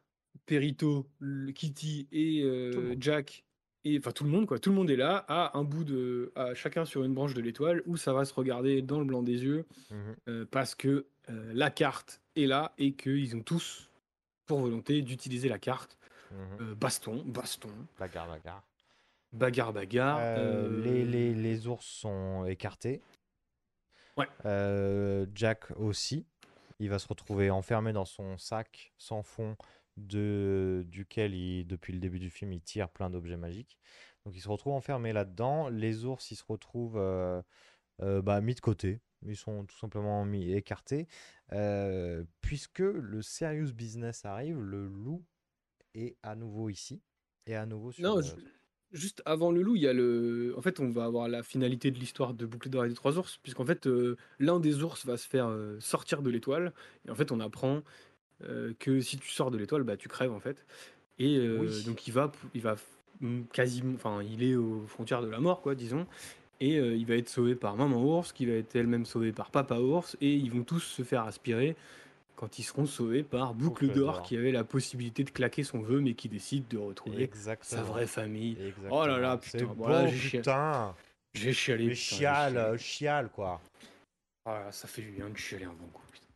[0.46, 2.96] Perito, le Kitty et euh.
[3.00, 3.44] Jack.
[3.84, 6.32] Et enfin tout le monde quoi, tout le monde est là, à un bout de,
[6.36, 9.24] à chacun sur une branche de l'étoile où ça va se regarder dans le blanc
[9.24, 10.16] des yeux Mhm.
[10.28, 13.90] euh, parce que euh, la carte est là et qu'ils ont tous
[14.46, 15.98] pour volonté d'utiliser la carte.
[16.60, 18.64] Euh, baston, baston, Bagarre, bagarre.
[19.32, 20.18] bagarre, bagarre.
[20.20, 23.02] Euh, euh, les, les, les ours sont écartés.
[24.18, 24.28] Ouais.
[24.46, 26.26] Euh, Jack aussi.
[26.80, 29.56] Il va se retrouver enfermé dans son sac sans fond
[29.98, 33.78] de, duquel, il, depuis le début du film, il tire plein d'objets magiques.
[34.26, 35.70] Donc il se retrouve enfermé là-dedans.
[35.70, 37.42] Les ours, ils se retrouvent euh,
[38.02, 39.02] euh, bah, mis de côté.
[39.26, 41.08] Ils sont tout simplement mis écartés.
[41.54, 45.26] Euh, puisque le serious business arrive, le loup
[45.96, 47.02] est à nouveau ici.
[47.48, 48.36] Et à nouveau sur Non, le- je-
[48.92, 50.54] juste avant le loup, il y a le.
[50.58, 53.18] En fait, on va avoir la finalité de l'histoire de Boucle d'Or et des Trois
[53.18, 56.74] Ours, puisqu'en fait, euh, l'un des ours va se faire euh, sortir de l'étoile.
[57.08, 57.82] Et en fait, on apprend
[58.44, 60.66] euh, que si tu sors de l'étoile, bah, tu crèves, en fait.
[61.20, 61.84] Et Oui.
[61.86, 62.76] donc, il va, il va
[63.52, 63.96] quasiment.
[63.96, 66.06] Enfin, il est aux frontières de la mort, quoi, disons.
[66.60, 69.80] Et il va être sauvé par Maman Ours, qui va être elle-même sauvée par Papa
[69.80, 71.76] Ours, et ils vont tous se faire aspirer
[72.38, 76.00] quand ils seront sauvés par Boucle d'Or, qui avait la possibilité de claquer son vœu,
[76.00, 77.30] mais qui décide de retrouver
[77.62, 78.56] sa vraie famille.
[78.62, 79.02] Exactement.
[79.02, 80.42] Oh là là, putain, bon, là, j'ai chialé.
[80.44, 80.96] putain.
[81.34, 81.96] J'ai chialé.
[81.96, 83.60] Chiale, euh, chiale, quoi.
[84.46, 86.04] Ah, ça fait du bien de chialer un bon coup.
[86.12, 86.28] putain.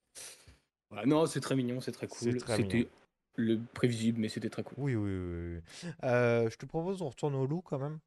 [0.89, 2.39] Voilà, non, c'est très mignon, c'est très cool.
[2.47, 2.89] C'était
[3.35, 4.75] le prévisible, mais c'était très cool.
[4.79, 5.55] Oui, oui, oui.
[5.83, 5.89] oui.
[6.03, 7.99] Euh, je te propose, on retourne au loup quand même.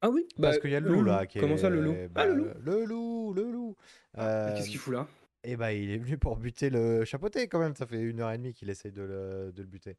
[0.00, 1.26] Ah oui, Parce bah, qu'il y a le loup là.
[1.26, 1.92] Qui Comment ça, le loup?
[1.92, 3.76] est- Ah, le bah, loup Le loup, le loup.
[4.16, 5.06] Ah, Qu'est-ce qu'il fout là?
[5.46, 7.76] Et bah, il est venu pour buter le chapeauté quand même.
[7.76, 9.96] Ça fait une heure et demie qu'il essaye de le, de le buter.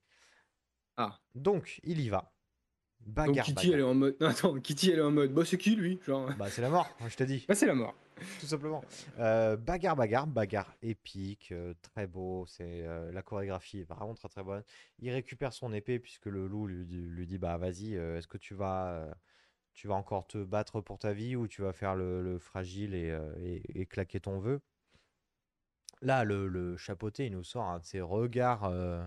[0.98, 1.18] Ah.
[1.36, 2.34] Donc, il y va.
[3.00, 3.74] Donc Bagarre, Kitty, bagarre.
[3.74, 4.18] elle est en mode.
[4.22, 5.34] Non, attends, Kitty, elle est en mode.
[5.34, 6.30] Bah, c'est qui lui Genre?
[6.38, 7.46] Bah, c'est la mort, je t'ai dit.
[7.48, 7.96] Bah, c'est la mort.
[8.42, 8.84] Tout simplement.
[9.20, 12.46] Euh, bagarre, bagarre, bagarre épique, euh, très beau.
[12.48, 14.64] C'est euh, la chorégraphie est vraiment très très bonne.
[15.00, 18.28] Il récupère son épée puisque le loup lui, dit- lui dit bah vas-y, euh, est-ce
[18.28, 19.16] que tu vas
[19.74, 22.96] tu vas encore te battre pour ta vie ou tu vas faire le, le fragile
[22.96, 24.60] et, et- et claquer ton vœu?
[26.02, 29.06] Là, le, le chapeauté, il nous sort un de ses regards euh,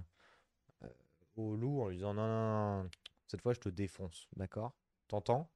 [0.83, 0.89] euh,
[1.37, 2.91] au loup en lui disant non, non, non,
[3.27, 4.75] cette fois je te défonce, d'accord?
[5.09, 5.51] T'entends?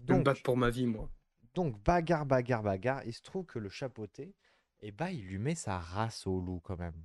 [0.00, 1.08] Je vais me Donc, battre pour ma vie, moi.
[1.54, 3.04] donc bagarre, bagarre, bagarre.
[3.04, 4.34] Il se trouve que le chapeauté,
[4.80, 7.04] eh ben, il lui met sa race au loup quand même.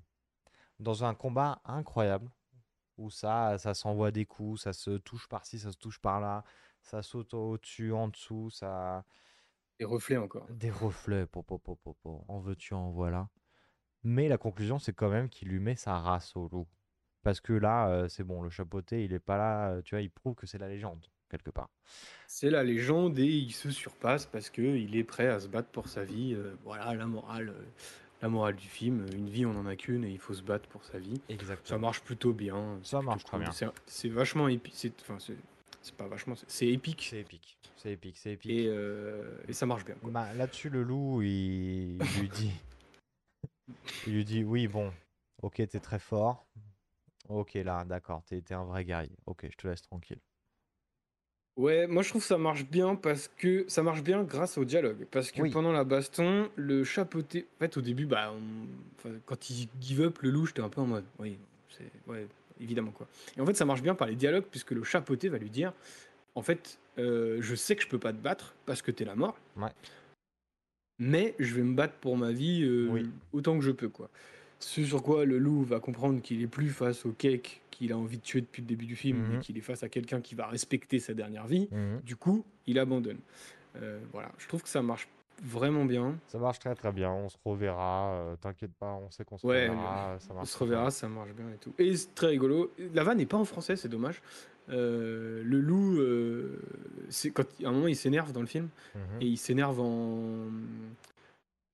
[0.80, 2.32] Dans un combat incroyable,
[2.98, 6.44] où ça, ça s'envoie des coups, ça se touche par-ci, ça se touche par-là,
[6.82, 9.06] ça saute au-dessus, en dessous, ça...
[9.80, 10.48] Des reflets encore.
[10.50, 13.30] Des reflets, po, po, po, po, en veux-tu, en voilà.
[14.04, 16.68] Mais la conclusion, c'est quand même qu'il lui met sa race au loup.
[17.24, 20.02] Parce que là, euh, c'est bon, le chapeauté, il est pas là, euh, tu vois,
[20.02, 21.70] il prouve que c'est la légende, quelque part.
[22.28, 25.70] C'est la légende et il se surpasse parce que il est prêt à se battre
[25.70, 26.34] pour sa vie.
[26.36, 27.64] euh, voilà la morale, euh,
[28.22, 29.06] la morale du film.
[29.14, 31.20] Une vie, on en a qu'une et il faut se battre pour sa vie.
[31.30, 31.68] Exactement.
[31.68, 32.80] Ça marche plutôt bien.
[32.84, 33.46] Ça marche très cool.
[33.48, 33.72] bien.
[33.88, 34.94] C'est- vachement épique.
[35.02, 35.18] Enfin,
[35.86, 36.36] c'est- pas vachement.
[36.48, 37.08] c'est- épique.
[37.10, 38.52] C'est épique, c'est épique, c'est épique.
[38.52, 39.96] Et, euh, et ça marche bien.
[40.04, 42.52] Bah, Là-dessus, le loup, il, il lui dit,
[44.08, 44.92] il lui dit, oui, bon,
[45.42, 46.46] ok, t'es très fort.
[47.30, 49.16] Ok, là, d'accord, t'es t'es un vrai guerrier.
[49.26, 50.20] Ok, je te laisse tranquille.
[51.58, 54.66] Ouais, moi je trouve que ça marche bien parce que ça marche bien grâce au
[54.66, 55.06] dialogue.
[55.10, 55.52] Parce que Oui.
[55.52, 57.48] pendant la baston, le chapeauté.
[57.56, 58.68] En fait, au début, bah, on-
[58.98, 61.06] enfin, quand il give up le loup, j'étais un peu en mode.
[61.18, 61.90] Oui, c'est.
[62.08, 62.28] Ouais,
[62.60, 63.08] évidemment quoi.
[63.38, 65.74] Et en fait, ça marche bien par les dialogues puisque le chapeauté va lui dire
[66.36, 69.16] En fait, euh, je sais que je peux pas te battre parce que t'es la
[69.16, 69.38] mort.
[69.58, 69.70] Ouais.
[71.00, 73.10] Mais je vais me battre pour ma vie euh, Oui.
[73.34, 74.10] autant que je peux quoi.
[74.60, 77.98] Ce sur quoi le loup va comprendre qu'il est plus face au cake qu'il a
[77.98, 79.42] envie de tuer depuis le début du film, mais Mhm.
[79.42, 81.68] qu'il est face à quelqu'un qui va respecter sa dernière vie.
[81.72, 82.00] Mhm.
[82.06, 83.20] Du coup, il abandonne.
[83.76, 85.10] Euh, voilà, je trouve que ça marche
[85.44, 86.16] vraiment bien.
[86.28, 89.46] Ça marche très très bien, on se reverra, euh, t'inquiète pas, on sait qu'on se
[89.46, 90.74] Ouais, reverra, ça on marche se très bien.
[90.76, 91.74] reverra, ça marche bien et tout.
[91.78, 92.72] Et c'est très rigolo.
[92.94, 94.22] La vanne n'est pas en français, c'est dommage.
[94.70, 96.60] Euh, le loup, euh,
[97.10, 99.02] c'est quand à un moment il s'énerve dans le film Mhm.
[99.22, 100.48] et il s'énerve en,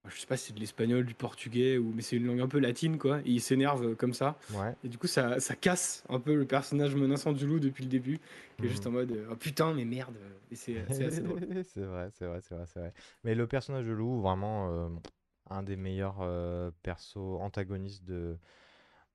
[0.09, 2.47] je sais pas si c'est de l'espagnol, du portugais ou mais c'est une langue un
[2.47, 3.19] peu latine quoi.
[3.19, 4.37] Et il s'énerve comme ça.
[4.49, 4.75] Ouais.
[4.83, 7.89] Et du coup ça, ça casse un peu le personnage menaçant du loup depuis le
[7.89, 8.69] début, est Mhm.
[8.69, 10.15] juste en mode oh putain mais merde.
[10.51, 11.39] Et c'est assez drôle.
[11.73, 12.93] C'est vrai, c'est vrai, c'est vrai, c'est vrai.
[13.23, 14.89] Mais le personnage de loup, vraiment, euh,
[15.49, 18.37] un des meilleurs euh, persos antagonistes de,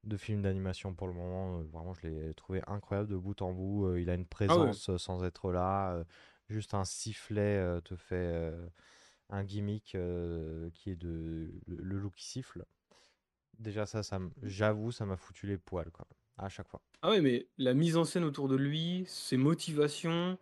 [0.04, 1.58] de films d'animation pour le moment.
[1.58, 3.86] Euh, Vraiment, je l'ai trouvé incroyable de bout en bout.
[3.86, 5.92] Euh, il a une présence euh, sans être là.
[5.94, 6.04] euh,
[6.48, 8.66] juste un sifflet euh, te fait euh,
[9.30, 12.64] un gimmick euh, qui est de le, loup qui siffle.
[13.58, 16.06] Déjà, ça, ça j'avoue, ça m'a foutu les poils, quoi,
[16.36, 16.82] à chaque fois.
[17.02, 20.38] Ah ouais, mais la mise en scène autour de lui, ses motivations,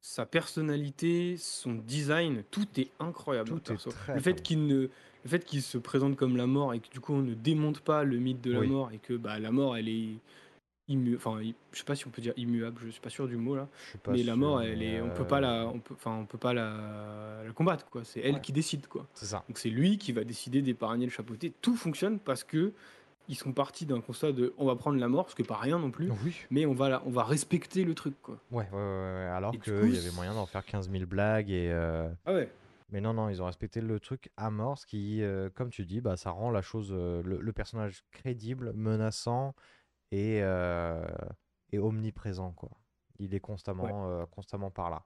[0.00, 3.48] sa personnalité, son design, tout est incroyable.
[3.48, 4.88] Tout est très, le fait qu'il ne,
[5.24, 7.80] le fait qu'il se présente comme la mort et que du coup on ne démonte
[7.80, 8.68] pas le mythe de la Oui.
[8.68, 10.18] mort et que bah la mort elle est
[10.88, 13.26] immu, enfin i- je sais pas si on peut dire immuable, je suis pas sûr
[13.26, 15.40] du mot là, Je suis pas mais la mort elle mais, est, on peut pas
[15.40, 18.04] la, euh, on peut, enfin on peut pas la, la combattre quoi.
[18.04, 18.40] C'est elle Ouais.
[18.40, 19.06] qui décide quoi.
[19.14, 19.44] C'est ça.
[19.48, 21.52] Donc c'est lui qui va décider d'épargner le chapeauté.
[21.62, 22.72] Tout fonctionne parce que
[23.28, 25.56] ils sont partis d'un constat de on va prendre la mort, ce qui est pas
[25.56, 26.36] rien non plus, Oui.
[26.50, 28.38] mais on va, la- on va respecter le truc quoi.
[28.50, 31.70] Ouais, ouais, ouais, ouais, alors qu'il y avait moyen d'en faire 15 000 blagues et...
[31.72, 32.50] euh, Ah ouais.
[32.90, 35.86] Mais non, non, ils ont respecté le truc à mort, ce qui, euh, comme tu
[35.86, 39.54] dis, bah, ça rend la chose, euh, le, le personnage crédible, menaçant
[40.14, 41.04] et, euh,
[41.72, 42.70] et omniprésent, quoi.
[43.18, 45.04] Il est constamment, euh, constamment par là.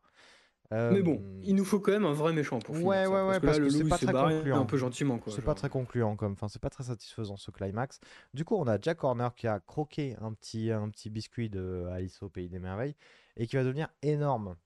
[0.70, 3.10] Mais bon, Euh, il nous faut quand même un vrai méchant pour finir Ouais, ça,
[3.10, 4.60] ouais, parce ouais, que parce là, que le c'est pas très concluant.
[4.60, 5.32] un peu gentiment quoi.
[5.32, 8.00] C'est pas très concluant comme fin, c'est pas très satisfaisant ce climax.
[8.34, 11.86] Du coup, on a Jack Horner qui a croqué un petit, un petit biscuit de
[11.90, 12.96] Alice au Pays des Merveilles
[13.36, 14.56] et qui va devenir énorme.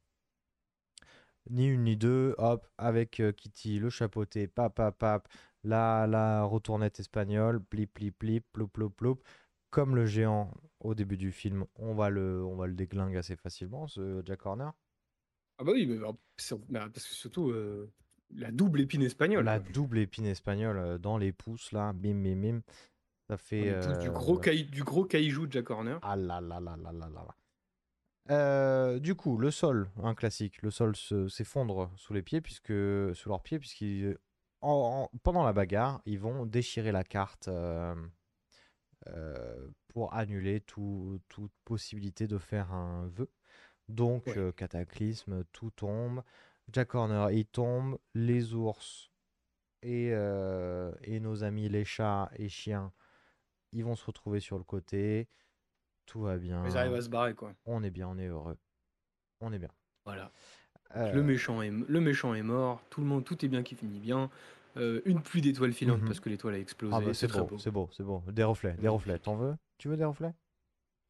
[1.51, 5.29] Ni une ni deux, hop, avec euh, Kitty, le chapeauté, pap, pap, pap,
[5.65, 9.19] la, la retournette espagnole, plip, plip, plip, ploup, ploup, ploup.
[9.73, 13.35] Comme le géant au début du film, on va le, on va le déglinguer assez
[13.37, 14.69] facilement, ce Jack Horner.
[15.59, 16.13] Ah bah oui, mais, bah,
[16.71, 17.91] parce que surtout euh,
[18.35, 19.45] la double épine espagnole.
[19.45, 19.73] La quoi.
[19.73, 22.61] double épine espagnole euh, dans les pouces, là, bim, bim, bim.
[23.29, 23.63] Ça fait.
[23.63, 25.97] du euh, gros caillou, du gros caillou de Jack Horner.
[26.03, 27.35] Ah là là là là là là là.
[28.31, 32.73] Euh, du coup, le sol, un classique, le sol se- s'effondre sous les pieds, puisque
[33.15, 34.17] sous leurs pieds, puisqu'ils
[34.61, 37.49] en- en- pendant la bagarre, ils vont déchirer la carte,
[39.89, 43.31] pour annuler tout- toute possibilité de faire un vœu.
[43.89, 44.39] Donc, Ouais.
[44.39, 46.23] euh, cataclysme, tout tombe.
[46.73, 47.99] Jack Horner, il tombe.
[48.15, 49.11] Les ours
[49.83, 52.93] et, euh, et nos amis les chats et chiens,
[53.73, 55.29] ils vont se retrouver sur le côté.
[56.07, 56.65] Tout va bien.
[56.67, 57.55] Ils arrivent à se barrer, quoi.
[57.65, 58.59] On est bien, on est heureux.
[59.41, 59.71] On est bien.
[60.05, 60.31] Voilà.
[60.97, 63.75] Euh, Le, méchant est, le méchant est mort, tout le monde, tout est bien qui
[63.75, 64.31] finit bien.
[64.77, 66.07] Euh, une pluie d'étoiles filantes Mhm.
[66.07, 66.95] parce que l'étoile a explosé.
[66.97, 68.23] Ah bah, c'est c'est très beau, c'est beau, c'est beau.
[68.29, 69.19] Des reflets, des reflets.
[69.19, 69.55] T'en veux?
[69.79, 70.33] Tu veux des reflets?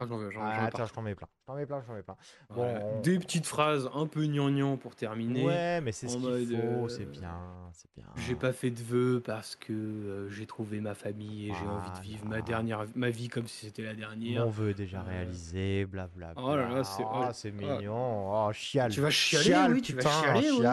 [0.00, 0.86] Ah, j'en veux, j'en- Ah, j'en veux Attends, pas.
[0.86, 1.28] je t'en mets plein.
[1.42, 2.16] Je t'en mets plein, je t'en mets plein.
[2.48, 2.80] Voilà.
[2.80, 5.44] Bon, on- Des petites phrases un peu gnangnan pour terminer.
[5.46, 7.38] Ouais, mais c'est ce qu'il mode, faut, euh, c'est bien,
[7.72, 8.06] c'est bien.
[8.16, 11.90] J'ai pas fait de vœux parce que euh, j'ai trouvé ma famille et j'ai envie
[11.92, 14.44] de vivre ma dernière ma vie comme si c'était la dernière.
[14.44, 16.42] Mon vœu est déjà Euh, réalisé, blablabla.
[16.42, 17.60] Oh là là, c'est- Ah, oh, c'est oh.
[17.60, 18.46] mignon.
[18.48, 18.90] Oh, chiale.
[18.90, 20.66] Tu vas chialer, Chiale, oui, tu vas chialer, oui.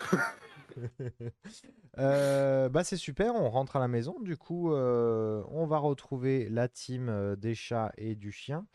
[1.98, 4.18] Euh, bah c'est super, on rentre à la maison.
[4.20, 8.66] Du coup, euh, on va retrouver la team euh, des chats et du chien.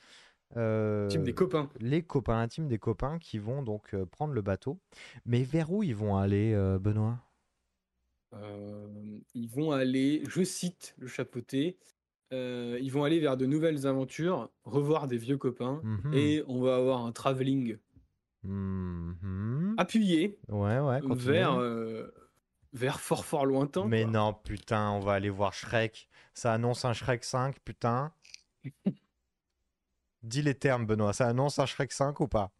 [0.55, 1.69] Euh, Team des copains.
[1.81, 4.79] Les copains, la team des copains qui vont donc euh, prendre le bateau.
[5.25, 7.19] Mais vers où ils vont aller, euh, Benoît?
[8.35, 8.87] Euh,
[9.33, 11.77] ils vont aller, je cite le chapeauté,
[12.31, 16.13] euh, ils vont aller vers de nouvelles aventures, revoir des vieux copains Mhm.
[16.13, 17.77] et on va avoir un travelling
[18.43, 19.75] Mhm.
[19.77, 21.19] appuyé Ouais, ouais, continue.
[21.33, 22.11] vers euh,
[22.73, 23.85] vers fort fort lointain.
[23.85, 24.11] Mais quoi.
[24.11, 26.07] non, putain, on va aller voir Shrek.
[26.33, 28.13] Ça annonce un Shrek 5, putain.
[30.23, 31.13] Dis les termes, Benoît.
[31.13, 32.51] Ça annonce un Shrek 5 ou pas?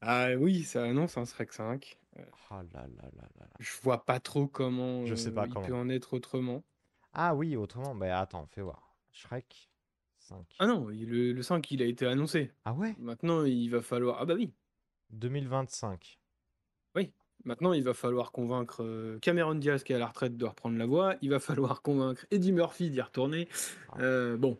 [0.00, 1.98] Ah oui, ça annonce un Shrek 5.
[2.18, 3.46] Euh, Oh là là là.
[3.58, 5.66] Je vois pas trop comment Je sais euh, pas il comment.
[5.66, 6.62] peut en être autrement.
[7.12, 8.94] Ah oui, autrement, bah attends, fais voir.
[9.12, 9.70] Shrek
[10.18, 10.44] 5.
[10.60, 12.52] Ah non, il- le, le 5 il a été annoncé.
[12.64, 12.94] Ah ouais?
[12.98, 14.18] Maintenant il va falloir.
[14.20, 14.52] Ah bah oui,
[15.10, 16.18] 2025.
[16.96, 17.12] oui.
[17.44, 20.76] Maintenant il va falloir convaincre euh, Cameron Diaz qui est à la retraite de reprendre
[20.76, 21.14] la voix.
[21.22, 23.48] Il va falloir convaincre Eddie Murphy d'y retourner.
[23.90, 24.00] Ah.
[24.00, 24.58] Euh, bon,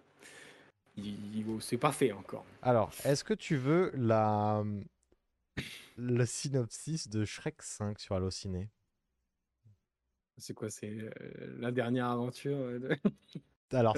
[0.97, 2.47] il- c'est pas fait encore.
[2.63, 4.65] Alors, est-ce que tu veux la...
[5.97, 8.69] le synopsis de Shrek 5 sur Allociné?
[10.37, 11.11] C'est quoi C'est euh,
[11.59, 12.97] la dernière aventure de-
[13.73, 13.97] Alors,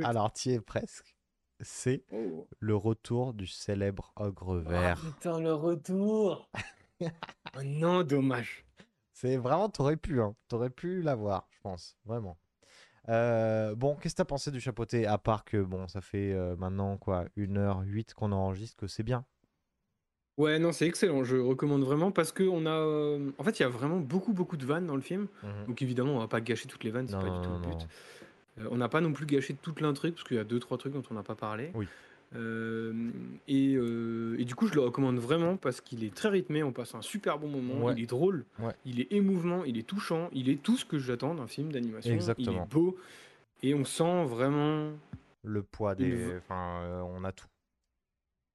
[0.00, 1.15] alors tu es presque.
[1.60, 2.46] C'est Oh.
[2.60, 5.00] le retour du célèbre ogre vert.
[5.02, 6.50] Ah, putain, le retour
[7.00, 8.64] Oh non, dommage.
[9.12, 10.34] C'est vraiment, t'aurais pu, hein.
[10.48, 12.36] T'aurais pu l'avoir, je pense, vraiment.
[13.08, 15.06] Euh, bon, qu'est-ce que t'as pensé du chapeauté?
[15.06, 19.24] À part que, bon, ça fait euh, maintenant, quoi, 1h08 qu'on enregistre, que c'est bien.
[20.36, 21.24] Ouais, non, c'est excellent.
[21.24, 22.70] Je recommande vraiment parce que on a.
[22.70, 25.28] euh, En fait, il y a vraiment beaucoup, beaucoup de vannes dans le film.
[25.42, 25.66] Mhm.
[25.68, 27.66] Donc évidemment, on va pas gâcher toutes les vannes, c'est pas du tout non, le
[27.68, 27.78] non.
[28.58, 30.78] Euh, on n'a pas non plus gâché toute l'intrigue parce qu'il y a deux, trois
[30.78, 31.70] trucs dont on n'a pas parlé.
[31.74, 31.86] Oui.
[32.34, 33.10] Euh,
[33.46, 36.62] et, euh, et du coup, je le recommande vraiment parce qu'il est très rythmé.
[36.62, 37.84] On passe un super bon moment.
[37.84, 37.94] Ouais.
[37.96, 38.44] Il est drôle.
[38.58, 38.74] Ouais.
[38.84, 39.64] Il est émouvant.
[39.64, 40.28] Il est touchant.
[40.32, 42.16] Il est tout ce que j'attends d'un film d'animation.
[42.38, 42.96] Il est beau.
[43.62, 44.90] Et on sent vraiment.
[45.44, 46.36] Le poids des...
[46.36, 47.46] Enfin, on a tout.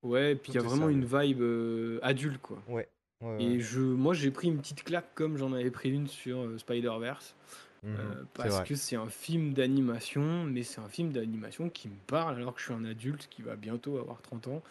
[0.03, 2.61] Ouais, puis il y a vraiment une vibe euh, adulte, quoi.
[2.67, 2.89] Ouais.
[3.21, 3.59] ouais, Et ouais.
[3.59, 7.35] je, moi, j'ai pris une petite claque comme j'en avais pris une sur euh, Spider-Verse.
[7.83, 11.95] Mhm, euh, parce que c'est un film d'animation, mais c'est un film d'animation qui me
[12.07, 14.61] parle alors que je suis un adulte qui va bientôt avoir 30 ans.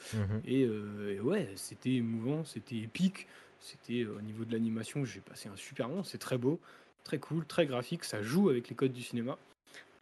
[0.44, 3.26] Et, euh, et ouais, c'était émouvant, c'était épique.
[3.60, 6.04] C'était euh, au niveau de l'animation, j'ai passé un super moment.
[6.04, 6.60] C'est très beau,
[7.04, 8.04] très cool, très graphique.
[8.04, 9.36] Ça joue avec les codes du cinéma.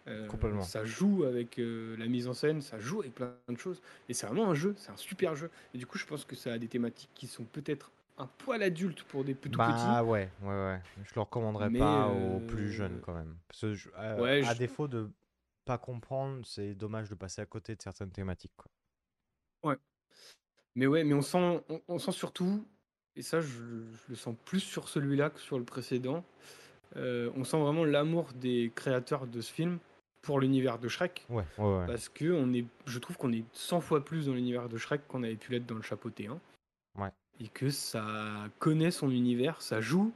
[0.06, 0.62] Euh, Complètement.
[0.62, 3.80] Ça joue avec euh, la mise en scène, ça joue avec plein de choses.
[4.08, 5.50] Et c'est vraiment un jeu, c'est un super jeu.
[5.74, 8.62] Et du coup, je pense que ça a des thématiques qui sont peut-être un poil
[8.62, 10.08] adultes pour des tout Bah petits.
[10.08, 10.80] ouais, ouais, ouais.
[11.04, 13.36] Je le recommanderais Mais, pas aux euh, plus jeunes quand même.
[13.48, 15.10] Parce que je- euh, Ouais, à je- défaut de
[15.64, 18.52] pas comprendre, c'est dommage de passer à côté de certaines thématiques.
[18.56, 19.76] Quoi.
[20.74, 22.64] Mais ouais, mais on sent, on, on sent surtout,
[23.16, 26.24] et ça, je, je le sens plus sur celui-là que sur le précédent.
[26.96, 29.78] euh, on sent vraiment l'amour des créateurs de ce film
[30.22, 31.26] pour l'univers de Shrek.
[31.28, 31.86] Ouais, ouais, ouais.
[31.86, 35.06] Parce que on est, je trouve qu'on est 100 fois plus dans l'univers de Shrek
[35.08, 36.38] qu'on avait pu l'être dans le chapeauté 1.
[37.00, 37.10] Ouais.
[37.40, 40.12] Et que ça connaît son univers, ça joue,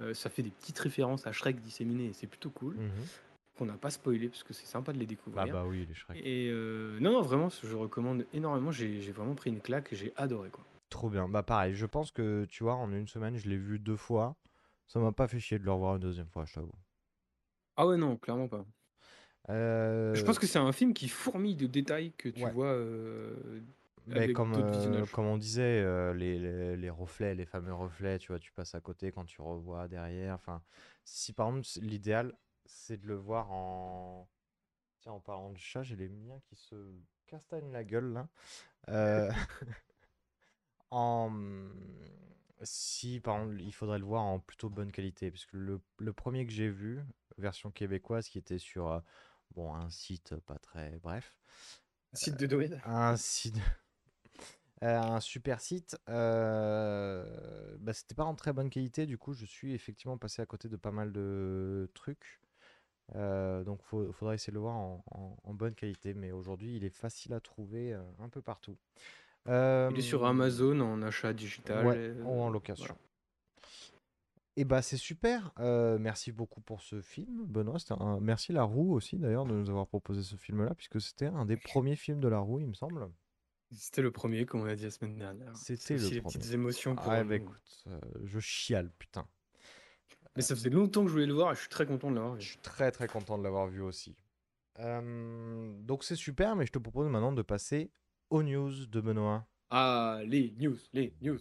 [0.00, 2.74] euh, ça fait des petites références à Shrek disséminées, et c'est plutôt cool.
[2.76, 2.90] Mhm.
[3.56, 5.42] Qu'on n'a pas spoilé, parce que c'est sympa de les découvrir.
[5.48, 6.16] Ah bah oui, les Shrek.
[6.22, 8.70] Et euh, non, non, vraiment, je recommande énormément.
[8.70, 10.50] J'ai j'ai vraiment pris une claque et j'ai adoré.
[10.50, 10.64] quoi.
[10.90, 11.28] Trop bien.
[11.28, 14.36] Bah pareil, je pense que tu vois, en une semaine, je l'ai vu deux fois.
[14.86, 16.72] Ça m'a pas fait chier de le revoir une deuxième fois, je t'avoue.
[17.76, 18.64] Ah ouais, non, clairement pas.
[19.50, 22.52] Euh, Je pense que c'est un film qui fourmille de détails que tu Ouais.
[22.52, 23.60] vois euh,
[24.10, 28.28] Avec comme, euh, comme on disait, euh, les, les, les reflets, les fameux reflets, tu
[28.28, 30.34] vois, tu passes à côté quand tu revois derrière.
[30.34, 30.62] Enfin,
[31.04, 34.28] si par exemple, l'idéal, c'est de le voir en.
[35.00, 36.74] Tiens, en parlant de chat, j'ai les miens qui se
[37.26, 38.28] castagnent la gueule là.
[38.88, 39.30] Euh,
[40.90, 41.32] en.
[42.62, 46.12] Si par exemple, il faudrait le voir en plutôt bonne qualité, parce que le, le
[46.12, 47.00] premier que j'ai vu,
[47.36, 49.00] version québécoise, qui était sur
[49.54, 50.98] Bon, un site pas très.
[51.02, 51.34] Bref.
[52.12, 52.80] Site de Doed.
[52.84, 53.56] Un site.
[54.84, 55.96] Euh, un super site.
[56.08, 60.46] Euh, bah, c'était pas en très bonne qualité, du coup, je suis effectivement passé à
[60.46, 62.40] côté de pas mal de trucs.
[63.16, 66.76] Euh, donc, il faudra essayer de le voir en, en- en bonne qualité, mais aujourd'hui,
[66.76, 68.76] il est facile à trouver euh, un peu partout.
[69.46, 69.52] Il
[69.98, 71.86] est sur Amazon en achat digital.
[71.86, 72.84] Ouais, et, ou en location.
[72.84, 72.98] voilà.
[74.56, 75.52] Et bah c'est super.
[75.58, 77.78] Merci beaucoup pour ce film, Benoît.
[77.90, 81.46] Un- Merci La Roue aussi d'ailleurs de nous avoir proposé ce film-là, puisque c'était un
[81.46, 83.08] des premiers films de La Roue, il me semble.
[83.72, 85.54] C'était le premier, comme on a dit la semaine dernière.
[85.56, 86.38] C'était le les premier.
[86.38, 89.26] petites émotions pour Ah bah écoute, euh, je chiale, putain.
[90.36, 92.14] Mais ça faisait longtemps que je voulais le voir et je suis très content de
[92.16, 92.46] l'avoir Je vu.
[92.50, 94.16] suis très très content de l'avoir vu aussi.
[94.78, 97.90] Euh, donc c'est super, mais je te propose maintenant de passer
[98.30, 99.46] aux news de Benoît.
[99.70, 101.38] Ah, les news, les news.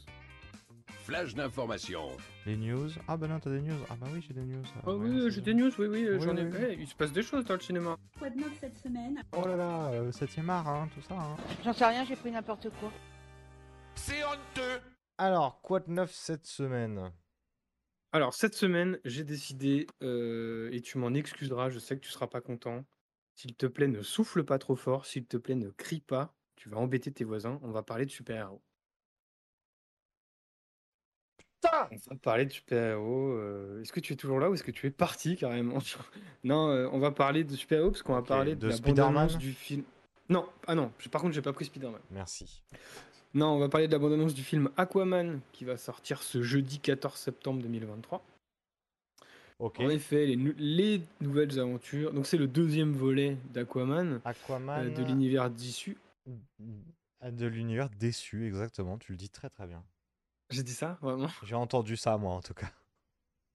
[1.04, 2.18] Flash d'information.
[2.46, 2.90] Les news.
[3.08, 3.80] Ah bah non, t'as des news.
[3.90, 4.62] Ah bah oui, j'ai des news.
[4.86, 6.44] Ah ouais, oui, j'ai des news, oui, oui, Oui, j'en ai.
[6.44, 6.76] oui, oui.
[6.80, 7.98] Il se passe des choses dans le cinéma.
[8.20, 9.22] Quoi de neuf cette semaine?
[9.34, 11.16] Oh là là, euh, 7ème art, hein, tout ça.
[11.16, 11.36] hein.
[11.64, 12.92] J'en sais rien, j'ai pris n'importe quoi.
[13.96, 14.82] C'est honteux.
[15.18, 17.12] Alors, quoi de neuf cette semaine?
[18.12, 22.28] Alors, cette semaine, j'ai décidé, euh, et tu m'en excuseras, je sais que tu seras
[22.28, 22.84] pas content.
[23.36, 25.06] S'il te plaît, ne souffle pas trop fort.
[25.06, 26.36] S'il te plaît, ne crie pas.
[26.56, 27.60] Tu vas embêter tes voisins.
[27.62, 28.62] On va parler de super-héros.
[31.62, 33.32] Putain On va parler de super-héros.
[33.34, 35.80] euh, Est-ce que tu es toujours là ou est-ce que tu es parti carrément?
[36.44, 38.76] Non, euh, on va parler de super-héros parce qu'on va Ok, parler de, de la
[38.76, 39.84] Spider-Man bande-annonce du film.
[40.30, 42.02] Non, ah non, par contre, j'ai pas pris Spider-Man.
[42.12, 42.62] Merci.
[43.34, 46.80] Non, on va parler de la bande-annonce du film Aquaman qui va sortir ce jeudi
[46.80, 48.24] 14 septembre 2023.
[49.60, 49.80] Ok.
[49.80, 52.14] En effet, les, nou- les nouvelles aventures.
[52.14, 54.88] Donc, c'est le deuxième volet d'Aquaman Aquaman.
[54.88, 55.98] euh, de l'univers d'issue.
[57.22, 58.98] Ah, De l'univers déçu, exactement.
[59.00, 59.84] Tu le dis très très bien.
[60.50, 61.28] J'ai dit ça, vraiment?
[61.44, 62.72] J'ai entendu ça, moi, en tout cas.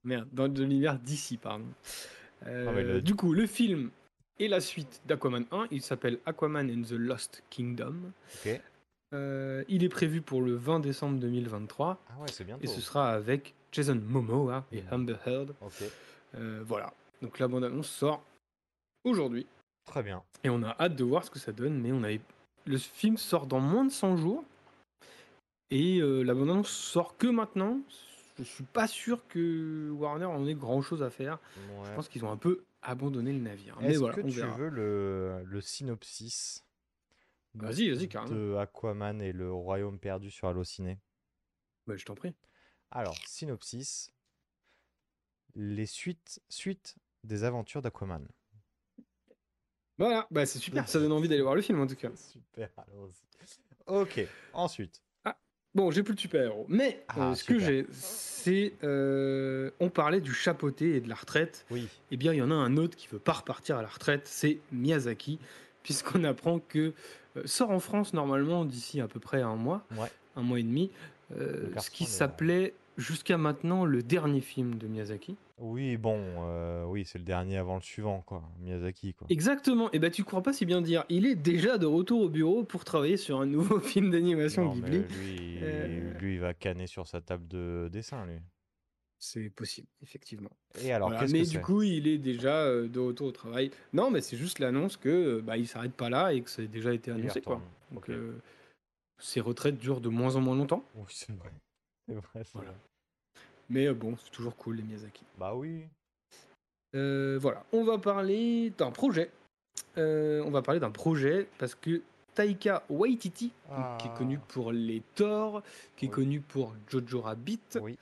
[0.05, 1.67] Merde, dans l'univers d'ici, pardon.
[2.47, 3.91] Euh, Ah, le- Du coup, le film
[4.39, 5.67] est la suite d'Aquaman 1.
[5.71, 7.95] Il s'appelle Aquaman and the Lost Kingdom.
[8.45, 8.61] Ok.
[9.15, 11.99] Euh, il est prévu pour le 20 décembre 2023.
[12.09, 12.65] Ah ouais, c'est bientôt.
[12.65, 15.55] Et ce sera avec Jason Momoa et Amber Heard.
[15.61, 15.85] Ok.
[16.35, 16.93] Euh, voilà.
[17.21, 18.23] Donc la bande-annonce sort
[19.05, 19.47] aujourd'hui.
[19.85, 20.23] Très bien.
[20.45, 21.79] Et on a hâte de voir ce que ça donne.
[21.81, 22.11] Mais on a...
[22.67, 24.45] le film sort dans moins de 100 jours.
[25.73, 27.81] Et euh, la bande-annonce sort que maintenant.
[28.39, 31.39] Je suis pas sûr que Warner en ait grand-chose à faire.
[31.85, 33.77] Je pense qu'ils ont un peu abandonné le navire.
[33.81, 34.57] Est-ce voilà, que on tu verra.
[34.57, 36.65] veux le, le synopsis
[37.55, 38.35] Vas-y, vas-y, carrément.
[38.35, 40.99] de Aquaman et le Royaume perdu sur Allociné?
[41.87, 42.35] Bah, je t'en prie.
[42.91, 44.13] Alors, synopsis.
[45.55, 48.27] Les suites, suites des aventures d'Aquaman.
[49.99, 50.89] Voilà, bah, c'est super.
[50.89, 52.11] Ça donne envie d'aller voir le film en tout cas.
[52.17, 53.23] Super, allons-y.
[53.87, 55.03] Ok, ensuite.
[55.75, 56.67] Bon, j'ai plus de super-héros.
[56.69, 58.75] Mais Ah, euh, ce que j'ai, c'est.
[58.85, 61.65] euh, on parlait du chapeauté et de la retraite.
[61.71, 61.89] Oui.
[62.11, 64.23] Eh bien, il y en a un autre qui veut pas repartir à la retraite,
[64.27, 65.39] c'est Miyazaki,
[65.83, 66.93] puisqu'on apprend que
[67.37, 70.11] euh, sort en France normalement d'ici à peu près un mois, Ouais.
[70.37, 70.91] un mois et demi,
[71.39, 75.37] ce qui s'appelait jusqu'à maintenant le dernier film de Miyazaki.
[75.59, 78.43] Oui, bon, euh, oui, c'est le dernier avant le suivant, quoi.
[78.61, 79.27] Miyazaki, quoi.
[79.31, 79.91] Exactement.
[79.93, 81.05] Et ben, tu crois pas si bien dire.
[81.09, 84.75] Il est déjà de retour au bureau pour travailler sur un nouveau film d'animation Non,
[84.75, 84.99] mais Ghibli.
[84.99, 88.39] lui, Euh, lui, il va canner sur sa table de dessin, lui.
[89.25, 90.51] C'est possible, effectivement.
[90.83, 93.71] Et alors, Voilà, mais que du coup, il est déjà euh, de retour au travail.
[93.93, 96.63] Non, mais c'est juste l'annonce que euh, bah, il s'arrête pas là et que ça
[96.63, 97.41] a déjà été annoncé.
[97.41, 97.63] Quoi.
[97.93, 98.33] Donc, euh,
[99.19, 100.85] ses retraites durent de moins en moins longtemps.
[100.97, 101.51] Oui, c'est vrai.
[102.09, 102.71] C'est vrai, c'est Voilà.
[102.71, 102.79] vrai.
[103.71, 105.25] Mais euh, bon, c'est toujours cool les Miyazaki.
[105.39, 105.85] Bah oui.
[106.95, 109.31] Euh, voilà, on va parler d'un projet.
[109.97, 112.03] Euh, on va parler d'un projet parce que
[112.35, 113.51] Taika Waititi,
[113.99, 115.63] qui est connu pour les Thor,
[115.97, 116.15] qui est Oui.
[116.15, 117.97] connu pour Jojo Rabbit, Oui.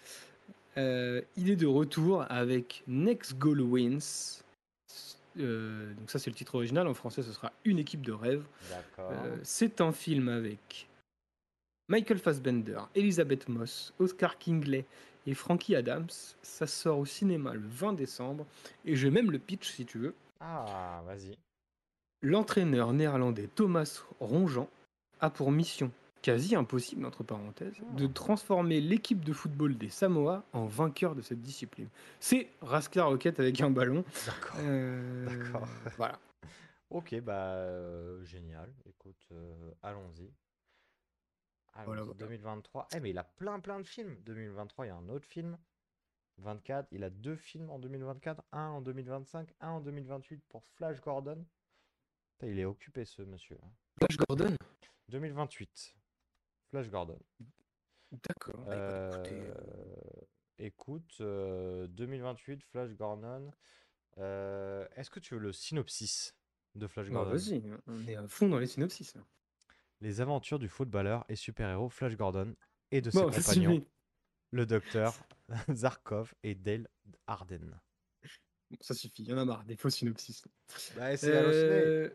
[0.76, 4.42] euh, il est de retour avec Next Goal Wins.
[5.38, 8.44] Euh, donc ça c'est le titre original, en français ce sera Une équipe de rêve.
[8.68, 9.10] D'accord.
[9.12, 10.88] Euh, c'est un film avec
[11.90, 14.84] Michael Fassbender, Elizabeth Moss, Oscar Kingley
[15.26, 16.06] et Frankie Adams.
[16.40, 18.46] Ça sort au cinéma le 20 décembre.
[18.84, 20.14] Et j'ai même le pitch si tu veux.
[20.38, 21.36] Ah, vas-y.
[22.22, 24.68] L'entraîneur néerlandais Thomas Ronjean
[25.20, 25.90] a pour mission,
[26.22, 31.42] quasi impossible entre parenthèses, de transformer l'équipe de football des Samoa en vainqueur de cette
[31.42, 31.88] discipline.
[32.20, 34.04] C'est Raskar Rocket avec un ballon.
[34.26, 34.56] D'accord.
[34.60, 35.68] Euh, D'accord.
[35.96, 36.20] Voilà.
[36.90, 38.68] Ok, bah euh, génial.
[38.86, 40.30] Écoute, euh, allons-y.
[41.74, 42.18] Allons-y, Voilà, voilà.
[42.18, 42.88] 2023.
[42.94, 44.16] Eh, mais il a plein plein de films.
[44.24, 45.56] 2023, il y a un autre film.
[46.38, 51.00] 24, il a deux films en 2024, un en 2025, un en 2028 pour Flash
[51.00, 51.44] Gordon.
[52.38, 53.58] Putain, il est occupé ce monsieur.
[53.62, 53.70] hein.
[53.98, 54.56] Flash Gordon?
[55.08, 55.96] 2028.
[56.70, 57.18] Flash Gordon.
[58.12, 58.64] D'accord.
[58.64, 60.20] Bah, écoute, écoutez, Euh,
[60.58, 63.50] écoute, euh, 2028, Flash Gordon.
[64.18, 66.34] Euh, Est-ce que tu veux le synopsis
[66.74, 67.30] de Flash Bah, Gordon?
[67.32, 69.14] vas-y, on est à fond dans les synopsis.
[70.00, 72.54] Les aventures du footballeur et super-héros Flash Gordon
[72.90, 73.86] et de ses Bon, compagnons,
[74.50, 75.14] le docteur
[75.74, 76.88] Zarkov et Dale
[77.26, 77.78] Arden.
[78.70, 80.42] Bon, ça suffit, il y en a marre des faux synopsis.
[80.96, 81.30] Bah, c'est.
[81.32, 82.08] Euh,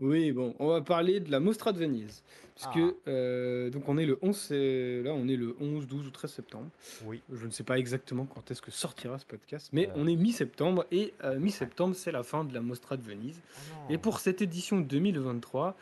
[0.00, 2.22] Oui, bon, on va parler de la Mostra de Venise.
[2.54, 3.08] Puisque, Ah.
[3.10, 6.32] euh, donc on est le 11, c'est- là on est le 11, 12 ou 13
[6.32, 6.68] septembre.
[7.04, 7.22] Oui.
[7.32, 9.92] Je ne sais pas exactement quand est-ce que sortira ce podcast, mais Euh.
[9.96, 13.40] on est mi-septembre et euh, mi-septembre c'est la fin de la Mostra de Venise.
[13.46, 13.98] Ah Et non.
[14.00, 15.76] pour cette édition 2023,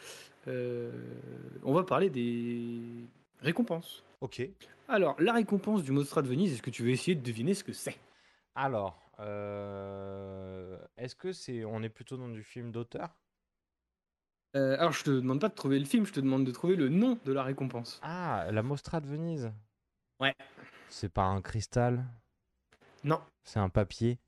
[0.49, 0.91] euh,
[1.63, 2.79] on va parler des
[3.41, 4.05] récompenses.
[4.21, 4.47] Ok.
[4.89, 7.65] Alors, la récompense du Mostra de Venise, est-ce que tu veux essayer de deviner ce
[7.65, 7.97] que c'est?
[8.55, 13.09] Alors, euh, est-ce que c'est, on est plutôt dans du film d'auteur?
[14.57, 16.77] Euh, Alors, je te demande pas de trouver le film, je te demande de trouver
[16.77, 18.01] le nom de la récompense.
[18.03, 19.53] Ah, la Mostra de Venise.
[20.19, 20.35] Ouais.
[20.89, 22.05] C'est pas un cristal?
[23.05, 24.19] Non, C'est un papier?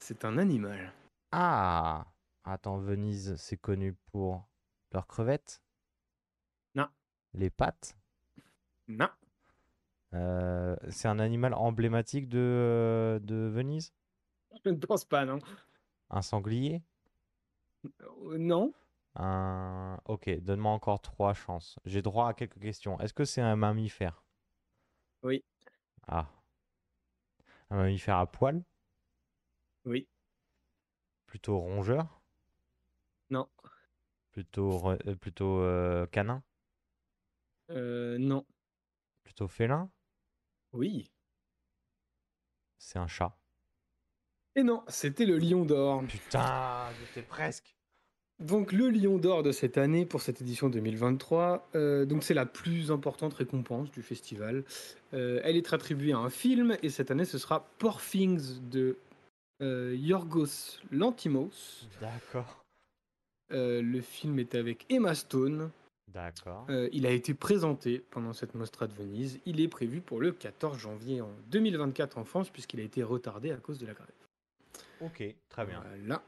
[0.00, 0.92] C'est un animal.
[1.32, 2.06] Ah
[2.44, 4.48] Attends, Venise, c'est connu pour
[4.92, 5.62] leurs crevettes?
[6.74, 6.88] Non.
[7.34, 7.96] Les pattes?
[8.88, 9.08] Non.
[10.14, 13.92] Euh, C'est un animal emblématique de, euh, de Venise?
[14.64, 15.38] Je ne pense pas, non.
[16.10, 16.82] Un sanglier?
[17.84, 18.72] Euh, non.
[19.18, 19.98] Un...
[20.04, 21.78] Ok, donne-moi encore trois chances.
[21.84, 22.98] J'ai droit à quelques questions.
[23.00, 24.24] Est-ce que c'est un mammifère?
[25.22, 25.44] Oui.
[26.06, 26.28] Ah.
[27.70, 28.62] Un mammifère à poil
[29.84, 30.08] Oui.
[31.26, 32.22] Plutôt rongeur?
[33.30, 33.48] Non.
[34.30, 36.44] Plutôt, euh, plutôt euh, canin?
[37.70, 38.46] Euh, non.
[39.24, 39.90] Plutôt félin?
[40.72, 41.10] Oui.
[42.78, 43.36] C'est un chat.
[44.54, 46.04] Et non, c'était le lion d'or.
[46.06, 47.77] Putain, j'étais presque.
[48.40, 52.46] Donc le Lion d'Or de cette année pour cette édition 2023, euh, donc c'est la
[52.46, 54.62] plus importante récompense du festival.
[55.12, 58.96] Euh, elle est attribuée à un film et cette année ce sera Poor Things de
[59.60, 61.88] euh, Yorgos Lantimos.
[62.00, 62.64] D'accord.
[63.50, 65.70] Le film est avec Emma Stone.
[66.12, 66.66] D'accord.
[66.92, 69.40] Il a été présenté pendant cette Mostra de Venise.
[69.46, 73.50] Il est prévu pour le 14 janvier en 2024 en France puisqu'il a été retardé
[73.50, 74.06] à cause de la grève.
[75.00, 75.82] Ok, très bien.
[76.00, 76.22] Voilà.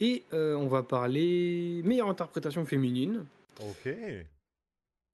[0.00, 3.24] Et euh, on va parler meilleure interprétation féminine.
[3.60, 3.88] Ok.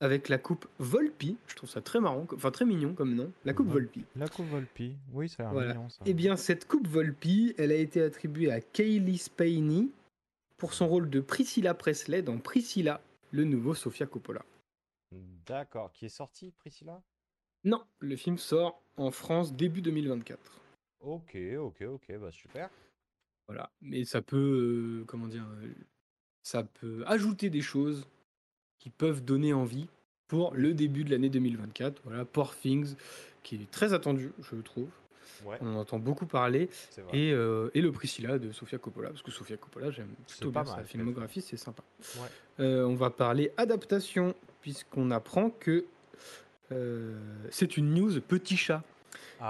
[0.01, 1.39] avec la coupe Volpi.
[1.47, 3.33] Je trouve ça très marrant, enfin très mignon comme nom.
[3.47, 4.05] La coupe Vol- Volpi.
[4.17, 4.93] La coupe Volpi.
[5.15, 5.75] Oui, ça a l'air Voilà.
[5.75, 6.03] mignon ça.
[6.05, 9.91] Eh bien, cette coupe Volpi, elle a été attribuée à Kaylee Spaeny
[10.59, 13.01] pour son rôle de Priscilla Presley dans Priscilla,
[13.31, 14.45] le nouveau Sofia Coppola.
[15.47, 15.91] D'accord.
[15.93, 17.01] Qui est sorti, Priscilla?
[17.65, 20.61] Non, le film sort en France début 2024.
[21.01, 22.69] Ok, ok, ok, bah super.
[23.47, 24.37] Voilà, mais ça peut,
[25.03, 25.69] euh, comment dire, euh,
[26.43, 28.07] ça peut ajouter des choses
[28.79, 29.87] qui peuvent donner envie
[30.29, 32.01] pour le début de l'année 2024.
[32.05, 32.95] Voilà, Poor Things,
[33.43, 34.89] qui est très attendu, je trouve.
[35.45, 35.59] Ouais.
[35.61, 36.71] On en entend beaucoup parler.
[37.13, 40.65] Et, euh, et le Priscilla de Sofia Coppola, parce que Sofia Coppola, j'aime plutôt bien
[40.65, 41.83] sa filmographie, c'est sympa.
[42.17, 42.65] Ouais.
[42.67, 45.85] On va parler adaptation, puisqu'on apprend que
[47.51, 48.83] c'est une news petit chat.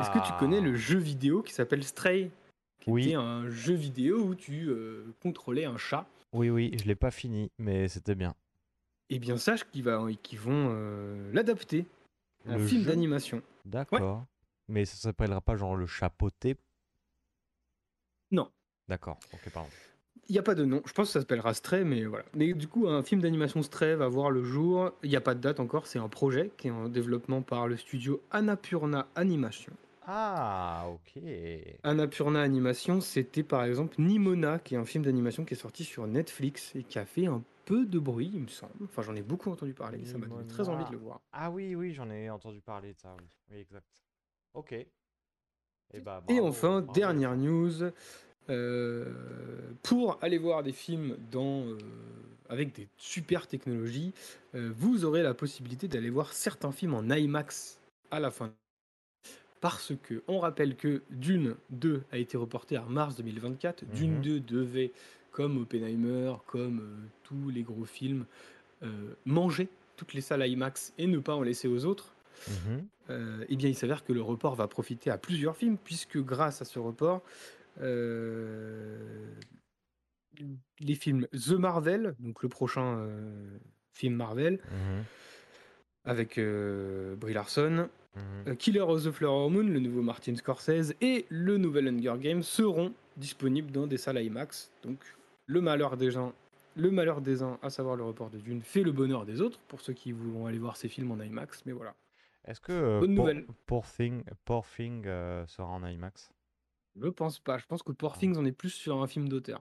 [0.00, 2.30] Est-ce que tu connais le jeu vidéo qui s'appelle Stray?
[2.84, 2.90] Qui.
[2.90, 3.04] Oui.
[3.06, 6.06] était un jeu vidéo où tu euh, contrôlais un chat.
[6.32, 8.34] Oui, oui, je l'ai pas fini, mais c'était bien.
[9.10, 11.86] Eh bien, sache qu'ils vont euh, l'adapter
[12.48, 13.42] en film jeu d'animation.
[13.64, 14.24] D'accord.
[14.68, 16.56] Mais ça s'appellera pas genre le chapeauté?
[18.30, 18.50] Non,
[18.88, 19.68] D'accord, ok, pardon.
[20.28, 20.82] il n'y a pas de nom.
[20.86, 22.24] Je pense que ça s'appellera Stray, mais voilà.
[22.34, 24.90] Mais du coup, un film d'animation Stray va voir le jour.
[25.02, 25.86] Il n'y a pas de date encore.
[25.86, 29.72] C'est un projet qui est en développement par le studio Annapurna Animation.
[30.06, 31.22] Ah, ok.
[31.82, 36.06] Annapurna Animation, c'était par exemple Nimona, qui est un film d'animation qui est sorti sur
[36.06, 38.72] Netflix et qui a fait un peu de bruit, il me semble.
[38.84, 40.04] Enfin, j'en ai beaucoup entendu parler.
[40.04, 41.20] Ça m'a donné très envie de le voir.
[41.32, 43.26] Ah oui, oui, j'en ai entendu parler de ça, oui.
[43.50, 43.86] Oui, exact.
[44.52, 44.72] Ok.
[44.72, 44.88] Et,
[46.00, 46.92] bah, Et enfin, bravo.
[46.92, 47.72] dernière news,
[48.50, 51.78] euh, pour aller voir des films dans, euh,
[52.50, 54.12] avec des super technologies,
[54.54, 58.52] euh, vous aurez la possibilité d'aller voir certains films en IMAX à la fin.
[59.64, 63.86] Parce que on rappelle que Dune 2 a été reporté à mars 2024.
[63.86, 64.20] Dune Mhm.
[64.20, 64.92] 2 devait,
[65.30, 68.26] comme Oppenheimer, comme euh, tous les gros films,
[68.82, 72.14] euh, manger toutes les salles IMAX et ne pas en laisser aux autres.
[72.46, 72.86] Mhm.
[73.08, 76.60] Euh, eh bien, il s'avère que le report va profiter à plusieurs films, puisque grâce
[76.60, 77.22] à ce report,
[80.80, 83.08] les films The Marvel, donc le prochain
[83.94, 85.04] film Marvel, Mhm.
[86.04, 88.22] Avec euh, Brie Larson, Mhm.
[88.48, 92.42] euh, Killer of the Flower Moon, le nouveau Martin Scorsese, et le nouvel Hunger Games
[92.42, 94.70] seront disponibles dans des salles IMAX.
[94.82, 94.98] Donc,
[95.46, 96.32] le malheur des gens,
[96.76, 99.58] le malheur des uns, à savoir le report de Dune, fait le bonheur des autres,
[99.68, 101.94] pour ceux qui voudront aller voir ces films en IMAX, mais voilà.
[102.44, 103.46] Est-ce que euh, Bonne Poor- nouvelle.
[103.66, 106.30] Poor Thing, Poor Thing, euh, sera en IMAX?
[107.00, 107.58] Je pense pas.
[107.58, 107.96] Je pense que Ah.
[107.98, 109.60] Poor Things, on est plus sur un film d'auteur.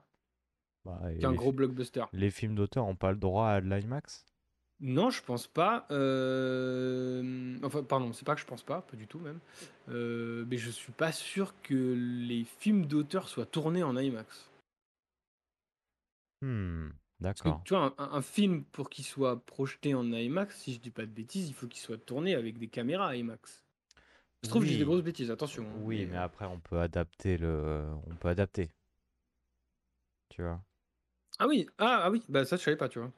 [0.84, 2.04] Bah, Qu'un gros blockbuster.
[2.12, 4.26] Les films d'auteur n'ont pas le droit à de l'IMAX?
[4.80, 5.86] Non, je pense pas.
[5.90, 9.38] euh, Enfin, pardon, c'est pas que je pense pas, pas du tout même.
[9.88, 14.50] Euh, Mais je suis pas sûr que les films d'auteur soient tournés en IMAX.
[16.42, 16.90] Hmm,
[17.20, 17.62] d'accord.
[17.64, 21.06] tu vois, un, un film pour qu'il soit projeté en IMAX, si je dis pas
[21.06, 23.64] de bêtises, il faut qu'il soit tourné avec des caméras IMAX.
[24.42, 25.64] Je trouve que je dis des grosses bêtises, attention.
[25.64, 27.86] hein, Oui, mais euh, après, on peut adapter le...
[28.06, 28.70] On peut adapter.
[30.28, 30.60] Tu vois?
[31.38, 33.10] Ah oui, ah, ah oui, bah ça je savais pas, tu vois.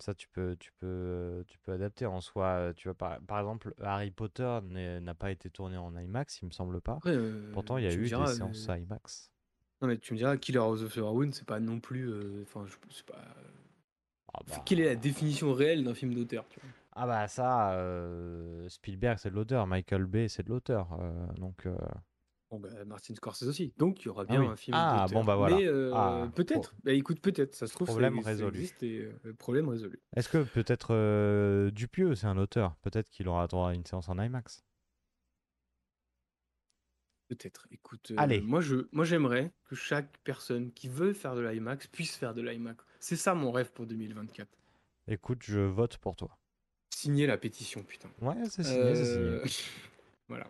[0.00, 2.72] Ça, tu peux, tu peux, tu peux adapter en soi.
[2.76, 6.52] Tu vois, par, par exemple, Harry Potter n'a pas été tourné en IMAX, il me
[6.52, 6.94] semble pas.
[6.94, 9.32] Après, euh, Pourtant, il y a eu diras, des séances IMAX.
[9.80, 12.42] Non mais tu me diras, Killer of the Flower Moon, c'est pas non plus, euh,
[12.42, 13.18] enfin, je sais pas.
[14.34, 16.44] Ah bah, Quelle est la définition réelle d'un film d'auteur,
[17.00, 19.68] ah bah ça, euh, Spielberg, c'est de l'auteur.
[19.68, 20.98] Michael Bay, c'est de l'auteur.
[21.36, 21.64] donc,
[22.50, 23.74] Bon, bah, Martin Scorsese aussi.
[23.76, 24.46] Donc, il y aura Ah bien oui.
[24.46, 25.56] un film Ah, bon, bah, voilà.
[25.56, 26.74] Mais euh, Ah, peut-être.
[26.82, 27.54] Bah écoute, peut-être.
[27.54, 28.56] Ça se trouve, Problème ça résolu.
[28.58, 30.00] existe et euh, problème résolu.
[30.16, 32.74] Est-ce que peut-être euh, Dupieux, c'est un auteur?
[32.76, 34.64] Peut-être qu'il aura droit à une séance en IMAX.
[37.28, 37.66] Peut-être.
[37.70, 38.40] Écoute, Allez.
[38.40, 42.40] moi, je, moi, j'aimerais que chaque personne qui veut faire de l'IMAX puisse faire de
[42.40, 42.82] l'IMAX.
[43.00, 44.48] C'est ça mon rêve pour 2024.
[45.08, 46.38] Écoute, je vote pour toi.
[46.94, 48.08] Signer la pétition, putain.
[48.22, 49.40] Ouais, c'est signé, c'est signé.
[50.28, 50.46] Voilà.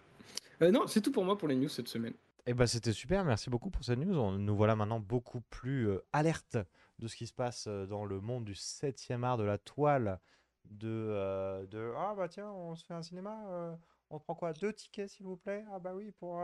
[0.63, 2.15] Euh, non, c'est tout pour moi pour les news cette semaine.
[2.47, 4.17] Eh ben, c'était super, merci beaucoup pour cette news.
[4.19, 6.57] On- nous voilà maintenant beaucoup plus euh, alertes
[6.99, 10.19] de ce qui se passe euh, dans le monde du 7e art de la toile.
[10.65, 13.79] De, euh, de ah bah tiens, on se fait un cinéma,
[14.11, 14.53] on prend quoi?
[14.53, 15.65] Deux tickets s'il vous plaît?
[15.73, 16.43] Ah bah oui, pour,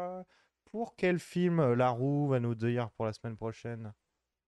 [0.65, 3.93] pour quel film La Roue va nous dire pour la semaine prochaine?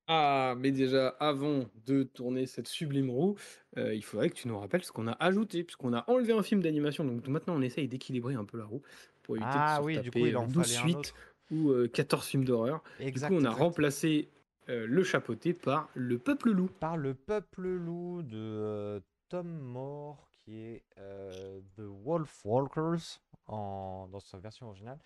[0.09, 3.35] Ah, mais déjà, avant de tourner cette sublime roue,
[3.77, 6.45] euh, il faudrait que tu nous rappelles ce qu'on a ajouté, puisqu'on a enlevé un
[6.45, 7.05] film d'animation.
[7.05, 8.83] Donc maintenant, on essaye d'équilibrer un peu la roue
[9.27, 11.15] pour éviter Ah de se oui, du coup, il en euh, 12 fallait un suites
[11.51, 12.82] ou euh, 14 films d'horreur.
[12.98, 13.53] Du coup, on a exact.
[13.53, 14.31] remplacé
[14.69, 16.69] euh, le chapeauté par le peuple loup.
[16.81, 24.09] Par le peuple loup de euh, Tom Moore, qui est euh, The Wolf Walkers en,
[24.11, 24.98] dans sa version originale,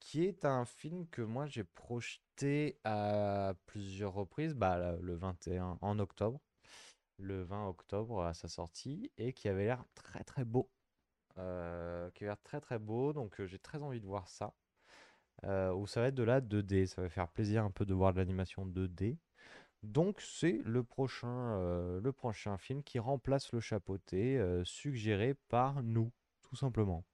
[0.00, 5.78] qui est un film que moi j'ai projeté à plusieurs reprises, bah, le- le 21
[5.80, 6.40] en octobre,
[7.18, 10.70] le 20 octobre à sa sortie, et qui avait l'air très très beau.
[11.38, 14.54] Euh, qui avait l'air très très beau, donc euh, j'ai très envie de voir ça.
[15.44, 17.94] Euh, où ça va être de la 2D, ça va faire plaisir un peu de
[17.94, 19.16] voir de l'animation 2D.
[19.84, 21.28] Donc c'est le prochain,
[21.60, 26.10] euh, le prochain film qui remplace le chapeauté, suggéré par nous,
[26.42, 27.04] tout simplement.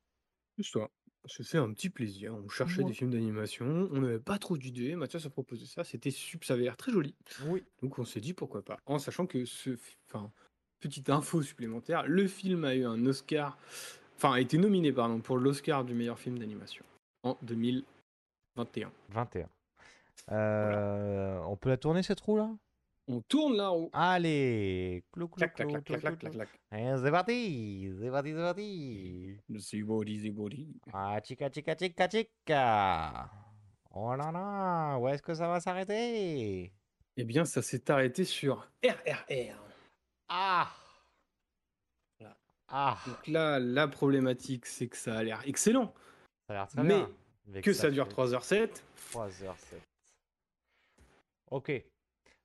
[0.73, 0.91] Toi.
[1.27, 2.35] Se fait un petit plaisir.
[2.35, 2.89] On cherchait Ouais.
[2.89, 3.65] des films d'animation.
[3.93, 4.95] On n'avait pas trop d'idées.
[4.95, 5.83] Mathias a proposé ça.
[5.83, 7.15] C'était sup- ça avait l'air très joli.
[7.47, 7.65] Oui.
[7.83, 8.79] Donc on s'est dit pourquoi pas.
[8.85, 10.31] En sachant que ce, fi- enfin,
[10.81, 13.57] petite info supplémentaire, le film a eu un Oscar,
[14.17, 16.85] enfin a été nominé pardon pour l'Oscar du meilleur film d'animation
[17.23, 18.91] en 2021.
[19.11, 19.49] 21.
[20.33, 22.51] Euh, On peut la tourner cette roue là
[23.09, 23.91] On tourne la roue.
[23.93, 26.57] Allez clou, clou, Clac, clac, clou, clac, clou, clac, clou, clac, clou.
[26.71, 29.39] clac, Eh, C'est parti, c'est parti, c'est parti.
[29.59, 30.81] C'est body, c'est body.
[30.93, 33.31] Ah, chica, chica, chica, chica.
[33.97, 36.73] Oh là là, où est-ce que ça va s'arrêter?
[37.17, 39.57] Eh bien, ça s'est arrêté sur RRR.
[40.29, 40.84] Ah Voilà.
[42.69, 45.93] Ah Donc là, la problématique, c'est que ça a l'air excellent,
[46.49, 47.11] Ça a l'air très mais bien.
[47.47, 48.83] mais que ça dure fait 3h07.
[49.13, 49.55] 3h07.
[51.51, 51.71] Ok.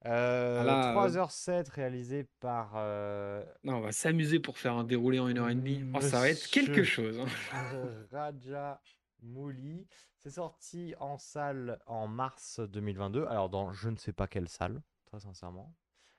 [0.06, 5.28] Euh, Là, 3h07 réalisé par euh, Non, on va s'amuser pour faire un déroulé en
[5.30, 5.92] 1h30.
[5.96, 7.20] Oh, ça va être quelque chose.
[7.20, 7.26] hein.
[8.12, 8.82] Raja
[9.22, 9.88] Mouli.
[10.18, 13.26] C'est sorti en salle en mars 2022.
[13.26, 15.74] Alors, dans je ne sais pas quelle salle, très sincèrement.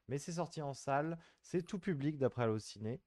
[0.09, 1.19] Mais c'est sorti en salle.
[1.43, 3.01] C'est tout public d'après Allociné.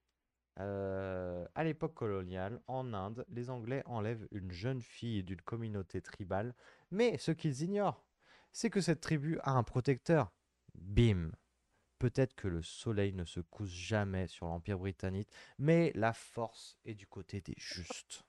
[0.59, 6.53] Euh, à l'époque coloniale, en Inde, les Anglais enlèvent une jeune fille d'une communauté tribale.
[6.91, 8.03] Mais ce qu'ils ignorent,
[8.51, 10.31] c'est que cette tribu a un protecteur.
[10.75, 11.31] Bim
[11.99, 16.95] Peut-être que le soleil ne se couche jamais sur l'Empire britannique, mais la force est
[16.95, 18.25] du côté des justes.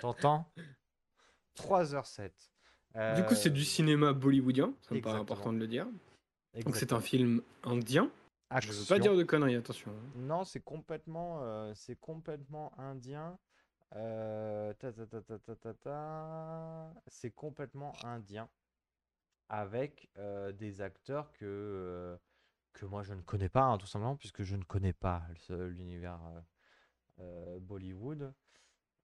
[0.00, 0.48] T'entends?
[1.56, 2.30] 3h07.
[3.16, 5.88] Du coup, c'est du cinéma bollywoodien, ça me paraît important de le dire.
[6.64, 8.10] Donc, c'est un film indien.
[8.50, 8.98] Je veux pas Action.
[8.98, 9.90] dire de conneries, attention.
[9.90, 10.10] hein.
[10.14, 13.38] Non, c'est complètement, euh, c'est complètement indien.
[13.94, 16.94] Euh, ta, ta, ta, ta, ta, ta, ta.
[17.06, 18.48] C'est complètement indien
[19.48, 22.16] avec euh, des acteurs que, euh,
[22.72, 26.20] que moi je ne connais pas, hein, tout simplement, puisque je ne connais pas l'univers
[26.24, 26.40] euh,
[27.20, 28.32] euh, Bollywood.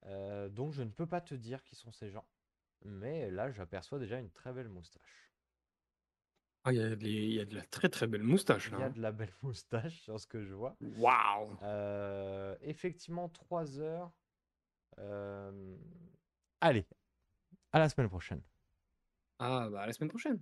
[0.07, 2.27] Euh, donc je ne peux pas te dire qui sont ces gens.
[2.85, 5.32] Mais là, j'aperçois déjà une très belle moustache.
[6.65, 8.73] Ah, il y, a des- il y a de la très très belle moustache Il
[8.75, 8.79] là.
[8.79, 8.91] y a hein.
[8.91, 10.77] de la belle moustache sur ce que je vois.
[10.81, 14.13] Waouh Euh, effectivement, 3 heures.
[14.99, 15.77] Euh,
[16.61, 16.87] Allez,
[17.73, 18.43] à la semaine prochaine.
[19.41, 20.41] Ah, bah à la semaine prochaine.